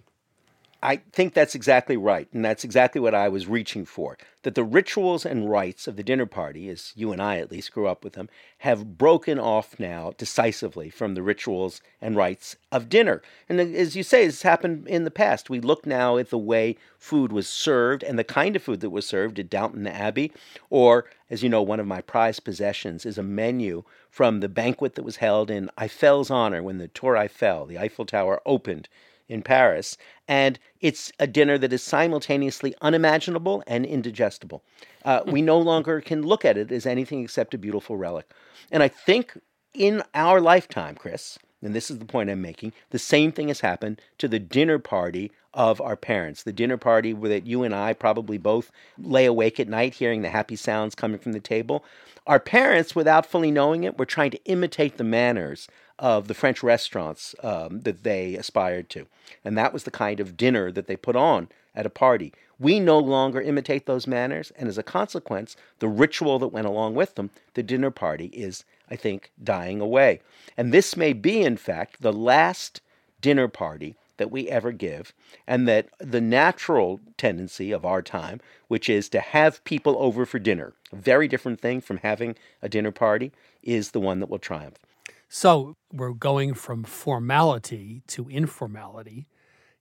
I 0.81 1.01
think 1.11 1.33
that's 1.33 1.55
exactly 1.55 1.97
right. 1.97 2.29
And 2.31 2.45
that's 2.45 2.63
exactly 2.63 3.01
what 3.01 3.13
I 3.13 3.27
was 3.27 3.47
reaching 3.47 3.83
for. 3.83 4.17
That 4.43 4.55
the 4.55 4.63
rituals 4.63 5.25
and 5.25 5.49
rites 5.49 5.87
of 5.87 5.97
the 5.97 6.03
dinner 6.03 6.25
party, 6.25 6.69
as 6.69 6.93
you 6.95 7.11
and 7.11 7.21
I 7.21 7.37
at 7.39 7.51
least 7.51 7.73
grew 7.73 7.85
up 7.85 8.01
with 8.01 8.13
them, 8.13 8.29
have 8.59 8.97
broken 8.97 9.37
off 9.37 9.77
now 9.77 10.13
decisively 10.17 10.89
from 10.89 11.15
the 11.15 11.21
rituals 11.21 11.81
and 11.99 12.15
rites 12.15 12.55
of 12.71 12.87
dinner. 12.87 13.21
And 13.49 13.59
as 13.59 13.97
you 13.97 14.03
say, 14.03 14.23
it's 14.23 14.43
happened 14.43 14.87
in 14.87 15.03
the 15.03 15.11
past. 15.11 15.49
We 15.49 15.59
look 15.59 15.85
now 15.85 16.15
at 16.15 16.29
the 16.29 16.37
way 16.37 16.77
food 16.97 17.33
was 17.33 17.49
served 17.49 18.01
and 18.01 18.17
the 18.17 18.23
kind 18.23 18.55
of 18.55 18.63
food 18.63 18.79
that 18.79 18.91
was 18.91 19.05
served 19.05 19.37
at 19.37 19.49
Downton 19.49 19.85
Abbey. 19.85 20.31
Or, 20.69 21.05
as 21.29 21.43
you 21.43 21.49
know, 21.49 21.61
one 21.61 21.79
of 21.79 21.87
my 21.87 22.01
prized 22.01 22.43
possessions 22.43 23.05
is 23.05 23.17
a 23.17 23.23
menu 23.23 23.83
from 24.09 24.39
the 24.39 24.49
banquet 24.49 24.95
that 24.95 25.03
was 25.03 25.17
held 25.17 25.51
in 25.51 25.69
Eiffel's 25.77 26.31
honor 26.31 26.63
when 26.63 26.77
the 26.77 26.87
Tour 26.87 27.15
Eiffel, 27.17 27.65
the 27.65 27.77
Eiffel 27.77 28.05
Tower, 28.05 28.41
opened 28.45 28.89
in 29.27 29.43
Paris. 29.43 29.95
And 30.27 30.59
it's 30.81 31.11
a 31.19 31.27
dinner 31.27 31.57
that 31.59 31.71
is 31.71 31.83
simultaneously 31.83 32.73
unimaginable 32.81 33.63
and 33.67 33.85
indigestible. 33.85 34.63
Uh, 35.05 35.21
we 35.25 35.41
no 35.41 35.59
longer 35.59 36.01
can 36.01 36.23
look 36.23 36.43
at 36.43 36.57
it 36.57 36.71
as 36.71 36.85
anything 36.85 37.23
except 37.23 37.53
a 37.53 37.57
beautiful 37.57 37.95
relic. 37.95 38.31
And 38.71 38.81
I 38.81 38.87
think 38.87 39.39
in 39.73 40.03
our 40.15 40.41
lifetime, 40.41 40.95
Chris, 40.95 41.37
and 41.61 41.75
this 41.75 41.91
is 41.91 41.99
the 41.99 42.05
point 42.05 42.29
I'm 42.29 42.41
making, 42.41 42.73
the 42.91 42.99
same 42.99 43.31
thing 43.31 43.49
has 43.49 43.61
happened 43.61 44.01
to 44.17 44.27
the 44.27 44.39
dinner 44.39 44.79
party 44.79 45.31
of 45.53 45.81
our 45.81 45.95
parents. 45.95 46.43
The 46.43 46.53
dinner 46.53 46.77
party 46.77 47.13
that 47.13 47.45
you 47.45 47.63
and 47.63 47.73
I 47.73 47.93
probably 47.93 48.37
both 48.37 48.71
lay 48.97 49.25
awake 49.25 49.59
at 49.59 49.67
night 49.67 49.95
hearing 49.95 50.21
the 50.21 50.29
happy 50.29 50.55
sounds 50.55 50.95
coming 50.95 51.19
from 51.19 51.33
the 51.33 51.39
table. 51.39 51.83
Our 52.27 52.39
parents, 52.39 52.95
without 52.95 53.25
fully 53.25 53.51
knowing 53.51 53.83
it, 53.83 53.97
were 53.97 54.05
trying 54.05 54.31
to 54.31 54.43
imitate 54.45 54.97
the 54.97 55.03
manners 55.03 55.67
of 55.97 56.27
the 56.27 56.33
French 56.33 56.63
restaurants 56.63 57.35
um, 57.43 57.81
that 57.81 58.03
they 58.03 58.35
aspired 58.35 58.89
to. 58.91 59.07
And 59.43 59.57
that 59.57 59.73
was 59.73 59.83
the 59.83 59.91
kind 59.91 60.19
of 60.19 60.37
dinner 60.37 60.71
that 60.71 60.87
they 60.87 60.95
put 60.95 61.15
on 61.15 61.49
at 61.75 61.85
a 61.85 61.89
party. 61.89 62.33
We 62.59 62.79
no 62.79 62.99
longer 62.99 63.41
imitate 63.41 63.85
those 63.85 64.07
manners, 64.07 64.51
and 64.57 64.67
as 64.67 64.77
a 64.77 64.83
consequence, 64.83 65.55
the 65.79 65.87
ritual 65.87 66.39
that 66.39 66.47
went 66.49 66.67
along 66.67 66.95
with 66.95 67.15
them, 67.15 67.29
the 67.53 67.63
dinner 67.63 67.89
party, 67.91 68.27
is, 68.27 68.65
I 68.89 68.95
think, 68.95 69.31
dying 69.41 69.81
away. 69.81 70.21
And 70.57 70.73
this 70.73 70.97
may 70.97 71.13
be, 71.13 71.41
in 71.41 71.57
fact, 71.57 72.01
the 72.01 72.13
last 72.13 72.81
dinner 73.21 73.47
party 73.47 73.95
that 74.17 74.31
we 74.31 74.49
ever 74.49 74.71
give, 74.73 75.13
and 75.47 75.67
that 75.67 75.87
the 75.97 76.19
natural 76.19 76.99
tendency 77.17 77.71
of 77.71 77.85
our 77.85 78.01
time, 78.01 78.41
which 78.67 78.89
is 78.89 79.07
to 79.09 79.19
have 79.21 79.63
people 79.63 79.95
over 79.97 80.25
for 80.25 80.39
dinner, 80.39 80.73
a 80.91 80.95
very 80.97 81.27
different 81.27 81.61
thing 81.61 81.79
from 81.79 81.97
having 81.97 82.35
a 82.61 82.67
dinner 82.67 82.91
party, 82.91 83.31
is 83.63 83.91
the 83.91 83.99
one 83.99 84.19
that 84.19 84.29
will 84.29 84.39
triumph. 84.39 84.75
So 85.29 85.75
we're 85.93 86.11
going 86.13 86.53
from 86.53 86.83
formality 86.83 88.01
to 88.07 88.27
informality. 88.29 89.27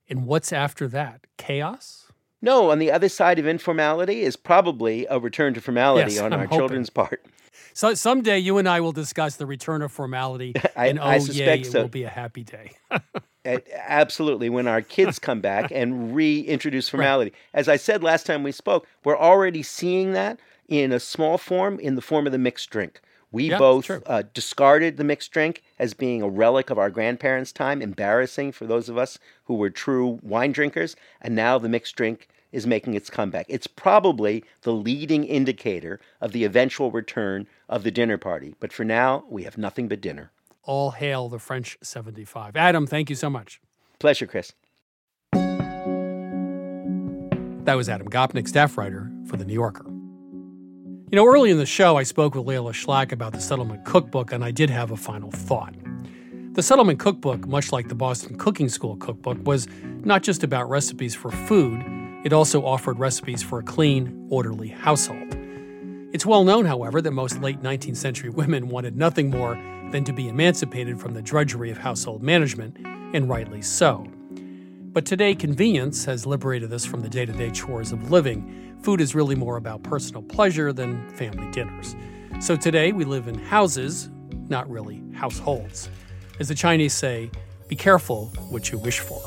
And 0.09 0.25
what's 0.25 0.53
after 0.53 0.87
that? 0.87 1.27
Chaos? 1.37 2.05
No, 2.41 2.71
on 2.71 2.79
the 2.79 2.91
other 2.91 3.09
side 3.09 3.39
of 3.39 3.45
informality 3.45 4.21
is 4.21 4.35
probably 4.37 5.05
a 5.09 5.19
return 5.19 5.53
to 5.55 5.61
formality 5.61 6.13
Yes, 6.13 6.21
on 6.21 6.31
I'm 6.31 6.39
our 6.39 6.45
hoping. 6.45 6.59
children's 6.59 6.89
part. 6.89 7.25
So 7.79 7.93
someday 7.93 8.39
you 8.39 8.57
and 8.57 8.67
I 8.67 8.81
will 8.81 8.91
discuss 8.91 9.37
the 9.37 9.45
return 9.45 9.81
of 9.81 9.89
formality, 9.89 10.53
I- 10.75 10.87
and 10.89 10.99
oh 10.99 11.03
I 11.03 11.15
yay, 11.15 11.21
suspect 11.21 11.65
it 11.67 11.73
will 11.81 11.87
be 11.87 12.03
a 12.03 12.09
happy 12.09 12.43
day. 12.43 12.71
Absolutely. 13.87 14.49
When 14.49 14.67
our 14.67 14.81
kids 14.81 15.17
come 15.17 15.39
back 15.39 15.71
and 15.73 16.13
reintroduce 16.13 16.89
formality. 16.89 17.31
As 17.53 17.69
I 17.69 17.77
said 17.77 18.03
last 18.03 18.25
time 18.25 18.43
we 18.43 18.51
spoke, 18.51 18.85
we're 19.05 19.17
already 19.17 19.63
seeing 19.63 20.11
that 20.11 20.41
in 20.67 20.91
a 20.91 20.99
small 20.99 21.37
form, 21.37 21.79
in 21.79 21.95
the 21.95 22.01
form 22.01 22.25
of 22.25 22.33
the 22.33 22.37
mixed 22.37 22.69
drink. 22.69 22.99
We 23.31 23.49
Yeah, 23.49 23.59
both 23.59 23.89
uh, 23.89 24.23
discarded 24.33 24.97
the 24.97 25.05
mixed 25.05 25.31
drink 25.31 25.63
as 25.79 25.93
being 25.93 26.21
a 26.21 26.27
relic 26.27 26.69
of 26.69 26.77
our 26.77 26.89
grandparents' 26.89 27.53
time, 27.53 27.81
embarrassing 27.81 28.51
for 28.51 28.65
those 28.67 28.89
of 28.89 28.97
us 28.97 29.19
who 29.45 29.53
were 29.53 29.69
true 29.69 30.19
wine 30.21 30.51
drinkers. 30.51 30.97
And 31.21 31.33
now 31.33 31.57
the 31.57 31.69
mixed 31.69 31.95
drink 31.95 32.27
is 32.51 32.65
making 32.67 32.93
its 32.93 33.09
comeback. 33.09 33.45
It's 33.49 33.67
probably 33.67 34.43
the 34.61 34.73
leading 34.73 35.23
indicator 35.23 35.99
of 36.21 36.31
the 36.31 36.43
eventual 36.43 36.91
return 36.91 37.47
of 37.67 37.83
the 37.83 37.91
dinner 37.91 38.17
party. 38.17 38.55
But 38.59 38.73
for 38.73 38.83
now, 38.83 39.23
we 39.29 39.43
have 39.43 39.57
nothing 39.57 39.87
but 39.87 40.01
dinner. 40.01 40.31
All 40.63 40.91
hail 40.91 41.29
the 41.29 41.39
French 41.39 41.77
75. 41.81 42.55
Adam, 42.55 42.85
thank 42.87 43.09
you 43.09 43.15
so 43.15 43.29
much. 43.29 43.61
Pleasure, 43.99 44.27
Chris. 44.27 44.53
That 47.65 47.75
was 47.75 47.89
Adam 47.89 48.09
Gopnik, 48.09 48.47
staff 48.47 48.77
writer 48.77 49.11
for 49.27 49.37
The 49.37 49.45
New 49.45 49.53
Yorker. 49.53 49.85
You 51.11 51.15
know, 51.15 51.25
early 51.25 51.49
in 51.49 51.57
the 51.57 51.65
show, 51.65 51.97
I 51.97 52.03
spoke 52.03 52.35
with 52.35 52.45
Layla 52.45 52.71
Schlack 52.71 53.11
about 53.11 53.33
the 53.33 53.41
Settlement 53.41 53.83
Cookbook, 53.83 54.31
and 54.31 54.43
I 54.43 54.51
did 54.51 54.69
have 54.69 54.91
a 54.91 54.97
final 54.97 55.31
thought. 55.31 55.73
The 56.53 56.63
Settlement 56.63 56.99
Cookbook, 56.99 57.47
much 57.47 57.71
like 57.71 57.87
the 57.87 57.95
Boston 57.95 58.37
Cooking 58.37 58.69
School 58.69 58.95
cookbook, 58.97 59.37
was 59.45 59.67
not 60.03 60.23
just 60.23 60.43
about 60.43 60.69
recipes 60.69 61.15
for 61.15 61.31
food, 61.31 61.83
it 62.23 62.33
also 62.33 62.65
offered 62.65 62.99
recipes 62.99 63.41
for 63.41 63.59
a 63.59 63.63
clean, 63.63 64.27
orderly 64.29 64.67
household. 64.67 65.35
It's 66.11 66.25
well 66.25 66.43
known, 66.43 66.65
however, 66.65 67.01
that 67.01 67.11
most 67.11 67.39
late 67.41 67.61
19th 67.61 67.97
century 67.97 68.29
women 68.29 68.67
wanted 68.67 68.97
nothing 68.97 69.29
more 69.29 69.55
than 69.91 70.03
to 70.03 70.13
be 70.13 70.27
emancipated 70.27 70.99
from 70.99 71.13
the 71.13 71.21
drudgery 71.21 71.71
of 71.71 71.77
household 71.77 72.21
management, 72.23 72.77
and 73.13 73.29
rightly 73.29 73.61
so. 73.61 74.05
But 74.91 75.05
today, 75.05 75.35
convenience 75.35 76.05
has 76.05 76.25
liberated 76.25 76.73
us 76.73 76.83
from 76.83 77.01
the 77.01 77.09
day 77.09 77.25
to 77.25 77.31
day 77.31 77.51
chores 77.51 77.91
of 77.91 78.11
living. 78.11 78.77
Food 78.81 79.01
is 79.01 79.13
really 79.13 79.35
more 79.35 79.57
about 79.57 79.83
personal 79.83 80.23
pleasure 80.23 80.73
than 80.73 81.07
family 81.11 81.49
dinners. 81.51 81.95
So 82.39 82.55
today, 82.55 82.91
we 82.91 83.05
live 83.05 83.27
in 83.27 83.35
houses, 83.35 84.09
not 84.47 84.69
really 84.69 85.01
households. 85.13 85.89
As 86.39 86.47
the 86.47 86.55
Chinese 86.55 86.93
say, 86.93 87.29
be 87.67 87.75
careful 87.75 88.27
what 88.49 88.71
you 88.71 88.77
wish 88.79 88.99
for. 88.99 89.21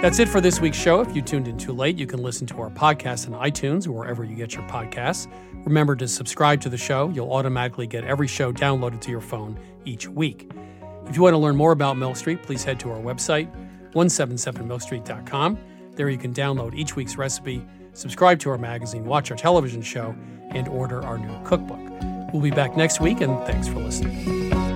That's 0.00 0.20
it 0.20 0.28
for 0.28 0.40
this 0.40 0.60
week's 0.60 0.76
show. 0.76 1.00
If 1.00 1.16
you 1.16 1.22
tuned 1.22 1.48
in 1.48 1.58
too 1.58 1.72
late, 1.72 1.98
you 1.98 2.06
can 2.06 2.22
listen 2.22 2.46
to 2.48 2.60
our 2.60 2.70
podcast 2.70 3.26
on 3.32 3.50
iTunes 3.50 3.86
or 3.88 3.92
wherever 3.92 4.22
you 4.22 4.36
get 4.36 4.54
your 4.54 4.62
podcasts. 4.68 5.26
Remember 5.64 5.96
to 5.96 6.06
subscribe 6.06 6.60
to 6.60 6.68
the 6.68 6.76
show. 6.76 7.08
You'll 7.08 7.32
automatically 7.32 7.88
get 7.88 8.04
every 8.04 8.28
show 8.28 8.52
downloaded 8.52 9.00
to 9.02 9.10
your 9.10 9.20
phone 9.20 9.58
each 9.84 10.06
week. 10.06 10.50
If 11.06 11.16
you 11.16 11.22
want 11.22 11.34
to 11.34 11.38
learn 11.38 11.56
more 11.56 11.72
about 11.72 11.96
Milk 11.96 12.16
Street, 12.16 12.44
please 12.44 12.62
head 12.62 12.78
to 12.80 12.92
our 12.92 13.00
website, 13.00 13.50
177milkstreet.com. 13.94 15.58
There 15.96 16.08
you 16.08 16.18
can 16.18 16.32
download 16.32 16.76
each 16.76 16.94
week's 16.94 17.16
recipe, 17.16 17.66
subscribe 17.92 18.38
to 18.40 18.50
our 18.50 18.58
magazine, 18.58 19.04
watch 19.04 19.32
our 19.32 19.36
television 19.36 19.82
show, 19.82 20.14
and 20.50 20.68
order 20.68 21.02
our 21.02 21.18
new 21.18 21.44
cookbook. 21.44 21.80
We'll 22.32 22.42
be 22.42 22.52
back 22.52 22.76
next 22.76 23.00
week, 23.00 23.20
and 23.20 23.36
thanks 23.46 23.66
for 23.66 23.80
listening. 23.80 24.67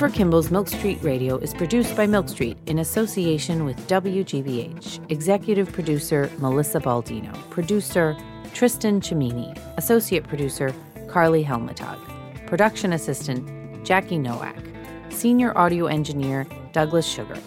Christopher 0.00 0.16
Kimball's 0.16 0.50
Milk 0.50 0.66
Street 0.66 0.98
Radio 1.02 1.36
is 1.36 1.52
produced 1.52 1.94
by 1.94 2.06
Milk 2.06 2.26
Street 2.26 2.56
in 2.64 2.78
association 2.78 3.66
with 3.66 3.76
WGBH. 3.86 5.10
Executive 5.10 5.70
producer 5.70 6.30
Melissa 6.38 6.80
Baldino. 6.80 7.34
Producer 7.50 8.16
Tristan 8.54 9.02
Chimini. 9.02 9.54
Associate 9.76 10.26
producer 10.26 10.74
Carly 11.06 11.44
Helmetag. 11.44 11.98
Production 12.46 12.94
assistant 12.94 13.84
Jackie 13.84 14.16
Nowak. 14.16 14.56
Senior 15.10 15.52
audio 15.58 15.84
engineer 15.84 16.46
Douglas 16.72 17.06
Sugarth. 17.06 17.44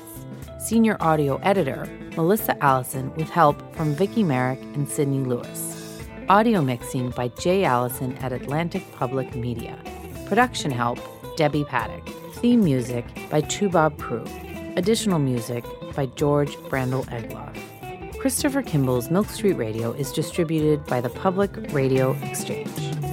Senior 0.60 0.96
audio 1.00 1.38
editor 1.38 1.88
Melissa 2.16 2.56
Allison 2.64 3.12
with 3.16 3.32
help 3.32 3.76
from 3.76 3.96
Vicki 3.96 4.22
Merrick 4.22 4.62
and 4.76 4.88
Sydney 4.88 5.26
Lewis. 5.26 6.00
Audio 6.30 6.62
mixing 6.62 7.10
by 7.10 7.30
Jay 7.30 7.64
Allison 7.64 8.16
at 8.18 8.32
Atlantic 8.32 8.84
Public 8.92 9.34
Media. 9.34 9.76
Production 10.28 10.70
help 10.70 11.00
Debbie 11.36 11.66
Paddock. 11.66 12.23
Theme 12.44 12.62
music 12.62 13.06
by 13.30 13.42
Toubab 13.44 13.96
Krewe. 13.96 14.78
Additional 14.78 15.18
music 15.18 15.64
by 15.96 16.08
George 16.08 16.58
Brandl 16.68 17.06
Egloff. 17.06 18.20
Christopher 18.20 18.62
Kimball's 18.62 19.10
Milk 19.10 19.30
Street 19.30 19.54
Radio 19.54 19.94
is 19.94 20.12
distributed 20.12 20.86
by 20.86 21.00
the 21.00 21.08
Public 21.08 21.52
Radio 21.72 22.12
Exchange. 22.22 23.13